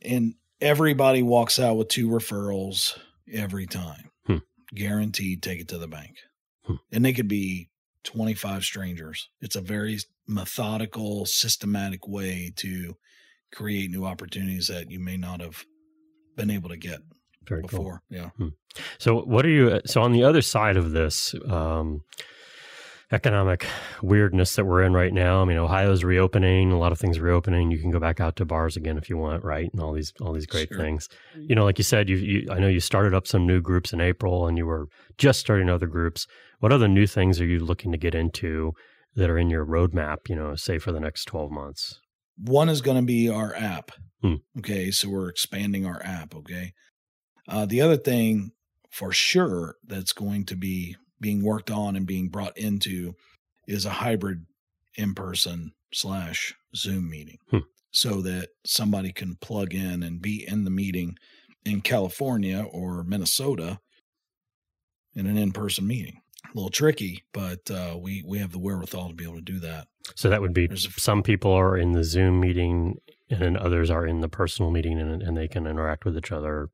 and 0.01 0.35
everybody 0.61 1.21
walks 1.21 1.59
out 1.59 1.75
with 1.75 1.89
two 1.89 2.07
referrals 2.07 2.97
every 3.31 3.65
time, 3.65 4.11
hmm. 4.25 4.37
guaranteed. 4.73 5.43
Take 5.43 5.59
it 5.59 5.67
to 5.69 5.77
the 5.77 5.87
bank, 5.87 6.15
hmm. 6.65 6.75
and 6.91 7.03
they 7.03 7.13
could 7.13 7.27
be 7.27 7.69
25 8.03 8.63
strangers. 8.63 9.29
It's 9.41 9.55
a 9.55 9.61
very 9.61 9.99
methodical, 10.27 11.25
systematic 11.25 12.07
way 12.07 12.53
to 12.57 12.95
create 13.53 13.91
new 13.91 14.05
opportunities 14.05 14.67
that 14.67 14.89
you 14.89 14.99
may 14.99 15.17
not 15.17 15.39
have 15.41 15.65
been 16.35 16.49
able 16.49 16.69
to 16.69 16.77
get 16.77 16.99
very 17.47 17.61
before. 17.61 18.01
Cool. 18.09 18.17
Yeah. 18.17 18.29
Hmm. 18.37 18.47
So, 18.97 19.21
what 19.21 19.45
are 19.45 19.49
you? 19.49 19.81
So, 19.85 20.01
on 20.01 20.11
the 20.11 20.23
other 20.23 20.41
side 20.41 20.77
of 20.77 20.91
this 20.91 21.35
um, 21.47 22.01
economic 23.11 23.67
weirdness 24.01 24.55
that 24.55 24.65
we're 24.65 24.81
in 24.83 24.93
right 24.93 25.13
now, 25.13 25.41
I 25.41 25.45
mean, 25.45 25.57
Ohio's 25.57 26.03
reopening. 26.03 26.71
A 26.71 26.79
lot 26.79 26.91
of 26.91 26.99
things 26.99 27.19
reopening. 27.19 27.71
You 27.71 27.79
can 27.79 27.91
go 27.91 27.99
back 27.99 28.19
out 28.19 28.37
to 28.37 28.45
bars 28.45 28.75
again 28.75 28.97
if 28.97 29.09
you 29.09 29.17
want, 29.17 29.43
right? 29.43 29.69
And 29.71 29.81
all 29.81 29.93
these 29.93 30.13
all 30.19 30.33
these 30.33 30.47
great 30.47 30.69
sure. 30.69 30.77
things. 30.77 31.09
You 31.35 31.55
know, 31.55 31.63
like 31.63 31.77
you 31.77 31.83
said, 31.83 32.09
you, 32.09 32.17
you 32.17 32.51
I 32.51 32.59
know 32.59 32.67
you 32.67 32.79
started 32.79 33.13
up 33.13 33.27
some 33.27 33.45
new 33.45 33.61
groups 33.61 33.93
in 33.93 34.01
April, 34.01 34.47
and 34.47 34.57
you 34.57 34.65
were 34.65 34.87
just 35.17 35.39
starting 35.39 35.69
other 35.69 35.87
groups. 35.87 36.27
What 36.63 36.71
other 36.71 36.87
new 36.87 37.07
things 37.07 37.41
are 37.41 37.45
you 37.45 37.59
looking 37.59 37.91
to 37.91 37.97
get 37.97 38.15
into 38.15 38.71
that 39.17 39.29
are 39.29 39.37
in 39.37 39.49
your 39.49 39.65
roadmap, 39.65 40.29
you 40.29 40.35
know, 40.37 40.55
say 40.55 40.77
for 40.77 40.93
the 40.93 40.99
next 41.01 41.25
12 41.25 41.51
months? 41.51 41.99
One 42.37 42.69
is 42.69 42.79
going 42.79 42.95
to 42.95 43.03
be 43.03 43.27
our 43.27 43.53
app. 43.53 43.91
Hmm. 44.21 44.35
Okay. 44.59 44.89
So 44.89 45.09
we're 45.09 45.27
expanding 45.27 45.85
our 45.85 46.01
app. 46.05 46.33
Okay. 46.33 46.71
Uh, 47.49 47.65
the 47.65 47.81
other 47.81 47.97
thing 47.97 48.51
for 48.89 49.11
sure 49.11 49.75
that's 49.85 50.13
going 50.13 50.45
to 50.45 50.55
be 50.55 50.95
being 51.19 51.43
worked 51.43 51.69
on 51.69 51.97
and 51.97 52.07
being 52.07 52.29
brought 52.29 52.57
into 52.57 53.15
is 53.67 53.85
a 53.85 53.89
hybrid 53.89 54.45
in 54.95 55.15
person 55.15 55.73
slash 55.93 56.55
Zoom 56.73 57.09
meeting 57.09 57.39
hmm. 57.49 57.57
so 57.91 58.21
that 58.21 58.47
somebody 58.65 59.11
can 59.11 59.35
plug 59.35 59.73
in 59.73 60.01
and 60.01 60.21
be 60.21 60.47
in 60.47 60.63
the 60.63 60.71
meeting 60.71 61.17
in 61.65 61.81
California 61.81 62.65
or 62.71 63.03
Minnesota 63.03 63.81
in 65.13 65.27
an 65.27 65.37
in 65.37 65.51
person 65.51 65.85
meeting 65.85 66.21
a 66.53 66.57
little 66.57 66.69
tricky, 66.69 67.23
but 67.31 67.69
uh, 67.71 67.97
we 67.99 68.23
we 68.25 68.39
have 68.39 68.51
the 68.51 68.59
wherewithal 68.59 69.09
to 69.09 69.15
be 69.15 69.23
able 69.23 69.35
to 69.35 69.41
do 69.41 69.59
that. 69.59 69.87
So 70.15 70.29
that 70.29 70.41
would 70.41 70.53
be 70.53 70.65
a, 70.65 70.77
some 70.77 71.23
people 71.23 71.51
are 71.51 71.77
in 71.77 71.93
the 71.93 72.03
Zoom 72.03 72.39
meeting, 72.39 72.99
and 73.29 73.41
then 73.41 73.57
others 73.57 73.89
are 73.89 74.05
in 74.05 74.21
the 74.21 74.29
personal 74.29 74.71
meeting, 74.71 74.99
and 74.99 75.21
and 75.21 75.37
they 75.37 75.47
can 75.47 75.67
interact 75.67 76.05
with 76.05 76.17
each 76.17 76.31
other 76.31 76.69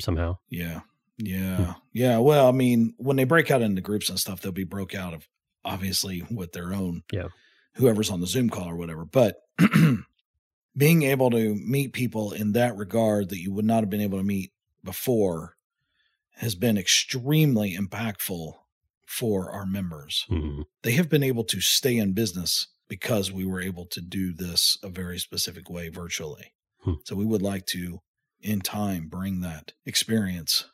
somehow. 0.00 0.38
Yeah, 0.48 0.80
yeah, 1.18 1.56
hmm. 1.56 1.70
yeah. 1.92 2.18
Well, 2.18 2.48
I 2.48 2.52
mean, 2.52 2.94
when 2.96 3.16
they 3.16 3.24
break 3.24 3.50
out 3.50 3.62
into 3.62 3.82
groups 3.82 4.08
and 4.08 4.18
stuff, 4.18 4.40
they'll 4.40 4.52
be 4.52 4.64
broke 4.64 4.94
out 4.94 5.14
of 5.14 5.28
obviously 5.64 6.24
with 6.30 6.52
their 6.52 6.72
own 6.72 7.02
yeah 7.12 7.28
whoever's 7.74 8.10
on 8.10 8.20
the 8.20 8.26
Zoom 8.26 8.50
call 8.50 8.68
or 8.68 8.76
whatever. 8.76 9.04
But 9.04 9.42
being 10.76 11.02
able 11.02 11.30
to 11.30 11.54
meet 11.54 11.92
people 11.92 12.32
in 12.32 12.52
that 12.52 12.76
regard 12.76 13.30
that 13.30 13.40
you 13.40 13.52
would 13.52 13.64
not 13.64 13.82
have 13.82 13.90
been 13.90 14.00
able 14.00 14.18
to 14.18 14.24
meet 14.24 14.52
before 14.82 15.56
has 16.36 16.54
been 16.54 16.78
extremely 16.78 17.76
impactful 17.76 18.54
for 19.10 19.50
our 19.50 19.66
members. 19.66 20.24
Mhm. 20.30 20.66
They 20.82 20.92
have 20.92 21.08
been 21.08 21.24
able 21.24 21.42
to 21.44 21.60
stay 21.60 21.96
in 21.96 22.12
business 22.12 22.68
because 22.86 23.32
we 23.32 23.44
were 23.44 23.60
able 23.60 23.84
to 23.86 24.00
do 24.00 24.32
this 24.32 24.78
a 24.84 24.88
very 24.88 25.18
specific 25.18 25.68
way 25.68 25.88
virtually. 25.88 26.54
Hmm. 26.82 26.94
So 27.04 27.16
we 27.16 27.24
would 27.24 27.42
like 27.42 27.66
to, 27.66 28.02
in 28.40 28.60
time, 28.60 29.08
bring 29.08 29.40
that 29.40 29.72
experience 29.84 30.66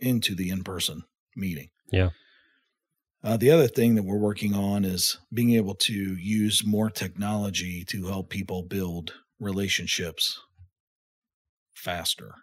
into 0.00 0.34
the 0.34 0.50
in 0.50 0.64
person 0.64 1.04
meeting. 1.36 1.70
Yeah. 1.92 2.10
Uh, 3.22 3.36
the 3.36 3.50
other 3.50 3.68
thing 3.68 3.94
that 3.94 4.02
we're 4.02 4.16
working 4.18 4.54
on 4.54 4.84
is 4.84 5.18
being 5.32 5.52
able 5.52 5.76
to 5.76 6.16
use 6.16 6.66
more 6.66 6.90
technology 6.90 7.84
to 7.84 8.06
help 8.06 8.28
people 8.28 8.64
build 8.64 9.14
relationships 9.38 10.40
faster. 11.74 12.34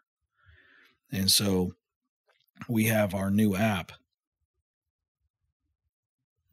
And 1.12 1.30
so 1.30 1.76
we 2.70 2.86
have 2.86 3.14
our 3.14 3.30
new 3.30 3.56
app. 3.56 3.92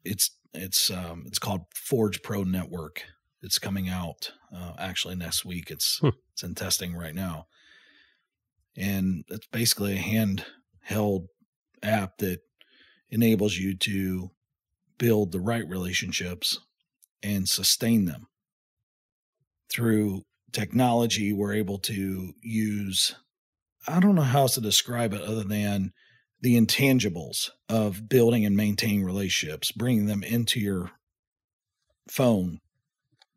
It's 0.03 0.31
it's 0.53 0.89
um, 0.91 1.23
it's 1.25 1.39
called 1.39 1.61
Forge 1.73 2.21
Pro 2.21 2.43
Network. 2.43 3.03
It's 3.41 3.59
coming 3.59 3.89
out 3.89 4.31
uh, 4.55 4.73
actually 4.77 5.15
next 5.15 5.43
week. 5.45 5.71
It's 5.71 5.99
Hmm. 5.99 6.09
it's 6.31 6.43
in 6.43 6.55
testing 6.55 6.95
right 6.95 7.15
now, 7.15 7.47
and 8.77 9.23
it's 9.29 9.47
basically 9.47 9.97
a 9.97 10.01
handheld 10.89 11.27
app 11.81 12.17
that 12.19 12.39
enables 13.09 13.57
you 13.57 13.75
to 13.77 14.31
build 14.97 15.31
the 15.31 15.39
right 15.39 15.67
relationships 15.67 16.59
and 17.21 17.47
sustain 17.47 18.05
them 18.05 18.27
through 19.69 20.23
technology. 20.51 21.33
We're 21.33 21.53
able 21.53 21.79
to 21.79 22.33
use 22.41 23.15
I 23.87 23.99
don't 23.99 24.15
know 24.15 24.21
how 24.21 24.41
else 24.41 24.55
to 24.55 24.61
describe 24.61 25.13
it 25.13 25.21
other 25.21 25.43
than 25.43 25.91
the 26.43 26.57
intangibles 26.59 27.49
of 27.69 28.09
building 28.09 28.45
and 28.45 28.55
maintaining 28.57 29.01
relationships, 29.05 29.71
bringing 29.71 30.07
them 30.07 30.23
into 30.23 30.59
your 30.59 30.91
phone 32.09 32.59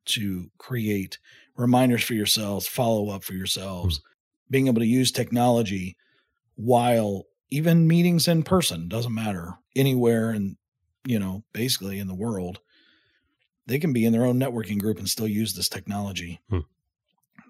to 0.06 0.50
create 0.58 1.18
reminders 1.56 2.02
for 2.02 2.14
yourselves, 2.14 2.66
follow 2.66 3.08
up 3.10 3.22
for 3.22 3.34
yourselves, 3.34 4.00
being 4.50 4.66
able 4.66 4.80
to 4.80 4.86
use 4.86 5.12
technology 5.12 5.96
while 6.56 7.24
even 7.50 7.86
meetings 7.86 8.26
in 8.26 8.42
person 8.42 8.88
doesn't 8.88 9.14
matter 9.14 9.54
anywhere 9.76 10.30
and 10.30 10.56
you 11.06 11.18
know 11.18 11.44
basically 11.52 11.98
in 12.00 12.08
the 12.08 12.14
world 12.14 12.58
they 13.66 13.78
can 13.78 13.92
be 13.92 14.04
in 14.04 14.12
their 14.12 14.24
own 14.24 14.38
networking 14.40 14.80
group 14.80 14.98
and 14.98 15.08
still 15.08 15.28
use 15.28 15.54
this 15.54 15.68
technology 15.68 16.40
Hmm. 16.48 16.60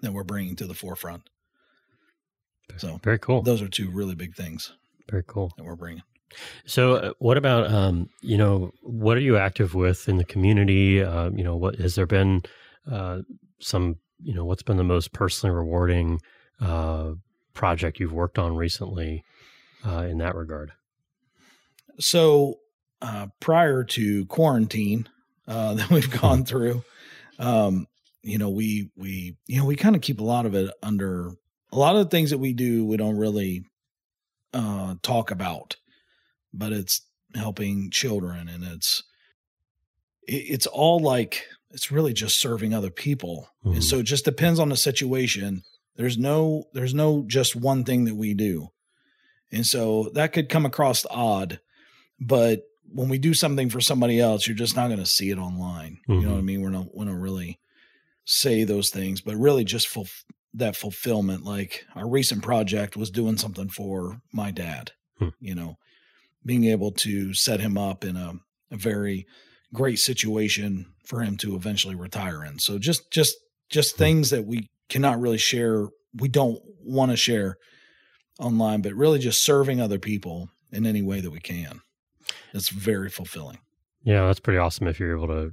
that 0.01 0.13
we're 0.13 0.23
bringing 0.23 0.55
to 0.57 0.67
the 0.67 0.73
forefront 0.75 1.29
so 2.77 2.99
Very 3.03 3.17
cool. 3.17 3.41
those 3.41 3.61
are 3.61 3.67
two 3.69 3.89
really 3.89 4.13
big 4.13 4.35
things 4.35 4.73
Very 5.09 5.23
cool. 5.25 5.51
that 5.57 5.63
we're 5.63 5.75
bringing. 5.75 6.03
So, 6.65 6.95
uh, 6.95 7.13
what 7.19 7.37
about 7.37 7.71
um, 7.71 8.09
you 8.21 8.37
know 8.37 8.71
what 8.81 9.17
are 9.17 9.21
you 9.21 9.37
active 9.37 9.73
with 9.73 10.09
in 10.09 10.17
the 10.17 10.25
community? 10.25 11.01
Uh, 11.01 11.29
you 11.31 11.43
know, 11.43 11.55
what 11.55 11.75
has 11.75 11.95
there 11.95 12.05
been 12.05 12.43
uh, 12.89 13.19
some 13.59 13.97
you 14.21 14.33
know 14.33 14.45
what's 14.45 14.63
been 14.63 14.77
the 14.77 14.83
most 14.83 15.13
personally 15.13 15.55
rewarding 15.55 16.19
uh, 16.59 17.11
project 17.53 17.99
you've 17.99 18.13
worked 18.13 18.37
on 18.37 18.55
recently 18.55 19.23
uh, 19.85 20.01
in 20.01 20.17
that 20.17 20.35
regard? 20.35 20.71
So 21.99 22.59
uh, 23.01 23.27
prior 23.39 23.83
to 23.83 24.25
quarantine 24.25 25.07
uh, 25.47 25.73
that 25.75 25.89
we've 25.89 26.21
gone 26.21 26.45
through, 26.45 26.83
um, 27.39 27.87
you 28.21 28.37
know, 28.37 28.49
we 28.49 28.89
we 28.95 29.37
you 29.47 29.59
know 29.59 29.65
we 29.65 29.75
kind 29.75 29.95
of 29.95 30.01
keep 30.01 30.19
a 30.19 30.25
lot 30.25 30.45
of 30.45 30.55
it 30.55 30.73
under 30.83 31.31
a 31.71 31.77
lot 31.77 31.95
of 31.95 32.05
the 32.05 32.09
things 32.09 32.31
that 32.31 32.37
we 32.37 32.53
do. 32.53 32.85
We 32.85 32.97
don't 32.97 33.17
really 33.17 33.65
uh, 34.53 34.95
talk 35.01 35.31
about, 35.31 35.75
but 36.53 36.71
it's 36.73 37.01
helping 37.35 37.89
children, 37.91 38.47
and 38.47 38.63
it's 38.63 39.03
it, 40.27 40.35
it's 40.49 40.67
all 40.67 40.99
like 40.99 41.43
it's 41.71 41.91
really 41.91 42.13
just 42.13 42.39
serving 42.39 42.73
other 42.73 42.89
people. 42.89 43.49
Mhm. 43.65 43.73
And 43.75 43.83
so 43.83 43.99
it 43.99 44.03
just 44.03 44.25
depends 44.25 44.59
on 44.59 44.69
the 44.69 44.77
situation. 44.77 45.63
There's 45.95 46.17
no 46.17 46.65
there's 46.73 46.93
no 46.93 47.23
just 47.27 47.55
one 47.55 47.83
thing 47.83 48.05
that 48.05 48.15
we 48.15 48.33
do. 48.33 48.69
And 49.51 49.65
so 49.65 50.09
that 50.13 50.33
could 50.33 50.49
come 50.49 50.65
across 50.65 51.05
odd, 51.09 51.59
but 52.19 52.63
when 52.89 53.09
we 53.09 53.17
do 53.17 53.33
something 53.33 53.69
for 53.69 53.81
somebody 53.81 54.19
else, 54.19 54.47
you're 54.47 54.55
just 54.55 54.75
not 54.75 54.87
going 54.87 54.99
to 54.99 55.05
see 55.05 55.29
it 55.29 55.37
online. 55.37 55.99
You 56.07 56.21
know 56.21 56.31
what 56.33 56.37
I 56.39 56.41
mean? 56.41 56.61
We're 56.61 56.69
not 56.69 56.95
we 56.95 57.05
don't 57.05 57.15
really 57.15 57.59
say 58.25 58.63
those 58.65 58.89
things, 58.89 59.21
but 59.21 59.35
really 59.35 59.63
just 59.65 59.87
full, 59.87 60.07
that 60.57 60.75
fulfillment. 60.75 61.43
Like 61.43 61.85
our 61.95 62.07
recent 62.07 62.43
project 62.43 62.95
was 62.97 63.09
doing 63.09 63.37
something 63.37 63.69
for 63.69 64.21
my 64.31 64.51
dad. 64.51 64.91
Hmm. 65.19 65.29
You 65.39 65.55
know, 65.55 65.75
being 66.45 66.65
able 66.65 66.91
to 66.91 67.33
set 67.33 67.59
him 67.59 67.77
up 67.77 68.03
in 68.03 68.15
a, 68.15 68.33
a 68.71 68.77
very 68.77 69.25
great 69.73 69.99
situation 69.99 70.85
for 71.05 71.21
him 71.21 71.37
to 71.37 71.55
eventually 71.55 71.95
retire 71.95 72.43
in. 72.43 72.59
So 72.59 72.77
just 72.79 73.11
just 73.11 73.35
just 73.69 73.95
Hmm. 73.95 73.99
things 73.99 74.29
that 74.29 74.45
we 74.45 74.69
cannot 74.89 75.19
really 75.19 75.37
share. 75.37 75.87
We 76.13 76.29
don't 76.29 76.59
want 76.83 77.11
to 77.11 77.17
share 77.17 77.57
online, 78.39 78.81
but 78.81 78.93
really 78.93 79.19
just 79.19 79.43
serving 79.43 79.81
other 79.81 79.99
people 79.99 80.49
in 80.71 80.85
any 80.85 81.01
way 81.01 81.21
that 81.21 81.31
we 81.31 81.39
can. 81.39 81.81
It's 82.53 82.69
very 82.69 83.09
fulfilling. 83.09 83.57
Yeah, 84.03 84.25
that's 84.27 84.39
pretty 84.39 84.57
awesome 84.59 84.87
if 84.87 84.99
you're 84.99 85.15
able 85.15 85.27
to, 85.27 85.51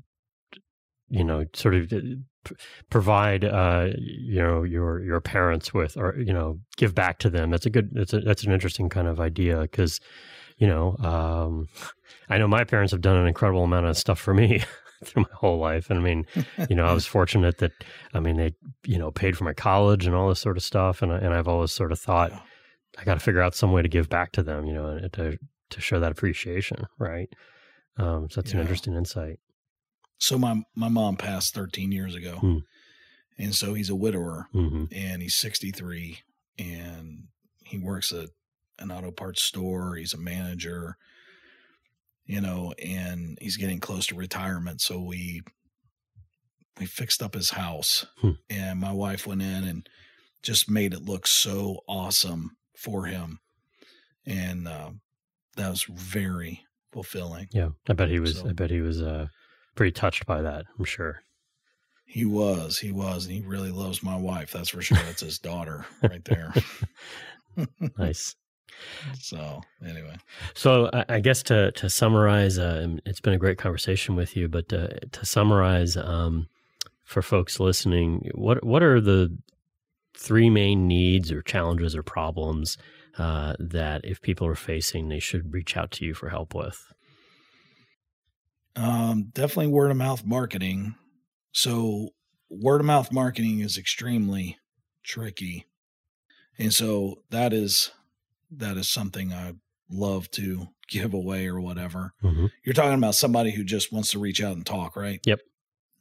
you 1.08 1.24
know, 1.24 1.44
sort 1.54 1.74
of 1.74 1.92
uh, 1.92 2.52
provide, 2.90 3.44
uh, 3.44 3.88
you 3.98 4.40
know, 4.40 4.62
your 4.62 5.02
your 5.02 5.20
parents 5.20 5.72
with, 5.74 5.96
or 5.96 6.16
you 6.18 6.32
know, 6.32 6.58
give 6.76 6.94
back 6.94 7.18
to 7.20 7.30
them. 7.30 7.50
That's 7.50 7.66
a 7.66 7.70
good. 7.70 7.90
That's 7.92 8.12
a 8.12 8.20
that's 8.20 8.44
an 8.44 8.52
interesting 8.52 8.88
kind 8.88 9.08
of 9.08 9.20
idea 9.20 9.60
because, 9.62 10.00
you 10.56 10.66
know, 10.66 10.96
um, 10.98 11.68
I 12.28 12.38
know 12.38 12.48
my 12.48 12.64
parents 12.64 12.92
have 12.92 13.00
done 13.00 13.16
an 13.16 13.26
incredible 13.26 13.64
amount 13.64 13.86
of 13.86 13.96
stuff 13.96 14.18
for 14.18 14.34
me 14.34 14.62
through 15.04 15.22
my 15.22 15.36
whole 15.36 15.58
life, 15.58 15.90
and 15.90 15.98
I 15.98 16.02
mean, 16.02 16.26
you 16.68 16.76
know, 16.76 16.86
I 16.86 16.92
was 16.92 17.06
fortunate 17.06 17.58
that 17.58 17.72
I 18.12 18.20
mean 18.20 18.36
they, 18.36 18.54
you 18.86 18.98
know, 18.98 19.10
paid 19.10 19.36
for 19.36 19.44
my 19.44 19.54
college 19.54 20.06
and 20.06 20.14
all 20.14 20.28
this 20.28 20.40
sort 20.40 20.56
of 20.56 20.62
stuff, 20.62 21.02
and 21.02 21.12
I, 21.12 21.18
and 21.18 21.34
I've 21.34 21.48
always 21.48 21.72
sort 21.72 21.92
of 21.92 22.00
thought 22.00 22.32
I 22.98 23.04
got 23.04 23.14
to 23.14 23.20
figure 23.20 23.42
out 23.42 23.54
some 23.54 23.72
way 23.72 23.82
to 23.82 23.88
give 23.88 24.08
back 24.08 24.32
to 24.32 24.42
them, 24.42 24.66
you 24.66 24.72
know, 24.72 25.08
to 25.12 25.38
to 25.70 25.80
show 25.80 26.00
that 26.00 26.12
appreciation, 26.12 26.86
right? 26.98 27.28
Um, 27.96 28.28
so 28.30 28.40
that's 28.40 28.52
an 28.52 28.60
interesting 28.60 28.94
insight. 28.94 29.38
So 30.24 30.38
my 30.38 30.62
my 30.74 30.88
mom 30.88 31.16
passed 31.16 31.52
13 31.54 31.92
years 31.92 32.14
ago, 32.14 32.36
Hmm. 32.38 32.58
and 33.36 33.54
so 33.54 33.74
he's 33.74 33.90
a 33.90 33.94
widower, 33.94 34.48
hmm 34.52 34.84
and 34.90 35.20
he's 35.20 35.36
63, 35.36 36.20
and 36.58 37.24
he 37.66 37.76
works 37.78 38.10
at 38.12 38.30
an 38.78 38.90
auto 38.90 39.10
parts 39.10 39.42
store. 39.42 39.96
He's 39.96 40.14
a 40.14 40.18
manager, 40.18 40.96
you 42.24 42.40
know, 42.40 42.72
and 42.82 43.36
he's 43.40 43.58
getting 43.58 43.80
close 43.80 44.06
to 44.06 44.14
retirement. 44.14 44.80
So 44.80 44.98
we 45.02 45.42
we 46.80 46.86
fixed 46.86 47.22
up 47.22 47.34
his 47.34 47.50
house, 47.50 48.06
Hmm. 48.20 48.30
and 48.48 48.80
my 48.80 48.92
wife 48.92 49.26
went 49.26 49.42
in 49.42 49.62
and 49.64 49.88
just 50.42 50.68
made 50.70 50.92
it 50.94 51.02
look 51.02 51.26
so 51.26 51.80
awesome 51.86 52.56
for 52.76 53.04
him, 53.06 53.40
and 54.26 54.66
uh, 54.66 54.90
that 55.56 55.68
was 55.70 55.84
very 55.84 56.64
fulfilling. 56.92 57.48
Yeah, 57.52 57.70
I 57.88 57.92
bet 57.92 58.08
he 58.08 58.20
was. 58.20 58.38
So- 58.38 58.48
I 58.48 58.52
bet 58.54 58.70
he 58.70 58.80
was 58.80 59.00
uh, 59.02 59.28
pretty 59.74 59.92
touched 59.92 60.26
by 60.26 60.42
that. 60.42 60.64
I'm 60.78 60.84
sure. 60.84 61.22
He 62.06 62.24
was, 62.24 62.78
he 62.78 62.92
was, 62.92 63.26
and 63.26 63.34
he 63.34 63.40
really 63.42 63.70
loves 63.70 64.02
my 64.02 64.16
wife. 64.16 64.52
That's 64.52 64.68
for 64.68 64.82
sure. 64.82 64.98
That's 64.98 65.22
his 65.22 65.38
daughter 65.38 65.84
right 66.02 66.24
there. 66.24 66.52
Nice. 67.98 68.34
so 69.20 69.60
anyway, 69.86 70.16
So 70.54 70.90
I, 70.92 71.04
I 71.08 71.20
guess 71.20 71.40
to 71.44 71.70
to 71.72 71.88
summarize, 71.88 72.58
uh, 72.58 72.96
it's 73.06 73.20
been 73.20 73.32
a 73.32 73.38
great 73.38 73.58
conversation 73.58 74.16
with 74.16 74.36
you. 74.36 74.48
But 74.48 74.72
uh, 74.72 74.88
to 75.12 75.24
summarize, 75.24 75.96
um, 75.96 76.48
for 77.04 77.22
folks 77.22 77.60
listening, 77.60 78.28
what 78.34 78.64
what 78.64 78.82
are 78.82 79.00
the 79.00 79.36
three 80.16 80.50
main 80.50 80.88
needs 80.88 81.30
or 81.30 81.42
challenges 81.42 81.94
or 81.94 82.02
problems 82.02 82.76
uh, 83.18 83.54
that 83.60 84.04
if 84.04 84.20
people 84.20 84.46
are 84.46 84.54
facing, 84.56 85.08
they 85.08 85.20
should 85.20 85.52
reach 85.52 85.76
out 85.76 85.90
to 85.92 86.04
you 86.04 86.14
for 86.14 86.28
help 86.30 86.54
with? 86.54 86.92
Um, 88.76 89.30
definitely 89.32 89.68
word 89.72 89.90
of 89.90 89.96
mouth 89.96 90.24
marketing. 90.24 90.94
So 91.52 92.10
word 92.50 92.80
of 92.80 92.86
mouth 92.86 93.12
marketing 93.12 93.60
is 93.60 93.78
extremely 93.78 94.58
tricky, 95.02 95.66
and 96.58 96.72
so 96.72 97.22
that 97.30 97.52
is 97.52 97.90
that 98.50 98.76
is 98.76 98.88
something 98.88 99.32
I 99.32 99.54
love 99.90 100.30
to 100.32 100.68
give 100.88 101.14
away 101.14 101.46
or 101.46 101.60
whatever. 101.60 102.12
hmm 102.20 102.46
You're 102.64 102.74
talking 102.74 102.98
about 102.98 103.14
somebody 103.14 103.50
who 103.52 103.64
just 103.64 103.92
wants 103.92 104.10
to 104.12 104.18
reach 104.18 104.42
out 104.42 104.56
and 104.56 104.64
talk, 104.66 104.96
right? 104.96 105.20
Yep. 105.24 105.40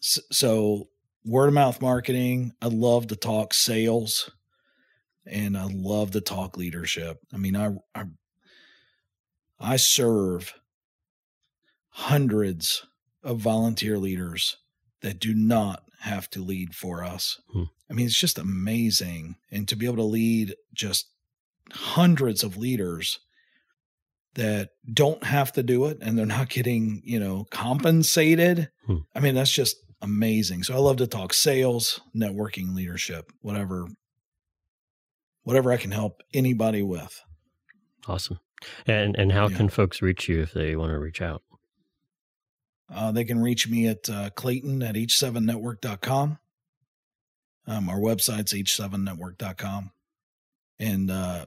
S- 0.01 0.19
So, 0.32 0.89
word 1.26 1.47
of 1.47 1.53
mouth 1.53 1.82
marketing, 1.82 2.53
I 2.61 2.67
love 2.67 3.07
to 3.07 3.15
talk 3.15 3.53
sales 3.53 4.30
and 5.26 5.57
I 5.57 5.65
love 5.71 6.11
to 6.11 6.21
talk 6.21 6.57
leadership. 6.57 7.19
I 7.34 7.38
mean, 7.38 7.55
I 7.55 7.71
I, 7.95 8.03
I 9.59 9.76
serve 9.78 10.53
hundreds 11.94 12.86
of 13.24 13.38
volunteer 13.38 14.00
leaders 14.00 14.58
that 15.02 15.20
do 15.20 15.34
not 15.34 15.84
have 16.02 16.30
to 16.32 16.44
lead 16.44 16.76
for 16.76 17.04
us. 17.04 17.39
Hmm. 17.52 17.64
I 17.89 17.94
mean, 17.94 18.08
it's 18.08 18.20
just 18.20 18.39
amazing 18.39 19.36
and 19.52 19.68
to 19.68 19.76
be 19.76 19.86
able 19.86 19.98
to 19.98 20.04
lead 20.04 20.56
just 20.74 21.08
hundreds 21.72 22.44
of 22.44 22.58
leaders 22.58 23.20
that 24.34 24.72
don't 24.91 25.24
have 25.24 25.52
to 25.54 25.62
do 25.62 25.86
it 25.86 26.00
and 26.02 26.18
they're 26.18 26.26
not 26.26 26.50
getting, 26.50 27.02
you 27.06 27.20
know, 27.20 27.46
compensated. 27.52 28.70
Hmm. 28.88 28.98
I 29.14 29.20
mean, 29.20 29.36
that's 29.36 29.54
just 29.54 29.78
amazing. 30.02 30.64
So 30.64 30.74
I 30.74 30.78
love 30.78 30.98
to 30.98 31.08
talk 31.08 31.34
sales, 31.34 32.02
networking, 32.16 32.74
leadership, 32.74 33.32
whatever 33.41 33.88
whatever 35.44 35.72
I 35.72 35.78
can 35.78 35.91
help 35.91 36.24
anybody 36.34 36.82
with. 36.82 37.22
Awesome. 38.08 38.39
And 38.88 39.16
and 39.18 39.32
how 39.32 39.48
yeah. 39.48 39.58
can 39.58 39.70
folks 39.70 40.02
reach 40.02 40.28
you 40.28 40.41
if 40.41 40.54
they 40.54 40.76
want 40.76 40.91
to 40.91 40.98
reach 40.98 41.22
out? 41.22 41.44
Uh, 42.91 43.11
they 43.11 43.23
can 43.23 43.41
reach 43.41 43.67
me 43.67 43.88
at 43.88 44.09
uh, 44.09 44.29
Clayton 44.31 44.81
at 44.84 44.95
h7network.com. 44.95 46.38
Um, 47.65 47.89
our 47.89 47.99
website's 47.99 48.53
h7network.com. 48.53 49.91
And 50.79 51.11
uh, 51.11 51.45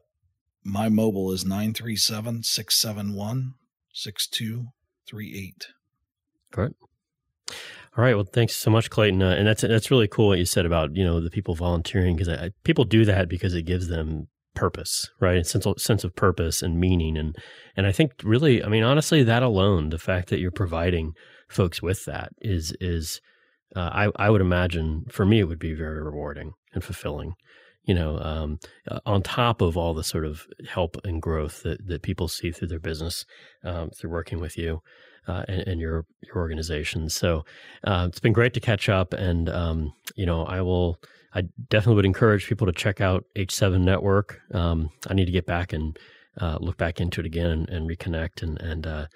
my 0.64 0.89
mobile 0.89 1.32
is 1.32 1.45
937 1.45 2.43
671 2.43 3.55
6238. 3.93 5.66
Great. 6.53 6.72
All 7.97 8.05
right. 8.05 8.14
Well, 8.14 8.24
thanks 8.24 8.55
so 8.55 8.70
much, 8.70 8.91
Clayton. 8.91 9.22
Uh, 9.22 9.30
and 9.30 9.47
that's 9.47 9.62
that's 9.62 9.91
really 9.91 10.09
cool 10.09 10.28
what 10.28 10.39
you 10.39 10.45
said 10.45 10.66
about 10.66 10.95
you 10.95 11.05
know 11.05 11.20
the 11.20 11.30
people 11.30 11.55
volunteering 11.55 12.16
because 12.16 12.51
people 12.64 12.84
do 12.84 13.05
that 13.05 13.28
because 13.28 13.55
it 13.55 13.62
gives 13.62 13.89
them 13.89 14.28
purpose, 14.57 15.11
right? 15.21 15.39
A 15.39 15.45
sense 15.45 15.67
of, 15.67 15.81
sense 15.81 16.03
of 16.03 16.17
purpose 16.17 16.63
and 16.63 16.81
meaning, 16.81 17.17
and 17.17 17.37
and 17.77 17.87
I 17.87 17.93
think 17.93 18.13
really, 18.25 18.65
I 18.65 18.69
mean, 18.69 18.83
honestly, 18.83 19.23
that 19.23 19.43
alone, 19.43 19.91
the 19.91 19.99
fact 19.99 20.31
that 20.31 20.41
you're 20.41 20.51
providing 20.51 21.13
folks 21.49 21.81
with 21.81 22.05
that 22.07 22.31
is 22.41 22.75
is 22.81 23.21
uh, 23.77 23.91
I 23.93 24.11
I 24.17 24.31
would 24.31 24.41
imagine 24.41 25.05
for 25.11 25.25
me 25.25 25.39
it 25.41 25.45
would 25.45 25.61
be 25.61 25.75
very 25.75 26.03
rewarding 26.03 26.55
and 26.73 26.83
fulfilling 26.83 27.35
you 27.87 27.95
know, 27.95 28.19
um, 28.19 28.59
uh, 28.91 28.99
on 29.07 29.23
top 29.23 29.61
of 29.61 29.77
all 29.77 29.95
the 29.95 30.05
sort 30.05 30.27
of 30.27 30.47
help 30.69 30.97
and 31.05 31.23
growth 31.23 31.63
that, 31.63 31.87
that 31.87 32.03
people 32.03 32.29
see 32.29 32.51
through 32.51 32.69
their 32.69 32.81
business, 32.81 33.25
um, 33.65 33.91
through 33.91 34.11
working 34.11 34.41
with 34.41 34.59
you 34.59 34.83
uh, 35.29 35.45
and, 35.49 35.61
and, 35.69 35.81
your 35.81 36.05
your 36.23 36.37
organization. 36.37 37.09
So 37.09 37.45
uh, 37.85 38.07
it's 38.09 38.21
been 38.21 38.33
great 38.33 38.55
to 38.55 38.61
catch 38.61 38.89
up, 38.89 39.15
and 39.15 39.49
um, 39.49 39.93
you 40.15 40.27
know, 40.27 40.45
I 40.45 40.61
will. 40.61 40.99
I 41.37 41.43
definitely 41.68 41.97
would 41.97 42.07
encourage 42.07 42.47
people 42.47 42.66
to 42.66 42.72
check 42.72 43.03
out 43.03 43.26
H7 43.37 43.82
Network. 43.82 44.41
Um, 44.55 44.89
I 45.07 45.12
need 45.12 45.26
to 45.26 45.32
get 45.32 45.45
back 45.45 45.74
and 45.74 45.99
uh, 46.41 46.57
look 46.61 46.78
back 46.78 46.99
into 46.99 47.20
it 47.20 47.26
again 47.26 47.47
and, 47.47 47.68
and 47.68 47.91
reconnect 47.91 48.43
and 48.43 48.59
and 48.61 48.87
uh, 48.87 49.07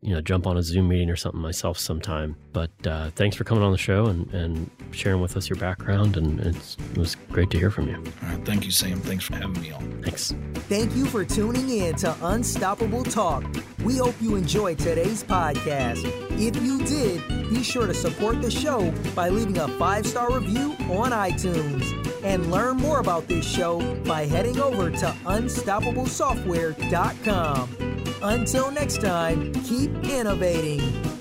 you 0.00 0.14
know 0.14 0.20
jump 0.20 0.46
on 0.46 0.56
a 0.56 0.62
Zoom 0.62 0.88
meeting 0.88 1.10
or 1.10 1.16
something 1.16 1.40
myself 1.40 1.78
sometime. 1.78 2.36
But 2.52 2.70
uh, 2.86 3.10
thanks 3.10 3.36
for 3.36 3.44
coming 3.44 3.64
on 3.64 3.72
the 3.72 3.78
show 3.78 4.06
and, 4.06 4.32
and 4.32 4.70
sharing 4.90 5.20
with 5.20 5.36
us 5.36 5.48
your 5.48 5.58
background, 5.58 6.16
and 6.16 6.40
it 6.40 6.76
was 6.96 7.16
great 7.30 7.50
to 7.50 7.58
hear 7.58 7.70
from 7.70 7.88
you. 7.88 7.96
All 7.96 8.28
right, 8.28 8.44
thank 8.44 8.64
you, 8.64 8.70
Sam. 8.70 9.00
Thanks 9.00 9.24
for 9.24 9.34
having 9.34 9.60
me 9.60 9.72
on. 9.72 10.02
Thanks. 10.02 10.32
Thank 10.68 10.94
you 10.94 11.06
for 11.06 11.24
tuning 11.24 11.68
in 11.68 11.96
to 11.96 12.14
Unstoppable 12.22 13.02
Talk. 13.04 13.44
We 13.84 13.96
hope 13.96 14.14
you 14.20 14.36
enjoyed 14.36 14.78
today's 14.78 15.24
podcast. 15.24 16.02
If 16.38 16.62
you 16.62 16.78
did, 16.84 17.26
be 17.50 17.62
sure 17.62 17.86
to 17.86 17.94
support 17.94 18.40
the 18.42 18.50
show 18.50 18.90
by 19.14 19.28
leaving 19.28 19.58
a 19.58 19.68
five 19.78 20.06
star 20.06 20.32
review 20.32 20.72
on 20.90 21.12
iTunes. 21.12 21.98
And 22.24 22.52
learn 22.52 22.76
more 22.76 23.00
about 23.00 23.26
this 23.26 23.44
show 23.44 23.80
by 24.04 24.26
heading 24.26 24.60
over 24.60 24.90
to 24.90 25.06
unstoppablesoftware.com. 25.24 28.01
Until 28.24 28.70
next 28.70 29.00
time, 29.00 29.52
keep 29.64 29.90
innovating. 30.04 31.11